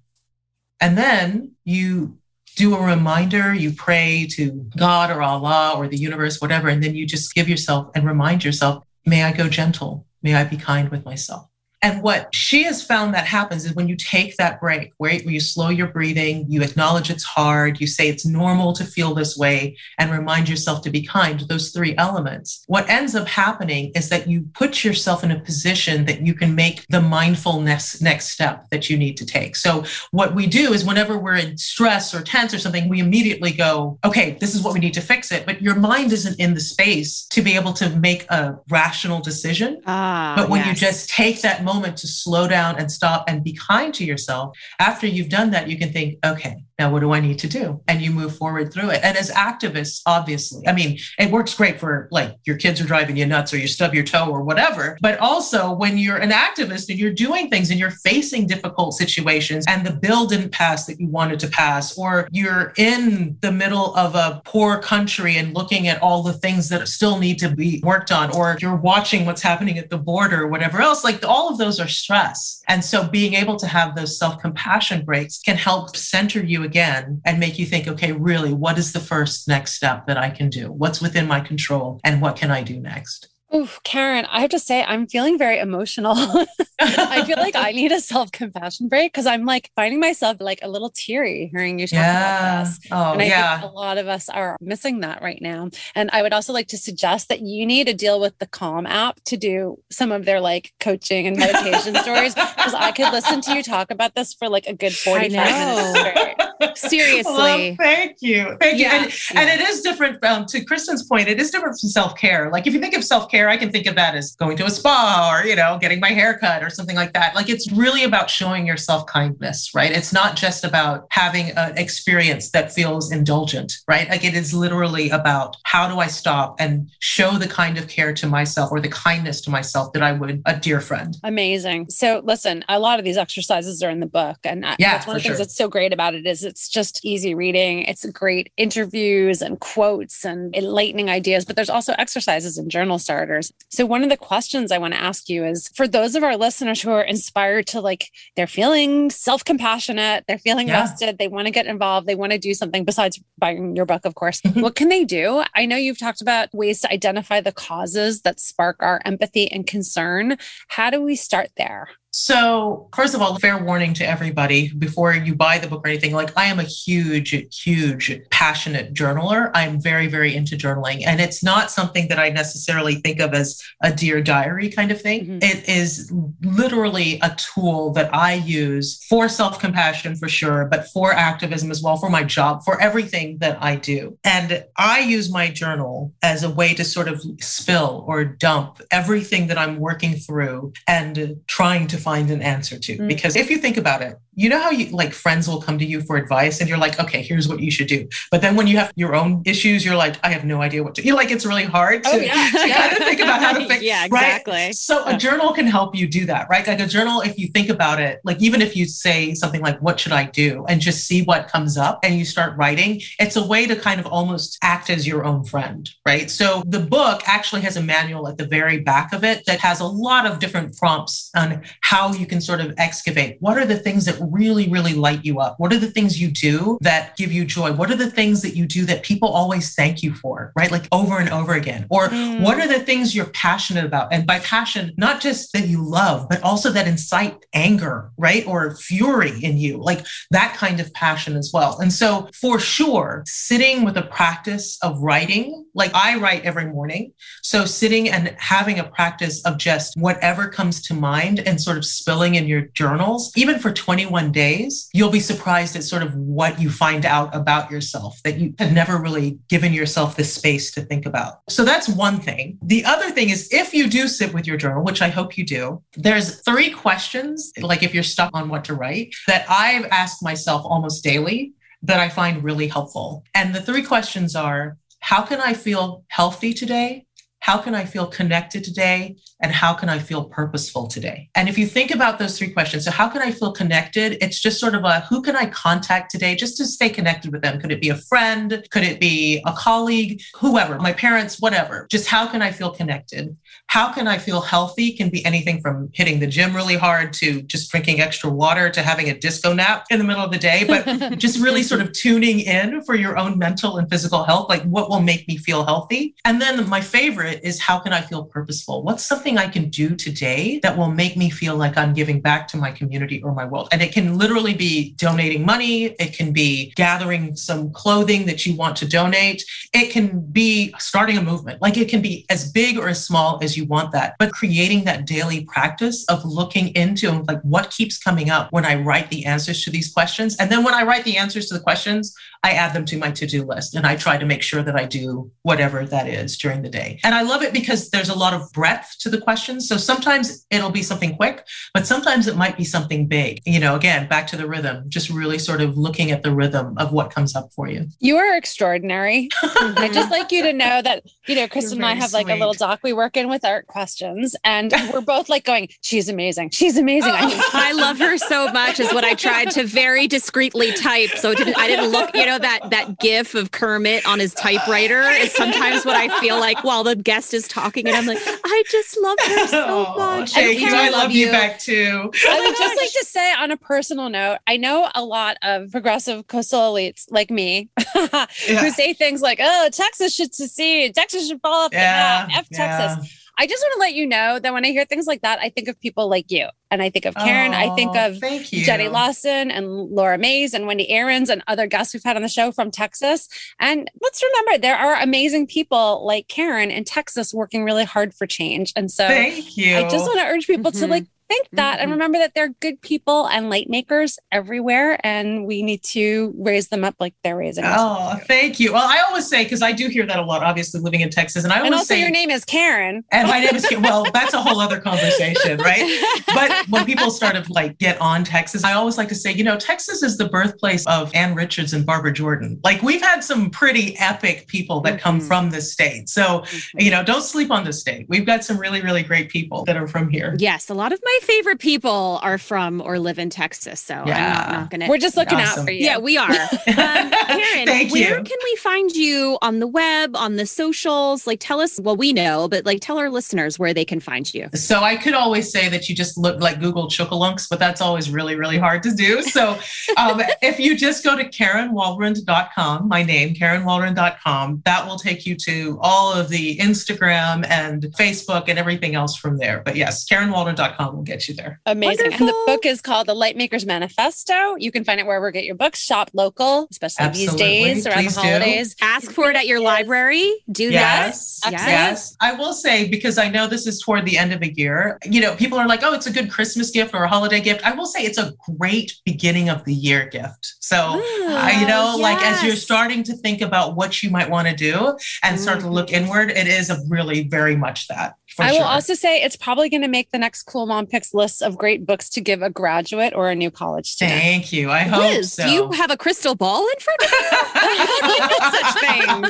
And 0.80 0.96
then 0.96 1.52
you 1.64 2.18
do 2.56 2.74
a 2.74 2.82
reminder, 2.82 3.54
you 3.54 3.70
pray 3.70 4.26
to 4.32 4.50
God 4.76 5.10
or 5.10 5.22
Allah 5.22 5.74
or 5.76 5.88
the 5.88 5.96
universe, 5.98 6.40
whatever, 6.40 6.68
and 6.68 6.82
then 6.82 6.94
you 6.94 7.06
just 7.06 7.34
give 7.34 7.48
yourself 7.48 7.90
and 7.94 8.06
remind 8.06 8.44
yourself, 8.44 8.82
may 9.04 9.22
I 9.22 9.32
go 9.32 9.48
gentle, 9.48 10.06
may 10.22 10.34
I 10.34 10.44
be 10.44 10.56
kind 10.56 10.88
with 10.88 11.04
myself. 11.04 11.48
And 11.82 12.02
what 12.02 12.34
she 12.34 12.62
has 12.64 12.82
found 12.82 13.14
that 13.14 13.26
happens 13.26 13.64
is 13.64 13.74
when 13.74 13.88
you 13.88 13.96
take 13.96 14.36
that 14.36 14.60
break, 14.60 14.92
right, 14.98 15.22
where 15.24 15.34
you 15.34 15.40
slow 15.40 15.68
your 15.68 15.88
breathing, 15.88 16.46
you 16.48 16.62
acknowledge 16.62 17.10
it's 17.10 17.22
hard, 17.22 17.80
you 17.80 17.86
say 17.86 18.08
it's 18.08 18.24
normal 18.24 18.72
to 18.74 18.84
feel 18.84 19.14
this 19.14 19.36
way, 19.36 19.76
and 19.98 20.10
remind 20.10 20.48
yourself 20.48 20.82
to 20.82 20.90
be 20.90 21.02
kind, 21.02 21.40
those 21.40 21.70
three 21.70 21.94
elements. 21.96 22.64
What 22.66 22.88
ends 22.88 23.14
up 23.14 23.28
happening 23.28 23.92
is 23.94 24.08
that 24.08 24.26
you 24.26 24.48
put 24.54 24.84
yourself 24.84 25.22
in 25.22 25.30
a 25.30 25.38
position 25.38 26.06
that 26.06 26.22
you 26.22 26.34
can 26.34 26.54
make 26.54 26.86
the 26.88 27.02
mindfulness 27.02 28.00
next 28.00 28.30
step 28.30 28.68
that 28.70 28.88
you 28.88 28.96
need 28.96 29.16
to 29.18 29.26
take. 29.26 29.54
So, 29.54 29.84
what 30.12 30.34
we 30.34 30.46
do 30.46 30.72
is 30.72 30.84
whenever 30.84 31.18
we're 31.18 31.36
in 31.36 31.58
stress 31.58 32.14
or 32.14 32.22
tense 32.22 32.54
or 32.54 32.58
something, 32.58 32.88
we 32.88 33.00
immediately 33.00 33.52
go, 33.52 33.98
okay, 34.04 34.38
this 34.40 34.54
is 34.54 34.62
what 34.62 34.72
we 34.72 34.80
need 34.80 34.94
to 34.94 35.00
fix 35.00 35.30
it. 35.30 35.44
But 35.44 35.60
your 35.60 35.74
mind 35.74 36.12
isn't 36.12 36.40
in 36.40 36.54
the 36.54 36.60
space 36.60 37.26
to 37.30 37.42
be 37.42 37.54
able 37.54 37.74
to 37.74 37.90
make 37.90 38.24
a 38.30 38.58
rational 38.70 39.20
decision. 39.20 39.82
Ah, 39.86 40.34
but 40.36 40.48
when 40.48 40.60
yes. 40.60 40.68
you 40.68 40.86
just 40.86 41.10
take 41.10 41.42
that 41.42 41.65
moment 41.66 41.98
to 41.98 42.06
slow 42.06 42.48
down 42.48 42.78
and 42.78 42.90
stop 42.90 43.24
and 43.28 43.44
be 43.44 43.52
kind 43.52 43.92
to 43.94 44.04
yourself, 44.04 44.56
after 44.78 45.06
you've 45.06 45.28
done 45.28 45.50
that, 45.50 45.68
you 45.68 45.76
can 45.76 45.92
think, 45.92 46.18
okay, 46.24 46.64
now 46.78 46.90
what 46.90 47.00
do 47.00 47.12
I 47.12 47.20
need 47.20 47.38
to 47.38 47.48
do? 47.48 47.80
And 47.88 48.02
you 48.02 48.10
move 48.10 48.36
forward 48.36 48.72
through 48.72 48.90
it. 48.90 49.00
And 49.02 49.16
as 49.16 49.30
activists, 49.30 50.02
obviously, 50.04 50.66
I 50.68 50.72
mean, 50.72 50.98
it 51.18 51.30
works 51.30 51.54
great 51.54 51.80
for 51.80 52.08
like 52.10 52.36
your 52.44 52.56
kids 52.56 52.80
are 52.80 52.86
driving 52.86 53.16
you 53.16 53.24
nuts 53.24 53.54
or 53.54 53.58
you 53.58 53.66
stub 53.66 53.94
your 53.94 54.04
toe 54.04 54.30
or 54.30 54.42
whatever. 54.42 54.98
But 55.00 55.18
also 55.18 55.72
when 55.72 55.96
you're 55.96 56.18
an 56.18 56.30
activist 56.30 56.90
and 56.90 56.98
you're 56.98 57.14
doing 57.14 57.48
things 57.48 57.70
and 57.70 57.80
you're 57.80 57.90
facing 57.90 58.46
difficult 58.46 58.92
situations 58.94 59.64
and 59.68 59.86
the 59.86 59.92
bill 59.92 60.26
didn't 60.26 60.52
pass 60.52 60.84
that 60.86 61.00
you 61.00 61.08
wanted 61.08 61.40
to 61.40 61.48
pass, 61.48 61.96
or 61.96 62.28
you're 62.30 62.74
in 62.76 63.38
the 63.40 63.52
middle 63.52 63.94
of 63.96 64.14
a 64.14 64.42
poor 64.44 64.78
country 64.78 65.36
and 65.36 65.54
looking 65.54 65.88
at 65.88 66.02
all 66.02 66.22
the 66.22 66.34
things 66.34 66.68
that 66.68 66.88
still 66.88 67.18
need 67.18 67.38
to 67.38 67.48
be 67.48 67.80
worked 67.84 68.12
on, 68.12 68.34
or 68.36 68.56
you're 68.60 68.76
watching 68.76 69.24
what's 69.24 69.42
happening 69.42 69.78
at 69.78 69.88
the 69.88 69.98
border 69.98 70.42
or 70.42 70.48
whatever 70.48 70.80
else, 70.82 71.04
like 71.04 71.24
all 71.24 71.48
of 71.48 71.56
those 71.56 71.80
are 71.80 71.88
stress. 71.88 72.62
And 72.68 72.84
so 72.84 73.08
being 73.08 73.34
able 73.34 73.56
to 73.56 73.66
have 73.66 73.94
those 73.94 74.18
self 74.18 74.38
compassion 74.40 75.04
breaks 75.04 75.38
can 75.38 75.56
help 75.56 75.96
center 75.96 76.42
you 76.42 76.65
again 76.66 77.22
and 77.24 77.40
make 77.40 77.58
you 77.58 77.64
think, 77.64 77.88
okay, 77.88 78.12
really, 78.12 78.52
what 78.52 78.78
is 78.78 78.92
the 78.92 79.00
first 79.00 79.48
next 79.48 79.72
step 79.72 80.06
that 80.06 80.18
I 80.18 80.28
can 80.28 80.50
do? 80.50 80.70
What's 80.70 81.00
within 81.00 81.26
my 81.26 81.40
control 81.40 82.00
and 82.04 82.20
what 82.20 82.36
can 82.36 82.50
I 82.50 82.62
do 82.62 82.78
next? 82.78 83.28
Oof, 83.56 83.80
Karen, 83.84 84.26
I 84.26 84.42
have 84.42 84.50
to 84.50 84.58
say, 84.58 84.84
I'm 84.84 85.06
feeling 85.06 85.38
very 85.38 85.58
emotional. 85.58 86.14
I 86.78 87.24
feel 87.24 87.38
like 87.38 87.56
I 87.56 87.72
need 87.72 87.90
a 87.90 88.00
self 88.00 88.30
compassion 88.30 88.88
break 88.88 89.12
because 89.12 89.24
I'm 89.24 89.46
like 89.46 89.70
finding 89.74 89.98
myself 89.98 90.36
like 90.40 90.58
a 90.62 90.68
little 90.68 90.90
teary 90.90 91.48
hearing 91.50 91.78
you 91.78 91.86
talk 91.86 91.96
yeah. 91.96 92.60
about 92.60 92.66
this. 92.66 92.80
Oh, 92.90 93.12
and 93.12 93.22
I 93.22 93.24
yeah. 93.24 93.60
think 93.60 93.72
a 93.72 93.74
lot 93.74 93.96
of 93.96 94.08
us 94.08 94.28
are 94.28 94.58
missing 94.60 95.00
that 95.00 95.22
right 95.22 95.40
now. 95.40 95.70
And 95.94 96.10
I 96.12 96.20
would 96.20 96.34
also 96.34 96.52
like 96.52 96.68
to 96.68 96.76
suggest 96.76 97.30
that 97.30 97.40
you 97.40 97.64
need 97.64 97.86
to 97.86 97.94
deal 97.94 98.20
with 98.20 98.38
the 98.38 98.46
Calm 98.46 98.86
app 98.86 99.20
to 99.24 99.38
do 99.38 99.82
some 99.90 100.12
of 100.12 100.26
their 100.26 100.40
like 100.40 100.74
coaching 100.78 101.26
and 101.26 101.38
meditation 101.38 101.94
stories 102.02 102.34
because 102.34 102.74
I 102.74 102.92
could 102.92 103.10
listen 103.10 103.40
to 103.40 103.54
you 103.54 103.62
talk 103.62 103.90
about 103.90 104.14
this 104.14 104.34
for 104.34 104.50
like 104.50 104.66
a 104.66 104.74
good 104.74 104.94
45 104.94 105.32
minutes 105.32 106.36
Seriously. 106.74 107.32
Well, 107.32 107.76
thank 107.78 108.18
you. 108.20 108.56
Thank 108.60 108.78
yeah. 108.78 109.02
you. 109.04 109.10
And, 109.34 109.48
and, 109.48 109.60
it 109.60 109.68
is 109.68 109.82
different 109.82 110.22
um, 110.24 110.46
to 110.46 110.64
Kristen's 110.64 111.04
point, 111.04 111.28
it 111.28 111.40
is 111.40 111.50
different 111.50 111.78
from 111.78 111.88
self 111.88 112.16
care. 112.16 112.50
Like 112.50 112.66
if 112.66 112.74
you 112.74 112.80
think 112.80 112.94
of 112.94 113.04
self 113.04 113.30
care, 113.30 113.45
I 113.48 113.56
can 113.56 113.70
think 113.70 113.86
of 113.86 113.94
that 113.96 114.14
as 114.14 114.34
going 114.36 114.56
to 114.58 114.66
a 114.66 114.70
spa 114.70 115.32
or, 115.32 115.46
you 115.46 115.56
know, 115.56 115.78
getting 115.80 116.00
my 116.00 116.10
hair 116.10 116.38
cut 116.38 116.62
or 116.62 116.70
something 116.70 116.96
like 116.96 117.12
that. 117.12 117.34
Like 117.34 117.48
it's 117.48 117.70
really 117.72 118.04
about 118.04 118.30
showing 118.30 118.66
yourself 118.66 119.06
kindness, 119.06 119.70
right? 119.74 119.92
It's 119.92 120.12
not 120.12 120.36
just 120.36 120.64
about 120.64 121.06
having 121.10 121.50
an 121.52 121.76
experience 121.76 122.50
that 122.50 122.72
feels 122.72 123.12
indulgent, 123.12 123.72
right? 123.88 124.08
Like 124.08 124.24
it 124.24 124.34
is 124.34 124.54
literally 124.54 125.10
about 125.10 125.56
how 125.64 125.88
do 125.88 125.98
I 125.98 126.06
stop 126.06 126.56
and 126.58 126.90
show 127.00 127.32
the 127.32 127.48
kind 127.48 127.78
of 127.78 127.88
care 127.88 128.12
to 128.14 128.26
myself 128.26 128.70
or 128.72 128.80
the 128.80 128.88
kindness 128.88 129.40
to 129.42 129.50
myself 129.50 129.92
that 129.92 130.02
I 130.02 130.12
would 130.12 130.42
a 130.46 130.56
dear 130.56 130.80
friend. 130.80 131.16
Amazing. 131.22 131.90
So 131.90 132.22
listen, 132.24 132.64
a 132.68 132.78
lot 132.78 132.98
of 132.98 133.04
these 133.04 133.16
exercises 133.16 133.82
are 133.82 133.90
in 133.90 134.00
the 134.00 134.06
book. 134.06 134.38
And 134.44 134.64
yeah, 134.78 134.92
that's 134.92 135.06
one 135.06 135.16
of 135.16 135.22
the 135.22 135.28
things 135.28 135.38
sure. 135.38 135.44
that's 135.44 135.56
so 135.56 135.68
great 135.68 135.92
about 135.92 136.14
it 136.14 136.26
is 136.26 136.44
it's 136.44 136.68
just 136.68 137.04
easy 137.04 137.34
reading. 137.34 137.82
It's 137.82 138.04
great 138.06 138.52
interviews 138.56 139.42
and 139.42 139.60
quotes 139.60 140.24
and 140.24 140.54
enlightening 140.54 141.10
ideas, 141.10 141.44
but 141.44 141.56
there's 141.56 141.70
also 141.70 141.94
exercises 141.98 142.58
and 142.58 142.70
journal 142.70 142.98
starters. 142.98 143.25
So 143.70 143.86
one 143.86 144.02
of 144.02 144.10
the 144.10 144.16
questions 144.16 144.72
I 144.72 144.78
want 144.78 144.94
to 144.94 145.00
ask 145.00 145.28
you 145.28 145.44
is 145.44 145.68
for 145.74 145.86
those 145.86 146.14
of 146.14 146.22
our 146.22 146.36
listeners 146.36 146.80
who 146.80 146.90
are 146.90 147.02
inspired 147.02 147.66
to 147.68 147.80
like, 147.80 148.10
they're 148.36 148.46
feeling 148.46 149.10
self 149.10 149.44
compassionate, 149.44 150.24
they're 150.26 150.38
feeling 150.38 150.68
yeah. 150.68 150.80
rested, 150.80 151.18
they 151.18 151.28
want 151.28 151.46
to 151.46 151.52
get 151.52 151.66
involved, 151.66 152.06
they 152.06 152.14
want 152.14 152.32
to 152.32 152.38
do 152.38 152.54
something 152.54 152.84
besides 152.84 153.20
buying 153.38 153.76
your 153.76 153.86
book, 153.86 154.04
of 154.04 154.14
course. 154.14 154.40
Mm-hmm. 154.40 154.60
what 154.60 154.74
can 154.74 154.88
they 154.88 155.04
do? 155.04 155.42
I 155.54 155.66
know 155.66 155.76
you've 155.76 155.98
talked 155.98 156.22
about 156.22 156.52
ways 156.54 156.80
to 156.82 156.92
identify 156.92 157.40
the 157.40 157.52
causes 157.52 158.22
that 158.22 158.40
spark 158.40 158.76
our 158.80 159.00
empathy 159.04 159.50
and 159.50 159.66
concern. 159.66 160.38
How 160.68 160.90
do 160.90 161.02
we 161.02 161.16
start 161.16 161.50
there? 161.56 161.88
So, 162.18 162.88
first 162.96 163.14
of 163.14 163.20
all, 163.20 163.38
fair 163.38 163.62
warning 163.62 163.92
to 163.92 164.08
everybody 164.08 164.72
before 164.72 165.14
you 165.14 165.34
buy 165.34 165.58
the 165.58 165.68
book 165.68 165.82
or 165.84 165.88
anything. 165.88 166.14
Like, 166.14 166.32
I 166.34 166.46
am 166.46 166.58
a 166.58 166.62
huge, 166.62 167.36
huge, 167.54 168.10
passionate 168.30 168.94
journaler. 168.94 169.50
I'm 169.52 169.78
very, 169.78 170.06
very 170.06 170.34
into 170.34 170.56
journaling. 170.56 171.02
And 171.06 171.20
it's 171.20 171.44
not 171.44 171.70
something 171.70 172.08
that 172.08 172.18
I 172.18 172.30
necessarily 172.30 172.94
think 172.94 173.20
of 173.20 173.34
as 173.34 173.62
a 173.82 173.92
dear 173.92 174.22
diary 174.22 174.70
kind 174.70 174.90
of 174.90 174.98
thing. 174.98 175.26
Mm-hmm. 175.26 175.38
It 175.42 175.68
is 175.68 176.10
literally 176.42 177.20
a 177.20 177.36
tool 177.36 177.92
that 177.92 178.12
I 178.14 178.32
use 178.32 179.04
for 179.10 179.28
self 179.28 179.58
compassion 179.58 180.16
for 180.16 180.26
sure, 180.26 180.64
but 180.64 180.88
for 180.88 181.12
activism 181.12 181.70
as 181.70 181.82
well, 181.82 181.98
for 181.98 182.08
my 182.08 182.24
job, 182.24 182.64
for 182.64 182.80
everything 182.80 183.36
that 183.40 183.62
I 183.62 183.76
do. 183.76 184.16
And 184.24 184.64
I 184.78 185.00
use 185.00 185.30
my 185.30 185.50
journal 185.50 186.14
as 186.22 186.44
a 186.44 186.50
way 186.50 186.72
to 186.72 186.82
sort 186.82 187.08
of 187.08 187.22
spill 187.40 188.06
or 188.08 188.24
dump 188.24 188.80
everything 188.90 189.48
that 189.48 189.58
I'm 189.58 189.78
working 189.78 190.14
through 190.14 190.72
and 190.88 191.36
trying 191.46 191.86
to 191.88 192.05
find 192.06 192.30
an 192.30 192.40
answer 192.40 192.78
to. 192.78 192.92
Mm. 192.96 193.08
Because 193.08 193.34
if 193.34 193.50
you 193.50 193.58
think 193.58 193.76
about 193.76 194.00
it, 194.00 194.14
you 194.36 194.48
know 194.48 194.60
how 194.60 194.70
you 194.70 194.86
like 194.90 195.12
friends 195.12 195.48
will 195.48 195.60
come 195.60 195.78
to 195.78 195.84
you 195.84 196.00
for 196.02 196.16
advice 196.16 196.60
and 196.60 196.68
you're 196.68 196.78
like, 196.78 197.00
okay, 197.00 197.22
here's 197.22 197.48
what 197.48 197.60
you 197.60 197.70
should 197.70 197.88
do. 197.88 198.08
But 198.30 198.42
then 198.42 198.54
when 198.54 198.66
you 198.66 198.76
have 198.76 198.92
your 198.96 199.14
own 199.14 199.42
issues, 199.44 199.84
you're 199.84 199.96
like, 199.96 200.16
I 200.24 200.30
have 200.30 200.44
no 200.44 200.62
idea 200.62 200.82
what 200.82 200.94
to 200.96 201.02
do. 201.02 201.08
You're 201.08 201.16
like, 201.16 201.30
it's 201.30 201.46
really 201.46 201.64
hard 201.64 202.04
to, 202.04 202.10
oh, 202.10 202.16
yeah. 202.16 202.50
to 202.52 202.68
kind 202.72 202.92
of 202.92 202.98
think 202.98 203.20
about 203.20 203.40
how 203.40 203.58
to 203.58 203.66
fix 203.66 203.82
Yeah, 203.82 204.04
exactly. 204.06 204.52
Right? 204.52 204.74
So 204.74 205.04
a 205.06 205.16
journal 205.16 205.52
can 205.52 205.66
help 205.66 205.94
you 205.94 206.06
do 206.06 206.26
that, 206.26 206.48
right? 206.50 206.66
Like 206.66 206.80
a 206.80 206.86
journal, 206.86 207.20
if 207.22 207.38
you 207.38 207.48
think 207.48 207.68
about 207.68 208.00
it, 208.00 208.20
like 208.24 208.40
even 208.42 208.60
if 208.60 208.76
you 208.76 208.86
say 208.86 209.34
something 209.34 209.62
like, 209.62 209.80
what 209.80 209.98
should 209.98 210.12
I 210.12 210.24
do? 210.24 210.64
And 210.68 210.80
just 210.80 211.06
see 211.06 211.22
what 211.22 211.48
comes 211.48 211.76
up 211.76 212.00
and 212.02 212.18
you 212.18 212.24
start 212.24 212.56
writing, 212.56 213.00
it's 213.18 213.36
a 213.36 213.44
way 213.44 213.66
to 213.66 213.76
kind 213.76 214.00
of 214.00 214.06
almost 214.06 214.58
act 214.62 214.90
as 214.90 215.06
your 215.06 215.24
own 215.24 215.44
friend, 215.44 215.88
right? 216.06 216.30
So 216.30 216.62
the 216.66 216.80
book 216.80 217.22
actually 217.26 217.62
has 217.62 217.76
a 217.76 217.82
manual 217.82 218.28
at 218.28 218.38
the 218.38 218.46
very 218.46 218.80
back 218.80 219.12
of 219.12 219.24
it 219.24 219.44
that 219.46 219.60
has 219.60 219.80
a 219.80 219.86
lot 219.86 220.26
of 220.26 220.38
different 220.38 220.76
prompts 220.76 221.30
on 221.34 221.64
how 221.80 222.12
you 222.12 222.26
can 222.26 222.40
sort 222.40 222.60
of 222.60 222.74
excavate 222.78 223.36
what 223.40 223.56
are 223.56 223.64
the 223.64 223.76
things 223.76 224.04
that 224.04 224.20
really, 224.30 224.68
really 224.68 224.94
light 224.94 225.24
you 225.24 225.40
up? 225.40 225.58
What 225.58 225.72
are 225.72 225.78
the 225.78 225.90
things 225.90 226.20
you 226.20 226.30
do 226.30 226.78
that 226.80 227.16
give 227.16 227.32
you 227.32 227.44
joy? 227.44 227.72
What 227.72 227.90
are 227.90 227.96
the 227.96 228.10
things 228.10 228.42
that 228.42 228.56
you 228.56 228.66
do 228.66 228.84
that 228.86 229.02
people 229.02 229.28
always 229.28 229.74
thank 229.74 230.02
you 230.02 230.14
for, 230.14 230.52
right? 230.56 230.70
Like 230.70 230.88
over 230.92 231.18
and 231.18 231.30
over 231.30 231.54
again. 231.54 231.86
Or 231.90 232.08
mm. 232.08 232.42
what 232.42 232.58
are 232.58 232.68
the 232.68 232.80
things 232.80 233.14
you're 233.14 233.26
passionate 233.26 233.84
about? 233.84 234.12
And 234.12 234.26
by 234.26 234.40
passion, 234.40 234.92
not 234.96 235.20
just 235.20 235.52
that 235.52 235.68
you 235.68 235.82
love, 235.82 236.28
but 236.28 236.42
also 236.42 236.70
that 236.70 236.88
incite 236.88 237.44
anger, 237.54 238.10
right? 238.16 238.46
Or 238.46 238.76
fury 238.76 239.42
in 239.42 239.56
you, 239.56 239.78
like 239.78 240.04
that 240.30 240.54
kind 240.56 240.80
of 240.80 240.92
passion 240.94 241.36
as 241.36 241.50
well. 241.52 241.78
And 241.78 241.92
so 241.92 242.28
for 242.32 242.58
sure, 242.58 243.22
sitting 243.26 243.84
with 243.84 243.96
a 243.96 244.02
practice 244.02 244.78
of 244.82 245.00
writing, 245.00 245.66
like 245.74 245.94
I 245.94 246.18
write 246.18 246.44
every 246.44 246.66
morning. 246.66 247.12
So 247.42 247.64
sitting 247.64 248.08
and 248.10 248.34
having 248.38 248.78
a 248.78 248.84
practice 248.84 249.44
of 249.44 249.58
just 249.58 249.96
whatever 249.96 250.48
comes 250.48 250.82
to 250.82 250.94
mind 250.94 251.40
and 251.40 251.60
sort 251.60 251.76
of 251.76 251.84
spilling 251.84 252.34
in 252.34 252.46
your 252.46 252.62
journals, 252.62 253.32
even 253.36 253.58
for 253.58 253.72
21 253.72 254.15
days, 254.32 254.88
you'll 254.92 255.10
be 255.10 255.20
surprised 255.20 255.76
at 255.76 255.84
sort 255.84 256.02
of 256.02 256.14
what 256.14 256.60
you 256.60 256.70
find 256.70 257.04
out 257.04 257.34
about 257.34 257.70
yourself 257.70 258.18
that 258.24 258.38
you 258.38 258.54
had 258.58 258.72
never 258.72 258.98
really 258.98 259.38
given 259.48 259.72
yourself 259.72 260.16
the 260.16 260.24
space 260.24 260.70
to 260.72 260.80
think 260.82 261.06
about. 261.06 261.40
So 261.48 261.64
that's 261.64 261.88
one 261.88 262.18
thing. 262.18 262.58
The 262.62 262.84
other 262.84 263.10
thing 263.10 263.30
is 263.30 263.48
if 263.52 263.72
you 263.72 263.88
do 263.88 264.08
sit 264.08 264.34
with 264.34 264.46
your 264.46 264.56
journal, 264.56 264.84
which 264.84 265.02
I 265.02 265.08
hope 265.08 265.38
you 265.38 265.44
do, 265.44 265.82
there's 265.96 266.40
three 266.42 266.70
questions, 266.70 267.52
like 267.60 267.82
if 267.82 267.94
you're 267.94 268.02
stuck 268.02 268.30
on 268.34 268.48
what 268.48 268.64
to 268.64 268.74
write, 268.74 269.14
that 269.26 269.46
I've 269.48 269.86
asked 269.86 270.22
myself 270.22 270.62
almost 270.64 271.04
daily 271.04 271.52
that 271.82 272.00
I 272.00 272.08
find 272.08 272.42
really 272.42 272.68
helpful. 272.68 273.24
And 273.34 273.54
the 273.54 273.60
three 273.60 273.82
questions 273.82 274.34
are 274.34 274.76
how 275.00 275.22
can 275.22 275.40
I 275.40 275.54
feel 275.54 276.04
healthy 276.08 276.52
today? 276.52 277.06
How 277.46 277.58
can 277.58 277.76
I 277.76 277.84
feel 277.84 278.08
connected 278.08 278.64
today? 278.64 279.14
And 279.40 279.52
how 279.52 279.72
can 279.72 279.88
I 279.88 280.00
feel 280.00 280.24
purposeful 280.24 280.88
today? 280.88 281.28
And 281.36 281.48
if 281.48 281.56
you 281.56 281.64
think 281.64 281.94
about 281.94 282.18
those 282.18 282.36
three 282.36 282.50
questions, 282.50 282.86
so 282.86 282.90
how 282.90 283.08
can 283.08 283.22
I 283.22 283.30
feel 283.30 283.52
connected? 283.52 284.18
It's 284.20 284.40
just 284.40 284.58
sort 284.58 284.74
of 284.74 284.82
a 284.82 285.00
who 285.08 285.22
can 285.22 285.36
I 285.36 285.46
contact 285.46 286.10
today 286.10 286.34
just 286.34 286.56
to 286.56 286.64
stay 286.64 286.88
connected 286.88 287.30
with 287.30 287.42
them? 287.42 287.60
Could 287.60 287.70
it 287.70 287.80
be 287.80 287.90
a 287.90 287.96
friend? 287.96 288.66
Could 288.72 288.82
it 288.82 288.98
be 288.98 289.42
a 289.46 289.52
colleague? 289.52 290.22
Whoever, 290.34 290.78
my 290.80 290.92
parents, 290.92 291.40
whatever. 291.40 291.86
Just 291.88 292.08
how 292.08 292.26
can 292.26 292.42
I 292.42 292.50
feel 292.50 292.70
connected? 292.70 293.36
How 293.68 293.92
can 293.92 294.08
I 294.08 294.18
feel 294.18 294.40
healthy? 294.40 294.90
Can 294.90 295.10
be 295.10 295.24
anything 295.24 295.60
from 295.60 295.90
hitting 295.92 296.18
the 296.18 296.26
gym 296.26 296.56
really 296.56 296.76
hard 296.76 297.12
to 297.14 297.42
just 297.42 297.70
drinking 297.70 298.00
extra 298.00 298.28
water 298.28 298.70
to 298.70 298.82
having 298.82 299.08
a 299.08 299.16
disco 299.16 299.52
nap 299.52 299.84
in 299.90 299.98
the 299.98 300.04
middle 300.04 300.24
of 300.24 300.32
the 300.32 300.38
day, 300.38 300.64
but 300.66 301.18
just 301.18 301.38
really 301.38 301.62
sort 301.62 301.80
of 301.80 301.92
tuning 301.92 302.40
in 302.40 302.82
for 302.82 302.96
your 302.96 303.16
own 303.16 303.38
mental 303.38 303.76
and 303.76 303.88
physical 303.88 304.24
health. 304.24 304.48
Like 304.48 304.62
what 304.62 304.88
will 304.88 305.02
make 305.02 305.28
me 305.28 305.36
feel 305.36 305.64
healthy? 305.64 306.16
And 306.24 306.40
then 306.40 306.68
my 306.68 306.80
favorite 306.80 307.35
is 307.42 307.60
how 307.60 307.78
can 307.78 307.92
I 307.92 308.00
feel 308.00 308.24
purposeful? 308.24 308.82
What's 308.82 309.04
something 309.04 309.38
I 309.38 309.48
can 309.48 309.68
do 309.68 309.94
today 309.94 310.60
that 310.62 310.76
will 310.76 310.90
make 310.90 311.16
me 311.16 311.30
feel 311.30 311.56
like 311.56 311.76
I'm 311.76 311.94
giving 311.94 312.20
back 312.20 312.48
to 312.48 312.56
my 312.56 312.70
community 312.70 313.22
or 313.22 313.34
my 313.34 313.44
world? 313.44 313.68
And 313.72 313.82
it 313.82 313.92
can 313.92 314.18
literally 314.18 314.54
be 314.54 314.92
donating 314.92 315.44
money. 315.44 315.84
It 315.84 316.12
can 316.12 316.32
be 316.32 316.72
gathering 316.76 317.36
some 317.36 317.72
clothing 317.72 318.26
that 318.26 318.46
you 318.46 318.54
want 318.54 318.76
to 318.76 318.88
donate. 318.88 319.44
It 319.72 319.90
can 319.90 320.20
be 320.32 320.74
starting 320.78 321.18
a 321.18 321.22
movement. 321.22 321.60
Like 321.60 321.76
it 321.76 321.88
can 321.88 322.02
be 322.02 322.26
as 322.30 322.50
big 322.50 322.78
or 322.78 322.88
as 322.88 323.04
small 323.04 323.38
as 323.42 323.56
you 323.56 323.64
want 323.64 323.92
that, 323.92 324.16
but 324.18 324.32
creating 324.32 324.84
that 324.84 325.06
daily 325.06 325.44
practice 325.44 326.04
of 326.06 326.24
looking 326.24 326.68
into 326.74 327.10
like 327.28 327.40
what 327.42 327.70
keeps 327.70 327.98
coming 327.98 328.30
up 328.30 328.52
when 328.52 328.64
I 328.64 328.76
write 328.76 329.10
the 329.10 329.24
answers 329.26 329.64
to 329.64 329.70
these 329.70 329.92
questions. 329.92 330.36
And 330.36 330.50
then 330.50 330.64
when 330.64 330.74
I 330.74 330.82
write 330.82 331.04
the 331.04 331.16
answers 331.16 331.46
to 331.48 331.54
the 331.54 331.60
questions, 331.60 332.14
I 332.42 332.52
add 332.52 332.74
them 332.74 332.84
to 332.86 332.96
my 332.96 333.10
to 333.10 333.26
do 333.26 333.44
list 333.44 333.74
and 333.74 333.86
I 333.86 333.96
try 333.96 334.18
to 334.18 334.26
make 334.26 334.42
sure 334.42 334.62
that 334.62 334.76
I 334.76 334.84
do 334.84 335.30
whatever 335.42 335.84
that 335.84 336.06
is 336.06 336.36
during 336.38 336.62
the 336.62 336.68
day. 336.68 337.00
And 337.02 337.14
I 337.14 337.22
love 337.26 337.42
it 337.42 337.52
because 337.52 337.90
there's 337.90 338.08
a 338.08 338.14
lot 338.14 338.34
of 338.34 338.50
breadth 338.52 338.96
to 339.00 339.10
the 339.10 339.20
questions. 339.20 339.68
So 339.68 339.76
sometimes 339.76 340.46
it'll 340.50 340.70
be 340.70 340.82
something 340.82 341.16
quick, 341.16 341.46
but 341.74 341.86
sometimes 341.86 342.26
it 342.26 342.36
might 342.36 342.56
be 342.56 342.64
something 342.64 343.06
big. 343.06 343.42
You 343.44 343.60
know, 343.60 343.74
again, 343.74 344.08
back 344.08 344.26
to 344.28 344.36
the 344.36 344.46
rhythm, 344.46 344.84
just 344.88 345.10
really 345.10 345.38
sort 345.38 345.60
of 345.60 345.76
looking 345.76 346.10
at 346.10 346.22
the 346.22 346.34
rhythm 346.34 346.74
of 346.78 346.92
what 346.92 347.10
comes 347.10 347.34
up 347.34 347.50
for 347.54 347.68
you. 347.68 347.86
You 348.00 348.16
are 348.16 348.36
extraordinary. 348.36 349.28
I 349.42 349.90
just 349.92 350.10
like 350.10 350.32
you 350.32 350.42
to 350.42 350.52
know 350.52 350.82
that, 350.82 351.04
you 351.26 351.34
know, 351.34 351.48
Kristen 351.48 351.78
and 351.78 351.86
I 351.86 351.94
have 351.94 352.10
sweet. 352.10 352.26
like 352.26 352.36
a 352.36 352.38
little 352.38 352.54
doc 352.54 352.80
we 352.82 352.92
work 352.92 353.16
in 353.16 353.28
with 353.28 353.44
art 353.44 353.66
questions 353.66 354.36
and 354.44 354.72
we're 354.92 355.00
both 355.00 355.28
like 355.28 355.44
going, 355.44 355.68
she's 355.80 356.08
amazing. 356.08 356.50
She's 356.50 356.76
amazing. 356.76 357.12
Oh. 357.14 357.50
I 357.52 357.72
love 357.72 357.98
her 357.98 358.16
so 358.16 358.50
much 358.52 358.80
is 358.80 358.92
what 358.92 359.04
I 359.04 359.14
tried 359.14 359.50
to 359.52 359.64
very 359.64 360.06
discreetly 360.06 360.72
type. 360.72 361.10
So 361.16 361.34
didn't, 361.34 361.58
I 361.58 361.66
didn't 361.66 361.90
look, 361.90 362.14
you 362.14 362.26
know, 362.26 362.38
that, 362.38 362.70
that 362.70 362.98
gif 362.98 363.34
of 363.34 363.50
Kermit 363.50 364.06
on 364.06 364.18
his 364.18 364.34
typewriter 364.34 365.02
is 365.02 365.32
sometimes 365.32 365.84
what 365.84 365.96
I 365.96 366.08
feel 366.20 366.38
like 366.38 366.62
while 366.64 366.84
the 366.84 366.96
guest 366.96 367.15
is 367.34 367.48
talking 367.48 367.86
and 367.86 367.96
I'm 367.96 368.06
like, 368.06 368.18
I 368.22 368.62
just 368.70 368.98
love 369.00 369.18
her 369.20 369.46
so 369.48 369.64
oh, 369.68 369.98
much. 369.98 370.32
Thank 370.32 370.60
you. 370.60 370.68
I 370.70 370.88
love 370.90 371.10
you. 371.10 371.26
you 371.26 371.32
back 371.32 371.58
too. 371.58 372.10
I 372.28 372.40
would 372.40 372.56
just 372.56 372.76
like 372.76 372.92
to 372.92 373.04
say 373.04 373.32
on 373.34 373.50
a 373.50 373.56
personal 373.56 374.08
note, 374.08 374.38
I 374.46 374.56
know 374.56 374.88
a 374.94 375.04
lot 375.04 375.36
of 375.42 375.70
progressive 375.70 376.26
coastal 376.26 376.72
elites 376.72 377.10
like 377.10 377.30
me 377.30 377.68
yeah. 377.94 378.26
who 378.46 378.70
say 378.70 378.92
things 378.92 379.20
like, 379.20 379.38
oh, 379.40 379.68
Texas 379.72 380.14
should 380.14 380.34
secede, 380.34 380.94
Texas 380.94 381.28
should 381.28 381.40
fall 381.40 381.66
off 381.66 381.72
yeah. 381.72 382.22
the 382.22 382.28
map, 382.28 382.38
F 382.38 382.48
Texas. 382.50 383.06
Yeah. 383.06 383.25
I 383.38 383.46
just 383.46 383.62
want 383.62 383.74
to 383.74 383.80
let 383.80 383.94
you 383.94 384.06
know 384.06 384.38
that 384.38 384.52
when 384.52 384.64
I 384.64 384.68
hear 384.68 384.84
things 384.84 385.06
like 385.06 385.20
that, 385.22 385.38
I 385.40 385.50
think 385.50 385.68
of 385.68 385.78
people 385.80 386.08
like 386.08 386.30
you. 386.30 386.48
And 386.70 386.82
I 386.82 386.90
think 386.90 387.04
of 387.04 387.14
Karen, 387.14 387.54
oh, 387.54 387.56
I 387.56 387.74
think 387.76 387.94
of 387.96 388.20
Jenny 388.42 388.88
Lawson 388.88 389.50
and 389.50 389.68
Laura 389.68 390.18
Mayes 390.18 390.52
and 390.52 390.66
Wendy 390.66 390.90
Aarons 390.90 391.30
and 391.30 391.42
other 391.46 391.66
guests 391.66 391.94
we've 391.94 392.02
had 392.02 392.16
on 392.16 392.22
the 392.22 392.28
show 392.28 392.50
from 392.50 392.70
Texas. 392.70 393.28
And 393.60 393.90
let's 394.02 394.22
remember 394.22 394.58
there 394.62 394.76
are 394.76 395.00
amazing 395.00 395.46
people 395.46 396.04
like 396.04 396.28
Karen 396.28 396.70
in 396.70 396.84
Texas 396.84 397.32
working 397.32 397.62
really 397.62 397.84
hard 397.84 398.14
for 398.14 398.26
change. 398.26 398.72
And 398.74 398.90
so 398.90 399.06
Thank 399.06 399.56
you. 399.56 399.76
I 399.76 399.88
just 399.88 400.06
want 400.06 400.18
to 400.18 400.26
urge 400.26 400.46
people 400.46 400.72
mm-hmm. 400.72 400.80
to 400.80 400.86
like 400.86 401.06
think 401.28 401.48
that 401.52 401.74
mm-hmm. 401.74 401.82
and 401.82 401.92
remember 401.92 402.18
that 402.18 402.34
they're 402.34 402.54
good 402.60 402.80
people 402.80 403.26
and 403.26 403.50
light 403.50 403.68
makers 403.68 404.18
everywhere 404.32 404.98
and 405.04 405.46
we 405.46 405.62
need 405.62 405.82
to 405.82 406.34
raise 406.38 406.68
them 406.68 406.84
up 406.84 406.94
like 406.98 407.14
they're 407.22 407.36
raising 407.36 407.64
us. 407.64 407.76
Oh 407.78 408.18
thank 408.26 408.60
you. 408.60 408.72
Well 408.72 408.86
i 408.86 409.02
always 409.08 409.28
say 409.28 409.44
because 409.44 409.62
i 409.62 409.72
do 409.72 409.88
hear 409.88 410.06
that 410.06 410.18
a 410.18 410.22
lot 410.22 410.42
obviously 410.42 410.80
living 410.80 411.00
in 411.00 411.10
texas 411.10 411.44
and 411.44 411.52
i 411.52 411.56
always 411.56 411.68
and 411.68 411.74
also 411.74 411.94
say 411.94 412.00
your 412.00 412.10
name 412.10 412.30
is 412.30 412.44
karen. 412.44 413.04
And 413.12 413.28
my 413.28 413.40
name 413.40 413.54
is 413.54 413.66
well 413.80 414.04
that's 414.12 414.34
a 414.34 414.40
whole 414.40 414.60
other 414.60 414.80
conversation 414.80 415.58
right? 415.58 415.84
But 416.34 416.68
when 416.68 416.84
people 416.84 417.10
start 417.10 417.34
to 417.34 417.52
like 417.52 417.78
get 417.78 418.00
on 418.00 418.24
texas 418.24 418.64
i 418.64 418.72
always 418.72 418.98
like 418.98 419.08
to 419.08 419.14
say 419.14 419.32
you 419.32 419.44
know 419.44 419.56
texas 419.56 420.02
is 420.02 420.16
the 420.16 420.28
birthplace 420.28 420.86
of 420.86 421.14
ann 421.14 421.34
richards 421.34 421.72
and 421.72 421.84
barbara 421.84 422.12
jordan. 422.12 422.60
Like 422.64 422.82
we've 422.82 423.02
had 423.02 423.22
some 423.22 423.50
pretty 423.50 423.96
epic 423.98 424.46
people 424.48 424.80
that 424.80 424.94
mm-hmm. 424.94 425.02
come 425.02 425.20
from 425.20 425.50
the 425.50 425.60
state. 425.60 426.08
So 426.08 426.22
mm-hmm. 426.22 426.80
you 426.80 426.90
know 426.90 427.04
don't 427.04 427.22
sleep 427.22 427.50
on 427.50 427.64
the 427.64 427.72
state. 427.72 428.06
We've 428.08 428.26
got 428.26 428.44
some 428.44 428.58
really 428.58 428.80
really 428.80 429.02
great 429.02 429.28
people 429.28 429.64
that 429.64 429.76
are 429.76 429.86
from 429.86 430.08
here. 430.08 430.34
Yes 430.38 430.68
a 430.70 430.74
lot 430.74 430.92
of 430.92 431.00
my 431.04 431.15
favorite 431.22 431.58
people 431.58 432.18
are 432.22 432.38
from 432.38 432.80
or 432.80 432.98
live 432.98 433.18
in 433.18 433.30
Texas. 433.30 433.80
So 433.80 433.94
yeah. 433.94 434.00
I'm 434.02 434.52
not, 434.52 434.60
not 434.60 434.70
gonna. 434.70 434.88
We're 434.88 434.98
just 434.98 435.16
looking 435.16 435.38
awesome. 435.38 435.60
out 435.60 435.64
for 435.64 435.70
you. 435.70 435.84
Yeah, 435.84 435.98
we 435.98 436.16
are. 436.16 436.26
Um, 436.76 437.10
Karen, 437.10 437.66
Thank 437.66 437.92
where 437.92 438.18
you. 438.18 438.24
can 438.24 438.38
we 438.44 438.56
find 438.56 438.94
you 438.94 439.38
on 439.40 439.60
the 439.60 439.66
web, 439.66 440.14
on 440.14 440.36
the 440.36 440.46
socials? 440.46 441.26
Like, 441.26 441.38
tell 441.40 441.60
us. 441.60 441.80
Well, 441.80 441.96
we 441.96 442.12
know, 442.12 442.48
but 442.48 442.66
like, 442.66 442.80
tell 442.80 442.98
our 442.98 443.08
listeners 443.08 443.58
where 443.58 443.72
they 443.72 443.84
can 443.84 443.98
find 443.98 444.32
you. 444.32 444.48
So 444.54 444.80
I 444.80 444.96
could 444.96 445.14
always 445.14 445.50
say 445.50 445.68
that 445.68 445.88
you 445.88 445.94
just 445.94 446.18
look 446.18 446.40
like 446.40 446.60
Google 446.60 446.88
Chookooloonks, 446.88 447.48
but 447.48 447.58
that's 447.58 447.80
always 447.80 448.10
really, 448.10 448.36
really 448.36 448.58
hard 448.58 448.82
to 448.82 448.92
do. 448.92 449.22
So 449.22 449.58
um, 449.96 450.20
if 450.42 450.60
you 450.60 450.76
just 450.76 451.02
go 451.02 451.16
to 451.16 451.24
KarenWalrond.com, 451.24 452.88
my 452.88 453.02
name, 453.02 453.34
KarenWalrond.com, 453.34 454.62
that 454.64 454.86
will 454.86 454.98
take 454.98 455.26
you 455.26 455.34
to 455.36 455.78
all 455.80 456.12
of 456.12 456.28
the 456.28 456.58
Instagram 456.58 457.48
and 457.48 457.84
Facebook 457.98 458.44
and 458.48 458.58
everything 458.58 458.94
else 458.94 459.16
from 459.16 459.38
there. 459.38 459.62
But 459.64 459.76
yes, 459.76 460.06
KarenWalrond.com 460.06 460.96
will 460.96 461.02
get 461.06 461.28
you 461.28 461.34
there 461.34 461.46
there. 461.46 461.60
Amazing. 461.66 462.10
Wonderful. 462.10 462.26
And 462.26 462.28
the 462.28 462.42
book 462.46 462.66
is 462.66 462.80
called 462.80 463.06
The 463.06 463.14
Light 463.14 463.36
Makers 463.36 463.66
Manifesto. 463.66 464.56
You 464.56 464.70
can 464.70 464.84
find 464.84 465.00
it 465.00 465.06
wherever 465.06 465.28
you 465.28 465.32
get 465.32 465.44
your 465.44 465.54
books. 465.54 465.80
Shop 465.80 466.10
local, 466.12 466.68
especially 466.70 467.04
Absolutely. 467.04 467.36
these 467.36 467.84
days 467.84 467.86
around 467.86 468.02
Please 468.02 468.14
the 468.14 468.20
holidays. 468.20 468.74
Do. 468.74 468.86
Ask 468.86 469.10
for 469.12 469.30
it 469.30 469.36
at 469.36 469.46
your 469.46 469.60
library. 469.60 470.32
Do 470.50 470.70
yes. 470.70 471.40
that. 471.42 471.52
Yes. 471.52 471.66
Yes. 471.66 472.16
I 472.20 472.32
will 472.32 472.52
say, 472.52 472.88
because 472.88 473.18
I 473.18 473.28
know 473.28 473.46
this 473.46 473.66
is 473.66 473.80
toward 473.80 474.04
the 474.04 474.18
end 474.18 474.32
of 474.32 474.42
a 474.42 474.52
year, 474.52 474.98
you 475.04 475.20
know, 475.20 475.34
people 475.36 475.58
are 475.58 475.66
like, 475.66 475.82
oh, 475.82 475.94
it's 475.94 476.06
a 476.06 476.12
good 476.12 476.30
Christmas 476.30 476.70
gift 476.70 476.94
or 476.94 477.04
a 477.04 477.08
holiday 477.08 477.40
gift. 477.40 477.64
I 477.64 477.72
will 477.72 477.86
say 477.86 478.02
it's 478.02 478.18
a 478.18 478.32
great 478.58 478.94
beginning 479.04 479.48
of 479.48 479.64
the 479.64 479.74
year 479.74 480.08
gift. 480.08 480.54
So, 480.60 480.76
Ooh, 480.76 481.28
uh, 481.28 481.50
you 481.60 481.66
know, 481.66 481.94
yes. 481.96 482.00
like 482.00 482.22
as 482.22 482.42
you're 482.42 482.56
starting 482.56 483.02
to 483.04 483.14
think 483.14 483.40
about 483.40 483.76
what 483.76 484.02
you 484.02 484.10
might 484.10 484.28
want 484.28 484.48
to 484.48 484.54
do 484.54 484.96
and 485.22 485.38
start 485.38 485.60
to 485.60 485.68
look 485.68 485.92
inward, 485.92 486.30
it 486.30 486.46
is 486.46 486.70
a 486.70 486.78
really 486.88 487.28
very 487.28 487.56
much 487.56 487.88
that. 487.88 488.14
I 488.38 488.52
will 488.52 488.62
also 488.62 488.94
say 488.94 489.22
it's 489.22 489.36
probably 489.36 489.68
going 489.68 489.82
to 489.82 489.88
make 489.88 490.10
the 490.10 490.18
next 490.18 490.44
Cool 490.44 490.66
Mom 490.66 490.86
Picks 490.86 491.14
list 491.14 491.42
of 491.42 491.56
great 491.56 491.86
books 491.86 492.08
to 492.10 492.20
give 492.20 492.42
a 492.42 492.50
graduate 492.50 493.14
or 493.14 493.30
a 493.30 493.34
new 493.34 493.50
college 493.50 493.90
student. 493.90 494.20
Thank 494.20 494.52
you. 494.52 494.70
I 494.70 494.80
hope 494.80 495.00
Liz, 495.00 495.32
so. 495.32 495.46
Do 495.46 495.50
you 495.50 495.70
have 495.72 495.90
a 495.90 495.96
crystal 495.96 496.34
ball 496.34 496.66
in 496.68 496.78
front 496.80 497.02
of 497.02 497.10
you? 497.10 497.16
Such 498.56 498.80
things. 498.80 499.28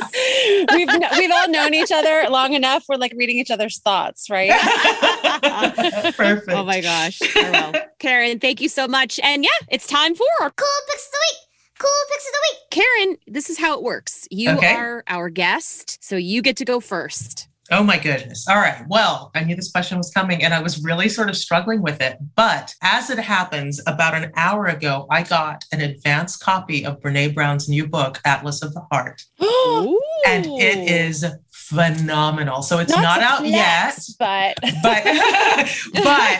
We've 0.73 0.89
we've 1.17 1.31
all 1.31 1.49
known 1.49 1.73
each 1.73 1.91
other 1.91 2.25
long 2.29 2.53
enough. 2.53 2.83
We're 2.87 2.97
like 2.97 3.13
reading 3.15 3.37
each 3.37 3.51
other's 3.51 3.79
thoughts, 3.79 4.29
right? 4.29 4.51
Perfect. 6.15 6.49
Oh 6.49 6.63
my 6.63 6.81
gosh. 6.81 7.19
Oh, 7.35 7.73
Karen, 7.99 8.39
thank 8.39 8.61
you 8.61 8.69
so 8.69 8.87
much. 8.87 9.19
And 9.23 9.43
yeah, 9.43 9.49
it's 9.69 9.87
time 9.87 10.15
for 10.15 10.25
Cool 10.39 10.67
Picks 10.87 11.07
of 11.07 11.11
the 11.11 11.17
Week. 11.31 11.47
Cool 11.79 11.89
picks 12.09 12.25
of 12.25 12.31
the 12.31 12.39
week. 12.51 12.69
Karen, 12.71 13.17
this 13.27 13.49
is 13.51 13.59
how 13.59 13.77
it 13.77 13.83
works. 13.83 14.27
You 14.31 14.51
okay. 14.51 14.73
are 14.73 15.03
our 15.07 15.29
guest, 15.29 16.03
so 16.03 16.15
you 16.15 16.41
get 16.41 16.57
to 16.57 16.65
go 16.65 16.79
first. 16.79 17.47
Oh 17.71 17.83
my 17.83 17.97
goodness. 17.97 18.47
All 18.47 18.57
right. 18.57 18.85
Well, 18.87 19.31
I 19.35 19.43
knew 19.43 19.55
this 19.55 19.71
question 19.71 19.97
was 19.97 20.11
coming 20.11 20.43
and 20.43 20.53
I 20.53 20.61
was 20.61 20.83
really 20.83 21.09
sort 21.09 21.29
of 21.29 21.35
struggling 21.35 21.81
with 21.81 22.01
it. 22.01 22.17
But 22.35 22.73
as 22.81 23.09
it 23.09 23.19
happens, 23.19 23.81
about 23.85 24.15
an 24.15 24.31
hour 24.35 24.67
ago, 24.67 25.05
I 25.11 25.23
got 25.23 25.65
an 25.71 25.81
advanced 25.81 26.41
copy 26.41 26.85
of 26.85 26.99
Brene 27.01 27.33
Brown's 27.33 27.67
new 27.67 27.87
book, 27.87 28.19
Atlas 28.25 28.63
of 28.63 28.73
the 28.73 28.85
Heart. 28.91 29.21
And 30.25 30.45
it 30.45 30.89
is 30.91 31.25
phenomenal. 31.69 32.61
So 32.61 32.79
it's 32.79 32.91
not, 32.91 33.17
to 33.17 33.23
out 33.23 33.45
yet, 33.45 33.99
but 34.19 34.57
but 34.81 35.03
but 35.93 36.39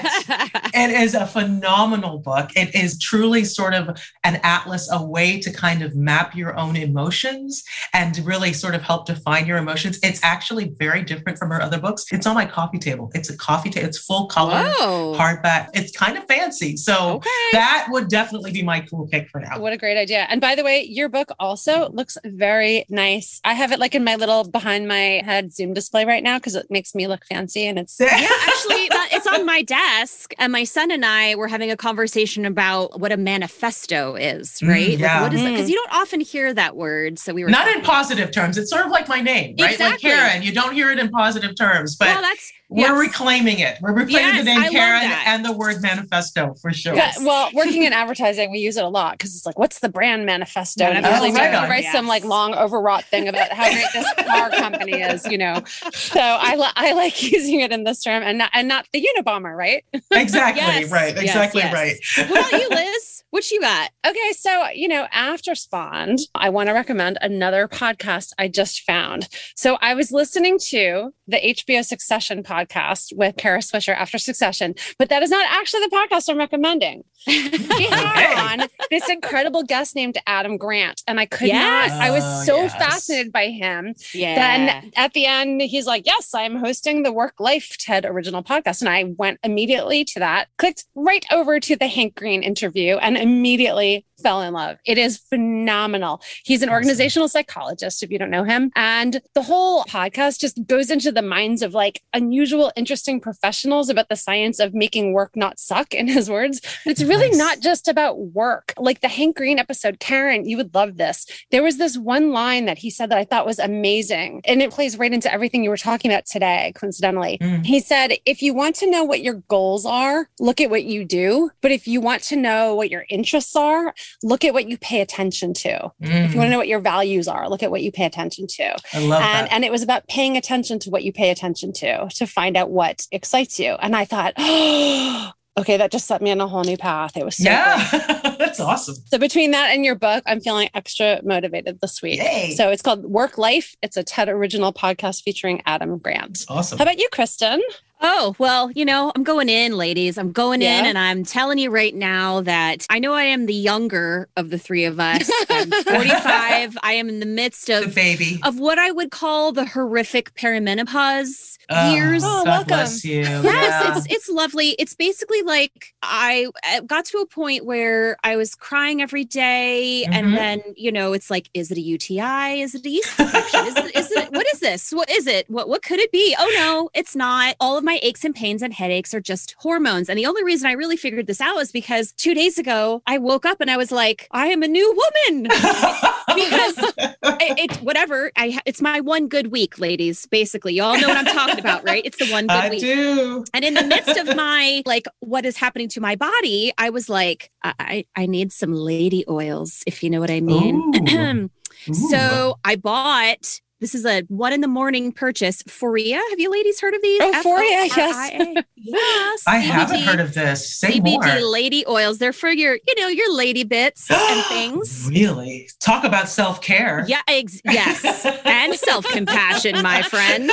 it 0.73 0.91
is 0.91 1.13
a 1.15 1.25
phenomenal 1.25 2.19
book. 2.19 2.49
It 2.55 2.73
is 2.75 2.97
truly 2.99 3.43
sort 3.43 3.73
of 3.73 3.99
an 4.23 4.39
atlas, 4.43 4.89
a 4.91 5.03
way 5.03 5.39
to 5.41 5.51
kind 5.51 5.81
of 5.81 5.95
map 5.95 6.35
your 6.35 6.57
own 6.57 6.75
emotions 6.75 7.63
and 7.93 8.17
really 8.19 8.53
sort 8.53 8.75
of 8.75 8.81
help 8.81 9.05
define 9.05 9.45
your 9.45 9.57
emotions. 9.57 9.99
It's 10.03 10.23
actually 10.23 10.73
very 10.79 11.03
different 11.03 11.37
from 11.37 11.49
her 11.51 11.61
other 11.61 11.79
books. 11.79 12.05
It's 12.11 12.25
on 12.25 12.35
my 12.35 12.45
coffee 12.45 12.79
table. 12.79 13.11
It's 13.13 13.29
a 13.29 13.37
coffee 13.37 13.69
table. 13.69 13.87
It's 13.87 13.97
full 13.99 14.27
color, 14.27 14.71
Whoa. 14.77 15.15
hardback. 15.17 15.69
It's 15.73 15.91
kind 15.95 16.17
of 16.17 16.25
fancy. 16.25 16.77
So 16.77 17.15
Okay. 17.17 17.29
that 17.53 17.87
would 17.89 18.09
definitely 18.09 18.51
be 18.51 18.63
my 18.63 18.79
cool 18.81 19.07
pick 19.07 19.29
for 19.29 19.39
now. 19.39 19.59
what 19.59 19.73
a 19.73 19.77
great 19.77 19.97
idea. 19.97 20.25
And 20.29 20.39
by 20.41 20.55
the 20.55 20.63
way, 20.63 20.83
your 20.83 21.09
book 21.09 21.31
also 21.39 21.89
looks 21.89 22.17
very 22.25 22.85
nice. 22.89 23.39
I 23.43 23.53
have 23.53 23.71
it 23.71 23.79
like 23.79 23.95
in 23.95 24.03
my 24.03 24.15
little 24.15 24.43
behind 24.49 24.87
my 24.87 25.16
head 25.23 25.53
Zoom 25.53 25.73
display 25.73 26.05
right 26.05 26.23
now 26.23 26.37
because 26.37 26.55
it 26.55 26.67
makes 26.69 26.95
me 26.95 27.07
look 27.07 27.25
fancy 27.25 27.65
and 27.65 27.77
it's 27.79 27.97
Yeah, 27.99 28.07
actually, 28.11 28.87
that, 28.89 29.09
it's 29.11 29.27
on 29.27 29.45
my 29.45 29.61
desk, 29.61 30.33
and 30.37 30.51
my 30.51 30.63
son 30.63 30.91
and 30.91 31.05
I 31.05 31.35
were 31.35 31.47
having 31.47 31.71
a 31.71 31.77
conversation 31.77 32.45
about 32.45 32.99
what 32.99 33.11
a 33.11 33.17
manifesto 33.17 34.15
is. 34.15 34.59
Mm, 34.61 34.67
Right? 34.67 34.89
Like, 34.89 34.99
yeah. 34.99 35.21
what 35.21 35.33
is 35.33 35.41
it? 35.41 35.45
Mm. 35.45 35.51
Because 35.53 35.69
you 35.69 35.75
don't 35.75 35.93
often 35.93 36.19
hear 36.19 36.53
that 36.53 36.75
word. 36.75 37.19
So 37.19 37.33
we 37.33 37.43
were 37.43 37.49
Not 37.49 37.67
in 37.67 37.81
positive 37.81 38.31
terms. 38.31 38.57
It's 38.57 38.69
sort 38.69 38.85
of 38.85 38.91
like 38.91 39.07
my 39.07 39.21
name, 39.21 39.55
right? 39.59 39.71
Exactly. 39.71 40.09
Like 40.09 40.19
Karen, 40.19 40.43
you 40.43 40.51
don't 40.51 40.73
hear 40.73 40.91
it 40.91 40.99
in 40.99 41.09
positive 41.09 41.55
terms, 41.55 41.95
but 41.95 42.07
well, 42.07 42.21
that's 42.21 42.51
we're 42.69 42.79
yes. 42.87 42.99
reclaiming 42.99 43.59
it. 43.59 43.77
We're 43.81 43.93
reclaiming 43.93 44.35
Yes, 44.35 44.37
the 44.39 44.43
name 44.43 44.59
I 44.59 44.69
Karen 44.69 45.11
and 45.25 45.45
the 45.45 45.53
word 45.53 45.81
manifesto 45.81 46.53
for 46.61 46.73
sure. 46.73 46.95
Yeah, 46.95 47.13
well, 47.21 47.49
working 47.53 47.83
in 47.83 47.93
advertising, 47.93 48.51
we 48.51 48.59
use 48.59 48.75
it 48.75 48.83
a 48.83 48.89
lot 48.89 49.13
because 49.13 49.35
it's 49.37 49.45
like, 49.45 49.57
what's 49.57 49.79
the 49.79 49.87
brand 49.87 50.25
manifesto? 50.25 50.83
And 50.83 50.95
Manifesto, 51.01 51.25
usually 51.27 51.41
right 51.41 51.51
Jackie 51.51 51.87
on. 51.87 51.91
some 51.93 52.07
like 52.07 52.25
long 52.25 52.53
overwrought 52.55 53.05
thing 53.05 53.29
about 53.29 53.51
how 53.53 53.71
great 53.71 53.85
this 53.93 54.13
car 54.27 54.49
company 54.49 54.99
is, 54.99 55.25
you 55.27 55.37
know. 55.37 55.63
So 55.93 56.19
I, 56.19 56.55
li- 56.57 56.71
I 56.75 56.91
like 56.93 57.21
using 57.31 57.61
it 57.61 57.71
in 57.71 57.85
this 57.85 58.03
term 58.03 58.21
and 58.23 58.37
not, 58.37 58.49
and 58.53 58.67
not 58.67 58.85
the 58.91 59.07
Unabomber, 59.17 59.55
right? 59.55 59.85
Exactly 60.11 60.61
Yes, 60.61 60.91
right. 60.91 61.15
yes, 61.15 61.23
Exactly 61.23 61.61
yes. 61.61 61.73
right. 61.73 62.29
What 62.29 62.49
about 62.49 62.59
you, 62.61 62.69
Liz? 62.69 63.16
What 63.29 63.51
you 63.51 63.59
got? 63.59 63.91
Okay, 64.05 64.31
so 64.37 64.67
you 64.73 64.87
know, 64.87 65.05
after 65.11 65.53
Spawned, 65.53 66.19
I 66.33 66.49
want 66.49 66.67
to 66.69 66.73
recommend 66.73 67.17
another 67.21 67.67
podcast 67.67 68.31
I 68.39 68.47
just 68.47 68.81
found. 68.83 69.27
So 69.55 69.77
I 69.81 69.93
was 69.95 70.11
listening 70.13 70.57
to 70.69 71.11
the 71.27 71.37
HBO 71.37 71.83
Succession 71.83 72.41
podcast 72.41 73.07
with 73.15 73.35
Kara 73.35 73.59
Swisher 73.59 73.93
after 73.93 74.17
Succession, 74.17 74.75
but 74.97 75.09
that 75.09 75.23
is 75.23 75.29
not 75.29 75.45
actually 75.49 75.81
the 75.81 75.89
podcast 76.09 76.29
I'm 76.29 76.37
recommending. 76.37 77.03
We 77.27 77.41
had 77.87 78.61
on 78.61 78.67
this 78.89 79.09
incredible 79.09 79.63
guest 79.63 79.93
named 79.93 80.17
Adam 80.25 80.55
Grant, 80.55 81.01
and 81.05 81.19
I 81.19 81.25
could 81.25 81.47
Yes. 81.49 81.91
not. 81.91 82.01
I 82.01 82.11
was 82.11 82.23
Oh, 82.23 82.43
so 82.45 82.61
yes. 82.63 82.73
fascinated 82.75 83.33
by 83.33 83.47
him. 83.49 83.93
Yeah. 84.13 84.35
Then 84.35 84.91
at 84.95 85.11
the 85.13 85.25
end, 85.25 85.61
he's 85.61 85.85
like, 85.85 86.05
Yes, 86.05 86.33
I'm 86.33 86.55
hosting 86.55 87.03
the 87.03 87.11
Work 87.11 87.39
Life 87.39 87.75
TED 87.77 88.05
original 88.05 88.41
podcast. 88.43 88.79
And 88.81 88.87
I 88.89 89.03
went 89.03 89.39
immediately 89.43 90.05
to 90.05 90.19
that, 90.19 90.47
clicked 90.57 90.85
right 90.95 91.25
over 91.31 91.59
to 91.59 91.75
the 91.75 91.87
Hank 91.87 92.15
Green 92.15 92.41
interview, 92.41 92.95
and 92.95 93.16
immediately 93.21 94.05
fell 94.21 94.41
in 94.41 94.53
love. 94.53 94.77
It 94.85 94.97
is 94.97 95.17
phenomenal. 95.17 96.21
He's 96.43 96.61
an 96.61 96.69
organizational 96.69 97.27
psychologist, 97.27 98.03
if 98.03 98.11
you 98.11 98.19
don't 98.19 98.29
know 98.29 98.43
him. 98.43 98.71
And 98.75 99.21
the 99.33 99.41
whole 99.41 99.83
podcast 99.85 100.39
just 100.39 100.65
goes 100.65 100.89
into 100.89 101.11
the 101.11 101.21
minds 101.21 101.61
of 101.61 101.73
like 101.73 102.01
unusual, 102.13 102.71
interesting 102.75 103.19
professionals 103.19 103.89
about 103.89 104.09
the 104.09 104.15
science 104.15 104.59
of 104.59 104.73
making 104.73 105.13
work 105.13 105.35
not 105.35 105.59
suck, 105.59 105.93
in 105.93 106.07
his 106.07 106.29
words. 106.29 106.61
But 106.83 106.91
it's 106.91 107.03
really 107.03 107.29
Nice. 107.29 107.37
not 107.37 107.59
just 107.59 107.87
about 107.87 108.19
work. 108.19 108.73
Like 108.77 109.01
the 109.01 109.07
Hank 109.07 109.37
Green 109.37 109.59
episode, 109.59 109.99
Karen, 109.99 110.47
you 110.47 110.57
would 110.57 110.73
love 110.73 110.97
this. 110.97 111.25
There 111.51 111.63
was 111.63 111.77
this 111.77 111.97
one 111.97 112.31
line 112.31 112.65
that 112.65 112.77
he 112.77 112.89
said 112.89 113.09
that 113.11 113.17
I 113.17 113.25
thought 113.25 113.45
was 113.45 113.59
amazing. 113.59 114.41
And 114.45 114.61
it 114.61 114.71
plays 114.71 114.97
right 114.97 115.13
into 115.13 115.31
everything 115.31 115.63
you 115.63 115.69
were 115.69 115.77
talking 115.77 116.11
about 116.11 116.25
today, 116.25 116.73
coincidentally. 116.75 117.37
Mm. 117.39 117.65
He 117.65 117.79
said, 117.79 118.13
if 118.25 118.41
you 118.41 118.53
want 118.53 118.75
to 118.77 118.89
know 118.89 119.03
what 119.03 119.21
your 119.21 119.35
goals 119.47 119.85
are, 119.85 120.29
look 120.39 120.61
at 120.61 120.69
what 120.69 120.85
you 120.85 121.05
do. 121.05 121.51
But 121.61 121.71
if 121.71 121.87
you 121.87 122.01
want 122.01 122.23
to 122.23 122.35
know 122.35 122.75
what 122.75 122.89
your 122.89 123.05
interests 123.09 123.55
are, 123.55 123.93
look 124.23 124.43
at 124.45 124.53
what 124.53 124.67
you 124.67 124.77
pay 124.77 125.01
attention 125.01 125.53
to. 125.55 125.91
If 125.99 126.31
you 126.33 126.37
want 126.37 126.47
to 126.47 126.51
know 126.51 126.57
what 126.57 126.67
your 126.67 126.79
values 126.79 127.27
are, 127.27 127.49
look 127.49 127.63
at 127.63 127.71
what 127.71 127.81
you 127.81 127.91
pay 127.91 128.05
attention 128.05 128.47
to. 128.47 128.63
Mm, 128.63 128.79
I 128.93 128.99
love 128.99 129.21
And, 129.21 129.47
that. 129.47 129.51
and 129.53 129.65
it 129.65 129.71
was 129.71 129.83
about 129.83 130.07
paying 130.07 130.37
attention 130.37 130.79
to 130.79 130.89
what 130.89 131.03
you 131.03 131.11
pay 131.13 131.29
attention 131.29 131.73
to 131.73 132.07
to 132.15 132.25
find 132.27 132.57
out 132.57 132.69
what 132.69 133.05
excites 133.11 133.59
you. 133.59 133.73
And 133.73 133.95
I 133.95 134.05
thought, 134.05 134.33
oh, 134.37 135.31
okay, 135.59 135.77
that 135.77 135.91
just 135.91 136.05
set 136.07 136.21
me 136.21 136.31
on 136.31 136.39
a 136.39 136.47
whole 136.47 136.63
new 136.63 136.77
path. 136.77 137.17
It 137.17 137.25
was 137.25 137.37
so 137.37 137.45
yeah, 137.49 138.35
that's 138.37 138.59
awesome. 138.59 138.95
So 139.07 139.17
between 139.17 139.51
that 139.51 139.71
and 139.71 139.83
your 139.83 139.95
book, 139.95 140.23
I'm 140.27 140.39
feeling 140.39 140.69
extra 140.75 141.19
motivated 141.23 141.79
this 141.81 142.01
week. 142.01 142.19
Yay. 142.19 142.53
So 142.55 142.69
it's 142.69 142.81
called 142.83 143.03
Work 143.05 143.37
Life. 143.39 143.73
It's 143.81 143.97
a 143.97 144.03
TED 144.03 144.29
original 144.29 144.71
podcast 144.71 145.23
featuring 145.23 145.61
Adam 145.65 145.97
Grant. 145.97 146.45
Awesome. 146.47 146.77
How 146.77 146.83
about 146.83 146.99
you, 146.99 147.09
Kristen? 147.11 147.61
Oh, 147.99 148.35
well, 148.37 148.69
you 148.71 148.85
know, 148.85 149.11
I'm 149.15 149.23
going 149.23 149.49
in, 149.49 149.75
ladies. 149.75 150.17
I'm 150.19 150.31
going 150.31 150.61
in, 150.61 150.85
and 150.85 150.97
I'm 150.99 151.23
telling 151.23 151.57
you 151.57 151.71
right 151.71 151.95
now 151.95 152.41
that 152.41 152.85
I 152.91 152.99
know 152.99 153.13
I 153.13 153.23
am 153.23 153.47
the 153.47 153.53
younger 153.55 154.29
of 154.37 154.51
the 154.51 154.59
three 154.59 154.85
of 154.85 154.99
us. 154.99 155.29
I'm 155.49 155.71
45. 155.71 156.77
I 156.83 156.93
am 156.93 157.09
in 157.09 157.19
the 157.19 157.25
midst 157.25 157.67
the 157.67 157.83
of 157.85 157.95
baby. 157.95 158.39
of 158.43 158.59
what 158.59 158.77
I 158.77 158.91
would 158.91 159.09
call 159.09 159.51
the 159.51 159.65
horrific 159.65 160.33
perimenopause 160.35 161.57
Oh, 161.69 161.91
years. 161.93 162.23
Oh, 162.23 162.43
God 162.45 162.47
welcome. 162.47 162.67
bless 162.67 163.03
you. 163.03 163.19
Yes, 163.23 163.43
Yeah. 163.43 163.97
it's 163.97 164.07
it's 164.09 164.29
lovely. 164.29 164.69
It's 164.79 164.93
basically 164.95 165.41
like 165.41 165.93
I 166.01 166.47
I 166.63 166.79
got 166.81 167.03
to 167.05 167.17
a 167.17 167.25
point 167.25 167.65
where 167.65 168.15
I 168.23 168.37
was 168.37 168.55
crying 168.55 169.01
every 169.01 169.25
day, 169.25 170.05
Mhm. 170.07 170.13
and 170.13 170.33
then 170.37 170.61
you 170.77 170.93
know 170.93 171.11
it's 171.11 171.29
like, 171.29 171.49
is 171.53 171.69
it 171.69 171.77
a 171.77 171.81
UTI? 171.81 172.61
Is 172.61 172.73
it 172.73 172.85
a 172.85 172.89
yeast 172.89 173.19
infection? 173.19 173.65
is 173.65 173.75
it 173.75 173.95
is 173.97 174.11
it 174.11 174.31
what 174.31 174.47
is 174.53 174.59
this? 174.61 174.91
What 174.93 175.09
is 175.09 175.27
it? 175.27 175.49
What 175.49 175.67
what 175.67 175.83
could 175.83 175.99
it 175.99 176.11
be? 176.13 176.33
Oh 176.39 176.49
no, 176.55 176.89
it's 176.93 177.17
not. 177.17 177.55
All 177.59 177.77
of 177.77 177.83
my 177.87 177.99
aches 178.03 178.23
and 178.25 178.35
pains 178.35 178.61
and 178.61 178.73
headaches 178.73 179.13
are 179.13 179.21
just 179.21 179.55
hormones. 179.57 180.09
And 180.09 180.19
the 180.19 180.25
only 180.25 180.43
reason 180.43 180.67
I 180.67 180.73
really 180.73 180.97
figured 180.97 181.25
this 181.25 181.41
out 181.41 181.57
is 181.57 181.71
because 181.71 182.11
two 182.11 182.35
days 182.35 182.57
ago 182.57 183.01
I 183.07 183.17
woke 183.17 183.45
up 183.45 183.61
and 183.61 183.71
I 183.71 183.77
was 183.77 183.91
like, 183.91 184.27
I 184.31 184.47
am 184.47 184.61
a 184.61 184.67
new 184.67 184.87
woman. 184.91 185.43
because 186.35 186.77
it, 186.77 187.59
it 187.59 187.75
whatever. 187.77 188.31
I 188.35 188.59
it's 188.65 188.81
my 188.81 188.99
one 188.99 189.27
good 189.29 189.47
week, 189.47 189.79
ladies. 189.79 190.25
Basically, 190.27 190.73
you 190.73 190.83
all 190.83 190.99
know 190.99 191.07
what 191.07 191.17
I'm 191.17 191.25
talking 191.25 191.59
about, 191.59 191.83
right? 191.85 192.03
It's 192.05 192.17
the 192.17 192.29
one 192.29 192.47
good 192.47 192.51
I 192.51 192.69
week. 192.69 192.81
do. 192.81 193.45
And 193.53 193.63
in 193.63 193.73
the 193.73 193.83
midst 193.83 194.17
of 194.17 194.35
my 194.35 194.83
like 194.85 195.05
what 195.21 195.45
is 195.45 195.57
happening 195.57 195.87
to 195.89 196.01
my 196.01 196.15
body, 196.15 196.73
I 196.77 196.89
was 196.89 197.07
like, 197.07 197.51
I 197.63 198.05
I, 198.15 198.25
need 198.25 198.51
some 198.51 198.73
lady 198.73 199.23
oils, 199.29 199.83
if 199.87 200.03
you 200.03 200.09
know 200.09 200.19
what 200.19 200.29
I 200.29 200.41
mean. 200.41 201.49
So 201.93 202.57
I 202.65 202.75
bought. 202.75 203.61
This 203.79 203.93
is 203.93 204.05
a 204.05 204.21
one 204.23 204.53
in 204.53 204.61
the 204.61 204.67
morning 204.67 205.11
purchase. 205.11 205.61
Foria. 205.63 206.19
Have 206.31 206.39
you 206.39 206.49
ladies 206.49 206.81
heard 206.81 206.95
of 206.95 207.01
these? 207.03 207.21
Oh, 207.21 207.31
Foria, 207.45 207.85
F-O-R-I-A. 207.91 208.63
Yes. 208.75 209.43
I 209.45 209.57
haven't 209.57 209.99
heard 210.01 210.19
of 210.19 210.33
this. 210.33 210.73
Say 210.79 210.99
CBD 210.99 211.21
more. 211.41 211.49
lady 211.51 211.85
oils. 211.87 212.17
They're 212.17 212.33
for 212.33 212.49
your, 212.49 212.79
you 212.87 212.95
know, 212.99 213.07
your 213.07 213.31
lady 213.35 213.63
bits 213.63 214.07
and 214.11 214.43
things. 214.45 215.07
Really? 215.11 215.69
Talk 215.79 216.03
about 216.05 216.27
self 216.27 216.59
care. 216.61 217.05
Yeah, 217.07 217.21
ex- 217.27 217.61
yes. 217.65 218.25
and 218.45 218.73
self-compassion, 218.73 219.81
my 219.83 220.01
friend. 220.01 220.49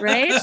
Right? 0.00 0.32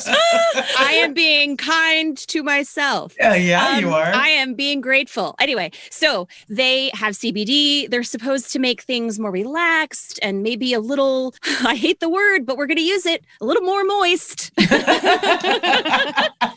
I 0.79 0.99
am 1.03 1.13
being 1.13 1.57
kind 1.57 2.17
to 2.27 2.41
myself. 2.43 3.15
Yeah, 3.19 3.35
yeah, 3.35 3.79
you 3.79 3.87
Um, 3.87 3.93
are. 3.95 4.13
I 4.13 4.29
am 4.29 4.53
being 4.53 4.79
grateful. 4.79 5.35
Anyway, 5.39 5.71
so 5.89 6.27
they 6.47 6.89
have 6.93 7.15
CBD. 7.15 7.89
They're 7.89 8.03
supposed 8.03 8.53
to 8.53 8.59
make 8.59 8.81
things 8.83 9.19
more 9.19 9.31
relaxed 9.31 10.19
and 10.21 10.41
maybe 10.43 10.73
a 10.73 10.79
little, 10.79 11.33
I 11.65 11.75
hate 11.75 11.96
the 11.99 12.09
word, 12.09 12.45
but 12.45 12.57
we're 12.57 12.67
going 12.67 12.77
to 12.77 12.83
use 12.83 13.05
it, 13.05 13.23
a 13.41 13.45
little 13.45 13.63
more 13.63 13.83
moist. 13.83 14.51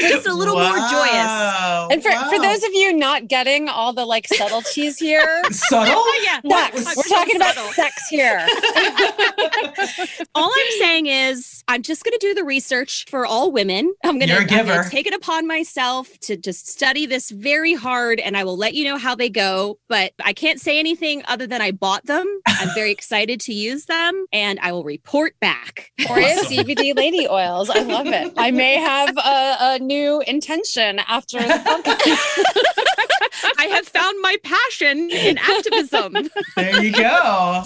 Just 0.00 0.26
a 0.26 0.34
little 0.34 0.54
more 0.54 0.76
joyous. 0.76 1.90
And 1.92 2.02
for, 2.02 2.10
for 2.10 2.38
those 2.40 2.62
of 2.64 2.70
you 2.72 2.92
not 2.92 3.28
getting 3.28 3.68
all 3.68 3.92
the 3.92 4.04
like 4.06 4.26
subtleties 4.28 4.98
here, 4.98 5.42
subtle, 5.50 5.94
Oh, 5.96 6.20
yeah. 6.24 6.40
sex. 6.70 6.96
We're 6.96 7.02
so 7.02 7.14
talking 7.14 7.36
about 7.36 7.54
sex 7.74 7.94
here. 8.10 8.46
all 10.34 10.50
I'm 10.54 10.70
saying 10.78 11.06
is, 11.06 11.62
I'm 11.68 11.82
just 11.82 12.04
going 12.04 12.12
to 12.12 12.18
do 12.20 12.34
the 12.34 12.44
research 12.44 13.04
for 13.08 13.26
all 13.26 13.50
women. 13.52 13.92
I'm 14.04 14.18
going 14.18 14.28
to 14.28 14.88
take 14.90 15.06
it 15.06 15.14
upon 15.14 15.46
myself 15.46 16.18
to 16.20 16.36
just 16.36 16.68
study 16.68 17.06
this 17.06 17.30
very 17.30 17.74
hard, 17.74 18.20
and 18.20 18.36
I 18.36 18.44
will 18.44 18.56
let 18.56 18.74
you 18.74 18.84
know 18.84 18.96
how 18.98 19.14
they 19.14 19.28
go. 19.30 19.78
But 19.88 20.12
I 20.24 20.32
can't 20.32 20.60
say 20.60 20.78
anything 20.78 21.22
other 21.26 21.46
than 21.46 21.60
I 21.60 21.70
bought 21.70 22.04
them. 22.06 22.26
I'm 22.46 22.68
very 22.74 22.90
excited 22.92 23.40
to 23.42 23.52
use 23.54 23.86
them, 23.86 24.26
and 24.32 24.58
I 24.60 24.72
will 24.72 24.84
report 24.84 25.34
back. 25.40 25.90
Foria 26.00 26.36
Awesome. 26.38 26.52
CBD 26.52 26.94
lady 26.96 27.26
oils. 27.28 27.70
I 27.70 27.80
love 27.80 28.06
it. 28.06 28.32
I 28.36 28.50
may 28.50 28.74
have 28.76 29.16
a, 29.16 29.20
a 29.60 29.78
new 29.78 30.20
intention 30.26 30.98
after 31.00 31.38
the 31.38 31.54
podcast. 31.54 32.64
I 33.58 33.66
have 33.66 33.84
have 33.84 34.02
found 34.02 34.20
my 34.20 34.36
passion 34.42 35.10
in 35.10 35.38
activism. 35.38 36.28
there 36.56 36.82
you 36.82 36.92
go. 36.92 37.64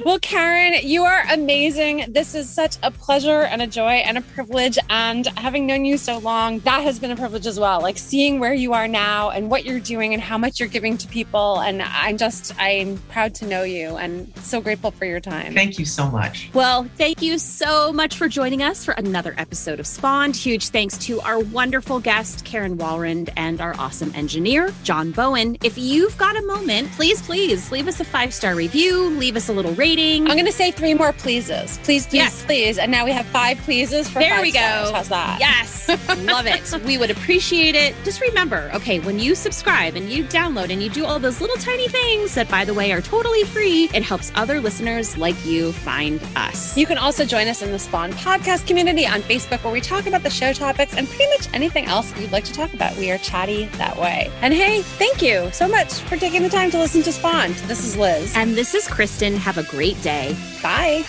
well, 0.04 0.18
Karen, 0.20 0.74
you 0.82 1.04
are 1.04 1.24
amazing. 1.30 2.06
This 2.08 2.34
is 2.34 2.48
such 2.48 2.76
a 2.82 2.90
pleasure 2.90 3.42
and 3.42 3.62
a 3.62 3.66
joy 3.66 4.02
and 4.06 4.18
a 4.18 4.20
privilege. 4.20 4.78
And 4.90 5.26
having 5.38 5.66
known 5.66 5.84
you 5.84 5.98
so 5.98 6.18
long, 6.18 6.60
that 6.60 6.82
has 6.82 6.98
been 6.98 7.10
a 7.10 7.16
privilege 7.16 7.46
as 7.46 7.58
well. 7.58 7.80
Like 7.80 7.98
seeing 7.98 8.40
where 8.40 8.54
you 8.54 8.72
are 8.72 8.88
now 8.88 9.30
and 9.30 9.50
what 9.50 9.64
you're 9.64 9.80
doing 9.80 10.12
and 10.12 10.22
how 10.22 10.38
much 10.38 10.60
you're 10.60 10.68
giving 10.68 10.96
to 10.98 11.08
people. 11.08 11.60
And 11.60 11.82
I'm 11.82 12.16
just, 12.16 12.54
I'm 12.58 12.98
proud 13.08 13.34
to 13.36 13.46
know 13.46 13.62
you 13.62 13.96
and 13.96 14.32
so 14.38 14.60
grateful 14.60 14.90
for 14.90 15.04
your 15.04 15.20
time. 15.20 15.54
Thank 15.54 15.78
you 15.78 15.84
so 15.84 16.10
much. 16.10 16.50
Well, 16.52 16.88
thank 16.96 17.22
you 17.22 17.38
so 17.38 17.92
much 17.92 18.16
for 18.16 18.28
joining 18.28 18.62
us 18.62 18.84
for 18.84 18.92
another 18.92 19.34
episode 19.38 19.80
of 19.80 19.86
Spawned. 19.86 20.36
Huge 20.36 20.68
thanks 20.68 20.98
to 20.98 21.20
our 21.22 21.38
wonderful 21.38 22.00
guest, 22.00 22.44
Karen 22.44 22.76
Walrond, 22.76 23.30
and 23.36 23.60
our 23.60 23.74
awesome 23.78 24.12
engineer, 24.14 24.55
John 24.82 25.10
Bowen. 25.10 25.56
If 25.62 25.76
you've 25.76 26.16
got 26.16 26.36
a 26.36 26.42
moment, 26.42 26.90
please, 26.92 27.20
please 27.22 27.70
leave 27.70 27.88
us 27.88 28.00
a 28.00 28.04
five 28.04 28.32
star 28.32 28.54
review, 28.54 29.10
leave 29.10 29.36
us 29.36 29.48
a 29.48 29.52
little 29.52 29.74
rating. 29.74 30.26
I'm 30.26 30.36
going 30.36 30.46
to 30.46 30.52
say 30.52 30.70
three 30.70 30.94
more 30.94 31.12
pleases. 31.12 31.78
Please, 31.78 32.06
please, 32.06 32.14
yes. 32.14 32.44
please. 32.44 32.78
And 32.78 32.90
now 32.90 33.04
we 33.04 33.12
have 33.12 33.26
five 33.26 33.58
pleases 33.58 34.08
for 34.08 34.18
There 34.18 34.40
we 34.40 34.52
go. 34.52 34.58
Stars. 34.58 34.90
How's 34.92 35.08
that? 35.10 35.36
Yes. 35.40 35.88
Love 36.24 36.46
it. 36.46 36.84
We 36.84 36.98
would 36.98 37.10
appreciate 37.10 37.74
it. 37.74 37.94
Just 38.04 38.20
remember, 38.20 38.70
okay, 38.74 38.98
when 39.00 39.18
you 39.18 39.34
subscribe 39.34 39.94
and 39.94 40.10
you 40.10 40.24
download 40.24 40.70
and 40.70 40.82
you 40.82 40.90
do 40.90 41.04
all 41.04 41.18
those 41.18 41.40
little 41.40 41.56
tiny 41.56 41.88
things 41.88 42.34
that, 42.34 42.48
by 42.48 42.64
the 42.64 42.74
way, 42.74 42.92
are 42.92 43.00
totally 43.02 43.44
free, 43.44 43.90
it 43.94 44.02
helps 44.02 44.32
other 44.34 44.60
listeners 44.60 45.16
like 45.18 45.36
you 45.44 45.72
find 45.72 46.20
us. 46.36 46.76
You 46.76 46.86
can 46.86 46.98
also 46.98 47.24
join 47.24 47.48
us 47.48 47.62
in 47.62 47.72
the 47.72 47.78
Spawn 47.78 48.12
podcast 48.12 48.66
community 48.66 49.06
on 49.06 49.20
Facebook 49.22 49.62
where 49.64 49.72
we 49.72 49.80
talk 49.80 50.06
about 50.06 50.22
the 50.22 50.30
show 50.30 50.52
topics 50.52 50.94
and 50.94 51.06
pretty 51.08 51.28
much 51.30 51.48
anything 51.52 51.86
else 51.86 52.16
you'd 52.18 52.32
like 52.32 52.44
to 52.44 52.52
talk 52.52 52.72
about. 52.72 52.96
We 52.96 53.10
are 53.10 53.18
chatty 53.18 53.66
that 53.78 53.96
way. 53.98 54.30
And 54.46 54.54
hey, 54.54 54.82
thank 54.82 55.22
you 55.22 55.50
so 55.50 55.66
much 55.66 55.94
for 56.02 56.16
taking 56.16 56.44
the 56.44 56.48
time 56.48 56.70
to 56.70 56.78
listen 56.78 57.02
to 57.02 57.10
Spawn. 57.10 57.48
This 57.66 57.84
is 57.84 57.96
Liz. 57.96 58.32
And 58.36 58.54
this 58.54 58.76
is 58.76 58.86
Kristen. 58.86 59.34
Have 59.34 59.58
a 59.58 59.64
great 59.64 60.00
day. 60.02 60.36
Bye. 60.62 61.02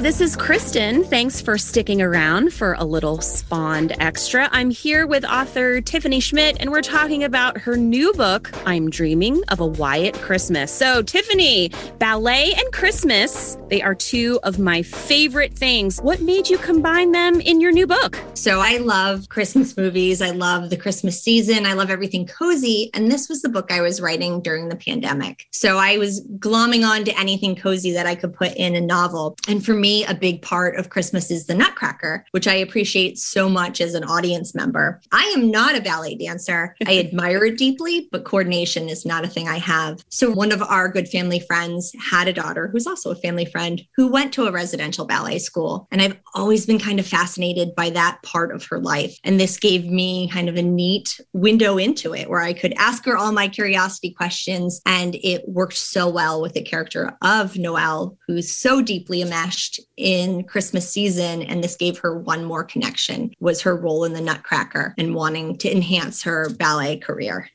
This 0.00 0.20
is 0.20 0.36
Kristen. 0.36 1.02
Thanks 1.02 1.40
for 1.40 1.58
sticking 1.58 2.00
around 2.00 2.54
for 2.54 2.74
a 2.74 2.84
little 2.84 3.20
Spawned 3.20 3.96
Extra. 3.98 4.48
I'm 4.52 4.70
here 4.70 5.08
with 5.08 5.24
author 5.24 5.80
Tiffany 5.80 6.20
Schmidt, 6.20 6.56
and 6.60 6.70
we're 6.70 6.82
talking 6.82 7.24
about 7.24 7.58
her 7.58 7.76
new 7.76 8.12
book, 8.12 8.48
I'm 8.64 8.90
Dreaming 8.90 9.42
of 9.48 9.58
a 9.58 9.66
Wyatt 9.66 10.14
Christmas. 10.14 10.72
So, 10.72 11.02
Tiffany, 11.02 11.72
ballet 11.98 12.54
and 12.54 12.72
Christmas, 12.72 13.58
they 13.70 13.82
are 13.82 13.94
two 13.94 14.38
of 14.44 14.60
my 14.60 14.82
favorite 14.82 15.52
things. 15.52 15.98
What 16.00 16.20
made 16.20 16.48
you 16.48 16.58
combine 16.58 17.10
them 17.10 17.40
in 17.40 17.60
your 17.60 17.72
new 17.72 17.88
book? 17.88 18.22
So, 18.34 18.60
I 18.60 18.76
love 18.76 19.28
Christmas 19.28 19.76
movies. 19.76 20.22
I 20.22 20.30
love 20.30 20.70
the 20.70 20.76
Christmas 20.76 21.20
season. 21.20 21.66
I 21.66 21.72
love 21.72 21.90
everything 21.90 22.24
cozy. 22.24 22.88
And 22.94 23.10
this 23.10 23.28
was 23.28 23.42
the 23.42 23.48
book 23.48 23.72
I 23.72 23.80
was 23.80 24.00
writing 24.00 24.42
during 24.42 24.68
the 24.68 24.76
pandemic. 24.76 25.48
So, 25.50 25.76
I 25.76 25.98
was 25.98 26.24
glomming 26.38 26.88
on 26.88 27.04
to 27.04 27.18
anything 27.18 27.56
cozy 27.56 27.90
that 27.92 28.06
I 28.06 28.14
could 28.14 28.32
put 28.32 28.54
in 28.54 28.76
a 28.76 28.80
novel. 28.80 29.36
And 29.48 29.64
for 29.64 29.74
me, 29.74 29.87
a 29.88 30.14
big 30.14 30.42
part 30.42 30.76
of 30.76 30.90
Christmas 30.90 31.30
is 31.30 31.46
the 31.46 31.54
Nutcracker, 31.54 32.24
which 32.32 32.46
I 32.46 32.54
appreciate 32.54 33.18
so 33.18 33.48
much 33.48 33.80
as 33.80 33.94
an 33.94 34.04
audience 34.04 34.54
member. 34.54 35.00
I 35.12 35.24
am 35.36 35.50
not 35.50 35.76
a 35.76 35.80
ballet 35.80 36.14
dancer. 36.14 36.76
I 36.86 36.98
admire 37.06 37.44
it 37.44 37.58
deeply, 37.58 38.08
but 38.12 38.24
coordination 38.24 38.88
is 38.88 39.06
not 39.06 39.24
a 39.24 39.28
thing 39.28 39.48
I 39.48 39.58
have. 39.58 40.04
So, 40.08 40.30
one 40.30 40.52
of 40.52 40.62
our 40.62 40.88
good 40.88 41.08
family 41.08 41.40
friends 41.40 41.92
had 42.10 42.28
a 42.28 42.32
daughter 42.32 42.68
who's 42.68 42.86
also 42.86 43.10
a 43.10 43.16
family 43.16 43.44
friend 43.44 43.82
who 43.96 44.08
went 44.08 44.32
to 44.34 44.46
a 44.46 44.52
residential 44.52 45.06
ballet 45.06 45.38
school. 45.38 45.88
And 45.90 46.02
I've 46.02 46.18
always 46.34 46.66
been 46.66 46.78
kind 46.78 47.00
of 47.00 47.06
fascinated 47.06 47.74
by 47.74 47.90
that 47.90 48.22
part 48.22 48.54
of 48.54 48.64
her 48.66 48.78
life. 48.78 49.16
And 49.24 49.40
this 49.40 49.58
gave 49.58 49.86
me 49.86 50.28
kind 50.28 50.48
of 50.48 50.56
a 50.56 50.62
neat 50.62 51.20
window 51.32 51.78
into 51.78 52.14
it 52.14 52.28
where 52.28 52.40
I 52.40 52.52
could 52.52 52.74
ask 52.76 53.04
her 53.06 53.16
all 53.16 53.32
my 53.32 53.48
curiosity 53.48 54.10
questions. 54.12 54.80
And 54.86 55.16
it 55.16 55.48
worked 55.48 55.76
so 55.76 56.08
well 56.08 56.40
with 56.40 56.54
the 56.54 56.62
character 56.62 57.16
of 57.22 57.56
Noelle, 57.56 58.16
who's 58.26 58.54
so 58.54 58.82
deeply 58.82 59.22
enmeshed 59.22 59.77
in 59.96 60.44
Christmas 60.44 60.90
season. 60.90 61.42
And 61.42 61.62
this 61.62 61.76
gave 61.76 61.98
her 61.98 62.18
one 62.18 62.44
more 62.44 62.64
connection 62.64 63.32
was 63.40 63.60
her 63.62 63.76
role 63.76 64.04
in 64.04 64.12
the 64.12 64.20
Nutcracker 64.20 64.94
and 64.98 65.14
wanting 65.14 65.56
to 65.58 65.70
enhance 65.70 66.22
her 66.22 66.50
ballet 66.50 66.96
career. 66.96 67.48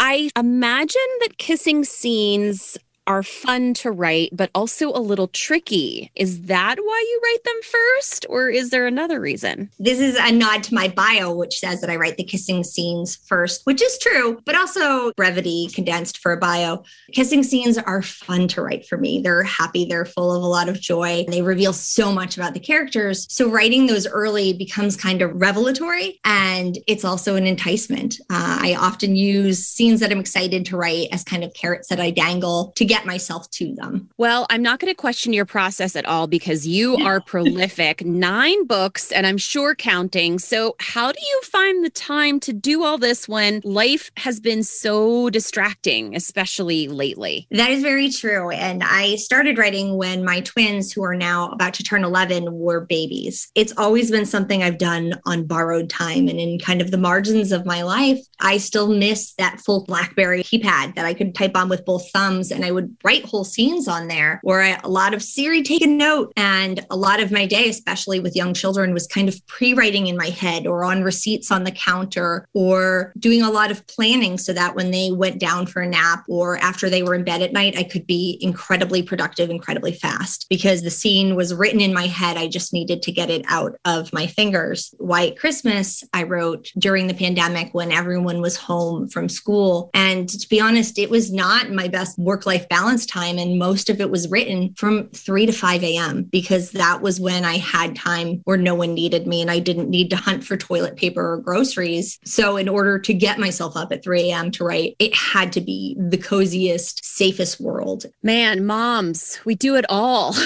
I 0.00 0.30
imagine 0.36 1.00
that 1.20 1.38
kissing 1.38 1.84
scenes 1.84 2.78
are 3.08 3.22
fun 3.22 3.72
to 3.72 3.90
write, 3.90 4.28
but 4.32 4.50
also 4.54 4.90
a 4.90 5.00
little 5.00 5.28
tricky. 5.28 6.12
Is 6.14 6.42
that 6.42 6.76
why 6.78 7.04
you 7.08 7.20
write 7.24 7.42
them 7.42 7.60
first, 7.62 8.26
or 8.28 8.50
is 8.50 8.68
there 8.68 8.86
another 8.86 9.18
reason? 9.18 9.70
This 9.78 9.98
is 9.98 10.16
a 10.20 10.30
nod 10.30 10.62
to 10.64 10.74
my 10.74 10.88
bio, 10.88 11.34
which 11.34 11.58
says 11.58 11.80
that 11.80 11.88
I 11.88 11.96
write 11.96 12.18
the 12.18 12.24
kissing 12.24 12.62
scenes 12.62 13.16
first, 13.16 13.62
which 13.64 13.82
is 13.82 13.98
true, 13.98 14.40
but 14.44 14.54
also 14.54 15.12
brevity 15.12 15.68
condensed 15.74 16.18
for 16.18 16.32
a 16.32 16.36
bio. 16.36 16.84
Kissing 17.12 17.42
scenes 17.42 17.78
are 17.78 18.02
fun 18.02 18.46
to 18.48 18.60
write 18.60 18.86
for 18.86 18.98
me. 18.98 19.22
They're 19.22 19.42
happy, 19.42 19.86
they're 19.86 20.04
full 20.04 20.34
of 20.34 20.42
a 20.42 20.46
lot 20.46 20.68
of 20.68 20.78
joy, 20.78 21.24
they 21.28 21.40
reveal 21.40 21.72
so 21.72 22.12
much 22.12 22.36
about 22.36 22.52
the 22.52 22.60
characters. 22.60 23.26
So 23.30 23.48
writing 23.48 23.86
those 23.86 24.06
early 24.06 24.52
becomes 24.52 24.96
kind 24.96 25.22
of 25.22 25.32
revelatory 25.34 26.20
and 26.26 26.76
it's 26.86 27.06
also 27.06 27.36
an 27.36 27.46
enticement. 27.46 28.16
Uh, 28.28 28.58
I 28.60 28.76
often 28.78 29.16
use 29.16 29.66
scenes 29.66 30.00
that 30.00 30.12
I'm 30.12 30.20
excited 30.20 30.66
to 30.66 30.76
write 30.76 31.08
as 31.10 31.24
kind 31.24 31.42
of 31.42 31.54
carrots 31.54 31.88
that 31.88 32.00
I 32.00 32.10
dangle 32.10 32.72
to 32.76 32.84
get 32.84 32.97
get 32.98 33.06
myself 33.06 33.48
to 33.50 33.74
them. 33.74 34.08
Well, 34.16 34.46
I'm 34.50 34.62
not 34.62 34.80
going 34.80 34.92
to 34.92 34.96
question 34.96 35.32
your 35.32 35.44
process 35.44 35.94
at 35.94 36.04
all 36.04 36.26
because 36.26 36.66
you 36.66 36.96
are 36.96 37.20
prolific. 37.20 38.04
Nine 38.04 38.66
books, 38.66 39.12
and 39.12 39.26
I'm 39.26 39.38
sure 39.38 39.74
counting. 39.74 40.38
So, 40.38 40.74
how 40.80 41.12
do 41.12 41.18
you 41.20 41.40
find 41.44 41.84
the 41.84 41.90
time 41.90 42.40
to 42.40 42.52
do 42.52 42.82
all 42.82 42.98
this 42.98 43.28
when 43.28 43.60
life 43.64 44.10
has 44.16 44.40
been 44.40 44.62
so 44.62 45.30
distracting, 45.30 46.16
especially 46.16 46.88
lately? 46.88 47.46
That 47.50 47.70
is 47.70 47.82
very 47.82 48.10
true. 48.10 48.50
And 48.50 48.82
I 48.82 49.16
started 49.16 49.58
writing 49.58 49.96
when 49.96 50.24
my 50.24 50.40
twins, 50.40 50.92
who 50.92 51.04
are 51.04 51.16
now 51.16 51.50
about 51.50 51.74
to 51.74 51.82
turn 51.82 52.04
11, 52.04 52.52
were 52.52 52.80
babies. 52.80 53.48
It's 53.54 53.72
always 53.76 54.10
been 54.10 54.26
something 54.26 54.62
I've 54.62 54.78
done 54.78 55.14
on 55.26 55.46
borrowed 55.46 55.88
time 55.88 56.28
and 56.28 56.40
in 56.40 56.58
kind 56.58 56.80
of 56.80 56.90
the 56.90 56.98
margins 56.98 57.52
of 57.52 57.66
my 57.66 57.82
life. 57.82 58.18
I 58.40 58.58
still 58.58 58.88
miss 58.88 59.34
that 59.34 59.60
full 59.60 59.84
Blackberry 59.84 60.42
keypad 60.42 60.94
that 60.94 61.04
I 61.04 61.14
could 61.14 61.34
type 61.34 61.56
on 61.56 61.68
with 61.68 61.84
both 61.84 62.10
thumbs 62.12 62.50
and 62.50 62.64
I 62.64 62.70
would 62.70 62.96
write 63.04 63.24
whole 63.24 63.44
scenes 63.44 63.88
on 63.88 64.08
there 64.08 64.40
where 64.42 64.60
I, 64.60 64.80
a 64.84 64.88
lot 64.88 65.14
of 65.14 65.22
Siri 65.22 65.62
take 65.62 65.82
a 65.82 65.86
note. 65.86 66.32
And 66.36 66.84
a 66.90 66.96
lot 66.96 67.20
of 67.20 67.32
my 67.32 67.46
day, 67.46 67.68
especially 67.68 68.20
with 68.20 68.36
young 68.36 68.54
children, 68.54 68.92
was 68.92 69.06
kind 69.06 69.28
of 69.28 69.44
pre 69.46 69.74
writing 69.74 70.06
in 70.06 70.16
my 70.16 70.28
head 70.28 70.66
or 70.66 70.84
on 70.84 71.02
receipts 71.02 71.50
on 71.50 71.64
the 71.64 71.72
counter 71.72 72.46
or 72.54 73.12
doing 73.18 73.42
a 73.42 73.50
lot 73.50 73.70
of 73.70 73.86
planning 73.86 74.38
so 74.38 74.52
that 74.52 74.74
when 74.74 74.90
they 74.90 75.10
went 75.10 75.40
down 75.40 75.66
for 75.66 75.82
a 75.82 75.86
nap 75.86 76.24
or 76.28 76.58
after 76.58 76.88
they 76.88 77.02
were 77.02 77.14
in 77.14 77.24
bed 77.24 77.42
at 77.42 77.52
night, 77.52 77.76
I 77.76 77.82
could 77.82 78.06
be 78.06 78.38
incredibly 78.40 79.02
productive, 79.02 79.50
incredibly 79.50 79.92
fast 79.92 80.46
because 80.48 80.82
the 80.82 80.90
scene 80.90 81.34
was 81.34 81.54
written 81.54 81.80
in 81.80 81.92
my 81.92 82.06
head. 82.06 82.36
I 82.36 82.46
just 82.48 82.72
needed 82.72 83.02
to 83.02 83.12
get 83.12 83.30
it 83.30 83.44
out 83.48 83.76
of 83.84 84.12
my 84.12 84.26
fingers. 84.26 84.94
White 84.98 85.38
Christmas, 85.38 86.04
I 86.12 86.24
wrote 86.24 86.70
during 86.78 87.06
the 87.06 87.14
pandemic 87.14 87.74
when 87.74 87.92
everyone 87.92 88.27
was 88.40 88.56
home 88.56 89.08
from 89.08 89.28
school. 89.28 89.90
And 89.94 90.28
to 90.28 90.48
be 90.48 90.60
honest, 90.60 90.98
it 90.98 91.10
was 91.10 91.32
not 91.32 91.70
my 91.70 91.88
best 91.88 92.18
work 92.18 92.46
life 92.46 92.68
balance 92.68 93.06
time. 93.06 93.38
And 93.38 93.58
most 93.58 93.90
of 93.90 94.00
it 94.00 94.10
was 94.10 94.30
written 94.30 94.74
from 94.76 95.08
3 95.10 95.46
to 95.46 95.52
5 95.52 95.82
a.m. 95.82 96.24
because 96.24 96.70
that 96.72 97.00
was 97.00 97.20
when 97.20 97.44
I 97.44 97.56
had 97.56 97.96
time 97.96 98.40
where 98.44 98.56
no 98.56 98.74
one 98.74 98.94
needed 98.94 99.26
me 99.26 99.40
and 99.40 99.50
I 99.50 99.58
didn't 99.58 99.90
need 99.90 100.10
to 100.10 100.16
hunt 100.16 100.44
for 100.44 100.56
toilet 100.56 100.96
paper 100.96 101.32
or 101.32 101.38
groceries. 101.38 102.18
So, 102.24 102.56
in 102.56 102.68
order 102.68 102.98
to 102.98 103.14
get 103.14 103.38
myself 103.38 103.76
up 103.76 103.92
at 103.92 104.04
3 104.04 104.30
a.m. 104.30 104.50
to 104.52 104.64
write, 104.64 104.96
it 104.98 105.14
had 105.14 105.52
to 105.54 105.60
be 105.60 105.96
the 105.98 106.18
coziest, 106.18 107.04
safest 107.04 107.60
world. 107.60 108.06
Man, 108.22 108.66
moms, 108.66 109.40
we 109.44 109.54
do 109.54 109.76
it 109.76 109.84
all. 109.88 110.32
3 110.32 110.42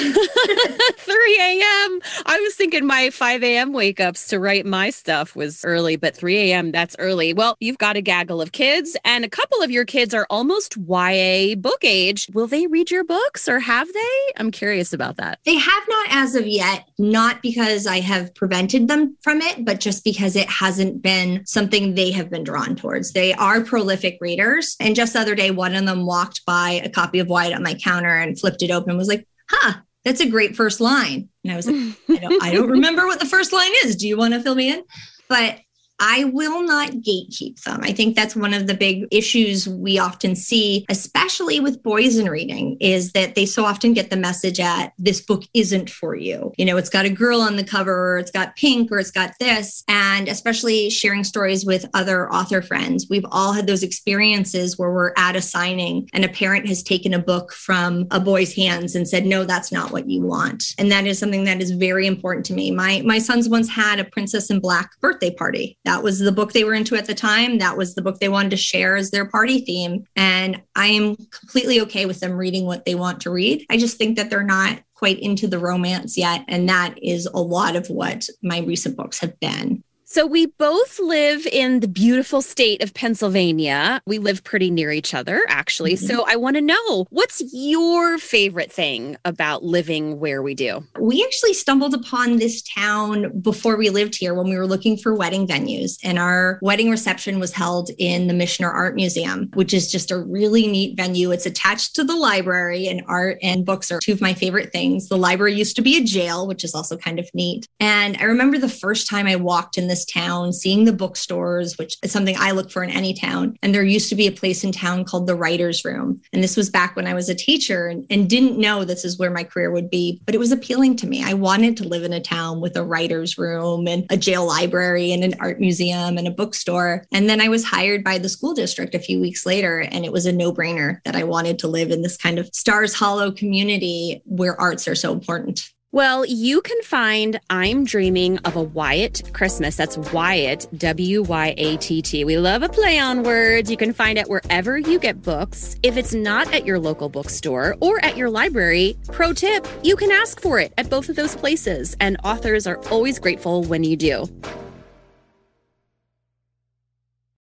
a.m. 1.41 2.01
I 2.27 2.41
was 2.41 2.55
thinking 2.55 2.87
my 2.87 3.11
5 3.11 3.43
a.m. 3.43 3.73
wake 3.73 4.01
ups 4.01 4.29
to 4.29 4.39
write 4.39 4.67
my 4.67 4.91
stuff 4.91 5.35
was 5.35 5.65
early, 5.65 5.97
but 5.97 6.17
3 6.17 6.37
a.m. 6.51 6.73
that's 6.73 6.97
early. 6.99 7.33
Well, 7.33 7.57
you've 7.73 7.79
got 7.79 7.97
a 7.97 8.03
gaggle 8.03 8.43
of 8.43 8.53
kids, 8.53 8.99
and 9.03 9.25
a 9.25 9.31
couple 9.31 9.63
of 9.63 9.71
your 9.71 9.87
kids 9.87 10.13
are 10.13 10.27
almost 10.29 10.77
YA 10.77 11.55
book 11.55 11.83
age. 11.83 12.29
Will 12.35 12.47
they 12.47 12.67
read 12.67 12.91
your 12.91 13.03
books 13.03 13.49
or 13.49 13.61
have 13.61 13.91
they? 13.91 14.33
I'm 14.37 14.51
curious 14.51 14.93
about 14.93 15.17
that. 15.17 15.39
They 15.47 15.57
have 15.57 15.83
not 15.89 16.07
as 16.11 16.35
of 16.35 16.47
yet, 16.47 16.87
not 16.99 17.41
because 17.41 17.87
I 17.87 18.01
have 18.01 18.35
prevented 18.35 18.89
them 18.89 19.17
from 19.23 19.41
it, 19.41 19.65
but 19.65 19.81
just 19.81 20.05
because 20.05 20.37
it 20.37 20.51
hasn't 20.51 21.01
been 21.01 21.47
something 21.47 21.95
they 21.95 22.11
have 22.11 22.29
been 22.29 22.45
drawn 22.45 22.77
towards. 22.77 23.13
They 23.13 23.33
are 23.33 23.63
prolific 23.63 24.19
readers. 24.21 24.77
And 24.79 24.95
just 24.95 25.15
the 25.15 25.21
other 25.21 25.35
day, 25.35 25.51
one 25.51 25.75
of 25.75 25.87
them 25.87 26.05
walked 26.05 26.45
by 26.45 26.83
a 26.85 26.91
copy 26.91 27.21
of 27.21 27.29
Wyatt 27.29 27.55
on 27.55 27.63
my 27.63 27.73
counter 27.73 28.15
and 28.15 28.39
flipped 28.39 28.61
it 28.61 28.71
open 28.71 28.91
and 28.91 28.99
was 28.99 29.09
like, 29.09 29.27
huh, 29.49 29.81
that's 30.05 30.21
a 30.21 30.29
great 30.29 30.57
first 30.57 30.79
line. 30.79 31.31
And 31.43 31.55
I 31.55 31.57
was 31.57 31.67
like, 31.67 31.95
I 32.11 32.17
don't, 32.17 32.43
I 32.43 32.53
don't 32.53 32.69
remember 32.69 33.07
what 33.07 33.19
the 33.19 33.25
first 33.25 33.51
line 33.51 33.73
is. 33.85 33.97
Do 33.97 34.07
you 34.07 34.19
want 34.19 34.35
to 34.35 34.41
fill 34.41 34.57
me 34.57 34.75
in? 34.75 34.85
But 35.27 35.59
I 36.05 36.25
will 36.25 36.63
not 36.63 36.91
gatekeep 36.91 37.63
them. 37.63 37.81
I 37.85 37.93
think 37.93 38.17
that's 38.17 38.35
one 38.35 38.53
of 38.53 38.67
the 38.67 38.75
big 38.75 39.07
issues 39.13 39.69
we 39.69 40.01
often 40.01 40.35
see, 40.35 40.85
especially 40.89 41.61
with 41.61 41.83
boys 41.83 42.19
in 42.19 42.29
reading, 42.29 42.77
is 42.81 43.13
that 43.13 43.37
they 43.37 43.47
so 43.47 43.65
often 43.65 43.93
get 43.93 44.11
the 44.11 44.17
message 44.17 44.59
at 44.59 44.95
this 44.99 45.21
book 45.21 45.45
isn't 45.55 45.89
for 45.89 46.17
you. 46.17 46.53
You 46.59 46.65
know, 46.65 46.77
it's 46.77 46.91
got 46.91 47.05
a 47.05 47.11
girl 47.11 47.41
on 47.41 47.55
the 47.55 47.63
cover, 47.63 48.15
or 48.15 48.19
it's 48.19 48.33
got 48.33 48.57
pink, 48.57 48.91
or 48.91 48.99
it's 48.99 49.13
got 49.13 49.35
this. 49.39 49.85
And 49.87 50.27
especially 50.27 50.91
sharing 50.91 51.23
stories 51.23 51.65
with 51.65 51.89
other 51.95 52.29
author 52.33 52.63
friends, 52.63 53.07
we've 53.09 53.27
all 53.31 53.53
had 53.53 53.69
those 53.69 53.85
experiences 53.85 54.77
where 54.77 54.91
we're 54.91 55.13
at 55.17 55.37
a 55.37 55.41
signing 55.41 56.11
and 56.13 56.25
a 56.25 56.29
parent 56.29 56.67
has 56.67 56.83
taken 56.83 57.15
a 57.15 57.21
book 57.21 57.53
from 57.53 58.09
a 58.11 58.19
boy's 58.19 58.53
hands 58.53 58.97
and 58.97 59.09
said, 59.09 59.25
no, 59.25 59.45
that's 59.45 59.71
not 59.71 59.93
what 59.93 60.11
you 60.11 60.23
want. 60.23 60.65
And 60.79 60.91
that 60.91 61.07
is 61.07 61.21
something 61.21 61.45
that 61.45 61.63
is 61.63 61.71
very 61.71 62.09
important 62.09 62.45
to 62.47 62.55
me. 62.55 62.73
My 62.73 63.03
my 63.05 63.21
sons 63.21 63.49
once 63.49 63.69
had 63.69 64.01
a 64.01 64.05
Princess 64.05 64.51
in 64.51 64.59
Black 64.59 64.99
birthday 65.01 65.33
party. 65.33 65.79
That 65.85 65.92
was 66.01 66.21
the 66.21 66.31
book 66.31 66.53
they 66.53 66.63
were 66.63 66.75
into 66.75 66.95
at 66.95 67.07
the 67.07 67.15
time. 67.15 67.59
That 67.59 67.77
was 67.77 67.97
the 67.97 68.03
book 68.03 68.21
they 68.21 68.29
wanted 68.29 68.51
to 68.51 68.57
share 68.57 68.95
as 68.95 69.11
their 69.11 69.25
party 69.25 69.63
theme. 69.63 70.07
And 70.15 70.63
I 70.77 70.87
am 70.87 71.17
completely 71.17 71.81
okay 71.81 72.07
with 72.07 72.21
them 72.21 72.35
reading 72.35 72.67
what 72.67 72.85
they 72.85 72.95
want 72.95 73.21
to 73.23 73.31
read. 73.31 73.67
I 73.69 73.77
just 73.77 73.99
think 73.99 74.17
that 74.17 74.31
they're 74.31 74.45
not 74.45 74.79
quite 74.95 75.19
into 75.19 75.49
the 75.49 75.59
romance 75.59 76.17
yet. 76.17 76.45
And 76.47 76.69
that 76.69 76.95
is 77.03 77.27
a 77.27 77.41
lot 77.41 77.75
of 77.75 77.91
what 77.91 78.29
my 78.41 78.61
recent 78.61 78.97
books 78.97 79.19
have 79.19 79.39
been. 79.41 79.83
So 80.13 80.27
we 80.27 80.45
both 80.45 81.01
live 81.01 81.47
in 81.47 81.81
the 81.81 81.89
beautiful 81.89 82.43
state 82.43 82.83
of 82.83 82.93
Pennsylvania. 82.93 84.03
We 84.07 84.19
live 84.19 84.45
pretty 84.45 84.71
near 84.71 84.93
each 84.93 85.15
other, 85.15 85.43
actually. 85.49 85.95
Mm-hmm. 85.95 86.05
So 86.05 86.27
I 86.29 86.37
want 86.37 86.57
to 86.57 86.61
know 86.61 87.07
what's 87.09 87.43
your 87.51 88.19
favorite 88.19 88.71
thing 88.71 89.17
about 89.25 89.65
living 89.65 90.21
where 90.21 90.43
we 90.43 90.55
do? 90.55 90.85
We 91.01 91.25
actually 91.25 91.55
stumbled 91.55 91.95
upon 91.95 92.37
this 92.37 92.61
town 92.61 93.41
before 93.41 93.79
we 93.79 93.89
lived 93.89 94.15
here 94.15 94.35
when 94.35 94.51
we 94.51 94.59
were 94.59 94.67
looking 94.67 94.99
for 94.99 95.15
wedding 95.15 95.47
venues. 95.47 95.97
And 96.05 96.19
our 96.19 96.59
wedding 96.61 96.91
reception 96.91 97.41
was 97.41 97.55
held 97.55 97.89
in 97.97 98.27
the 98.27 98.35
Michener 98.35 98.71
Art 98.71 98.95
Museum, 98.95 99.49
which 99.55 99.73
is 99.73 99.91
just 99.91 100.11
a 100.11 100.19
really 100.19 100.67
neat 100.67 100.95
venue. 100.95 101.31
It's 101.31 101.47
attached 101.47 101.95
to 101.95 102.05
the 102.05 102.17
library, 102.17 102.87
and 102.87 103.03
art 103.09 103.39
and 103.43 103.65
books 103.65 103.91
are 103.91 103.99
two 103.99 104.13
of 104.13 104.21
my 104.21 104.35
favorite 104.35 104.73
things. 104.73 105.09
The 105.09 105.17
library 105.17 105.55
used 105.55 105.75
to 105.77 105.83
be 105.83 105.97
a 105.97 106.05
jail, 106.05 106.47
which 106.47 106.65
is 106.65 106.75
also 106.75 106.99
kind 106.99 107.19
of 107.19 107.31
neat. 107.33 107.67
And 107.81 108.19
I 108.19 108.25
remember 108.25 108.59
the 108.59 108.69
first 108.69 109.09
time 109.09 109.27
I 109.27 109.37
walked 109.37 109.79
in 109.79 109.89
this 109.89 110.02
this 110.03 110.13
town, 110.13 110.53
seeing 110.53 110.85
the 110.85 110.93
bookstores, 110.93 111.79
which 111.79 111.97
is 112.03 112.13
something 112.13 112.37
I 112.39 112.51
look 112.53 112.71
for 112.71 112.83
in 112.83 112.91
any 112.91 113.15
town. 113.15 113.57
And 113.63 113.75
there 113.75 113.83
used 113.83 114.09
to 114.11 114.15
be 114.15 114.27
a 114.27 114.33
place 114.33 114.65
in 114.65 114.73
town 114.73 115.05
called 115.05 115.27
the 115.27 115.35
Writer's 115.35 115.85
Room. 115.85 116.21
And 116.33 116.43
this 116.43 116.57
was 116.57 116.71
back 116.71 116.97
when 116.97 117.07
I 117.07 117.15
was 117.15 117.29
a 117.29 117.35
teacher 117.35 117.89
and, 117.89 118.07
and 118.11 118.29
didn't 118.29 118.59
know 118.59 118.85
this 118.85 119.05
is 119.05 119.19
where 119.19 119.31
my 119.31 119.45
career 119.45 119.71
would 119.71 119.91
be, 119.91 120.21
but 120.25 120.35
it 120.35 120.39
was 120.39 120.53
appealing 120.53 120.97
to 120.97 121.07
me. 121.07 121.23
I 121.25 121.35
wanted 121.35 121.77
to 121.79 121.89
live 121.89 122.03
in 122.05 122.13
a 122.13 122.21
town 122.21 122.61
with 122.61 122.77
a 122.77 122.85
writer's 122.85 123.39
room 123.39 123.87
and 123.87 124.07
a 124.11 124.17
jail 124.17 124.47
library 124.47 125.13
and 125.13 125.25
an 125.25 125.35
art 125.41 125.61
museum 125.61 126.19
and 126.19 126.27
a 126.27 126.33
bookstore. 126.33 127.05
And 127.13 127.29
then 127.29 127.41
I 127.41 127.49
was 127.49 127.65
hired 127.65 128.05
by 128.05 128.19
the 128.19 128.29
school 128.29 128.55
district 128.55 128.95
a 128.95 128.99
few 128.99 129.21
weeks 129.21 129.47
later, 129.47 129.81
and 129.81 130.05
it 130.05 130.13
was 130.13 130.27
a 130.27 130.33
no 130.33 130.53
brainer 130.53 130.99
that 131.05 131.17
I 131.17 131.25
wanted 131.25 131.59
to 131.61 131.69
live 131.69 131.91
in 131.91 132.03
this 132.03 132.17
kind 132.17 132.39
of 132.39 132.49
Stars 132.53 132.95
Hollow 132.95 133.31
community 133.31 134.23
where 134.25 134.61
arts 134.61 134.89
are 134.89 134.95
so 134.95 135.13
important. 135.13 135.71
Well, 135.95 136.25
you 136.25 136.63
can 136.63 136.81
find 136.81 137.39
I'm 137.51 137.85
Dreaming 137.85 138.39
of 138.47 138.57
a 138.57 138.63
Wyatt 138.63 139.31
Christmas. 139.35 139.77
That's 139.77 139.99
Wyatt, 139.99 140.67
W 140.79 141.21
Y 141.21 141.55
A 141.59 141.77
T 141.77 142.01
T. 142.01 142.25
We 142.25 142.39
love 142.39 142.63
a 142.63 142.71
play 142.71 142.99
on 142.99 143.23
words. 143.25 143.71
You 143.71 143.77
can 143.77 143.93
find 143.93 144.19
it 144.19 144.27
wherever 144.27 144.79
you 144.79 144.99
get 144.99 145.21
books. 145.21 145.77
If 145.83 145.99
it's 145.99 146.15
not 146.15 146.51
at 146.55 146.65
your 146.65 146.79
local 146.79 147.11
bookstore 147.11 147.77
or 147.81 148.03
at 148.03 148.17
your 148.17 148.31
library, 148.31 148.97
pro 149.09 149.35
tip, 149.35 149.69
you 149.83 149.95
can 149.95 150.11
ask 150.11 150.41
for 150.41 150.59
it 150.59 150.73
at 150.79 150.89
both 150.89 151.11
of 151.11 151.17
those 151.17 151.37
places. 151.37 151.95
And 152.01 152.17
authors 152.25 152.67
are 152.67 152.79
always 152.89 153.19
grateful 153.19 153.63
when 153.63 153.85
you 153.85 153.95
do. 153.95 154.25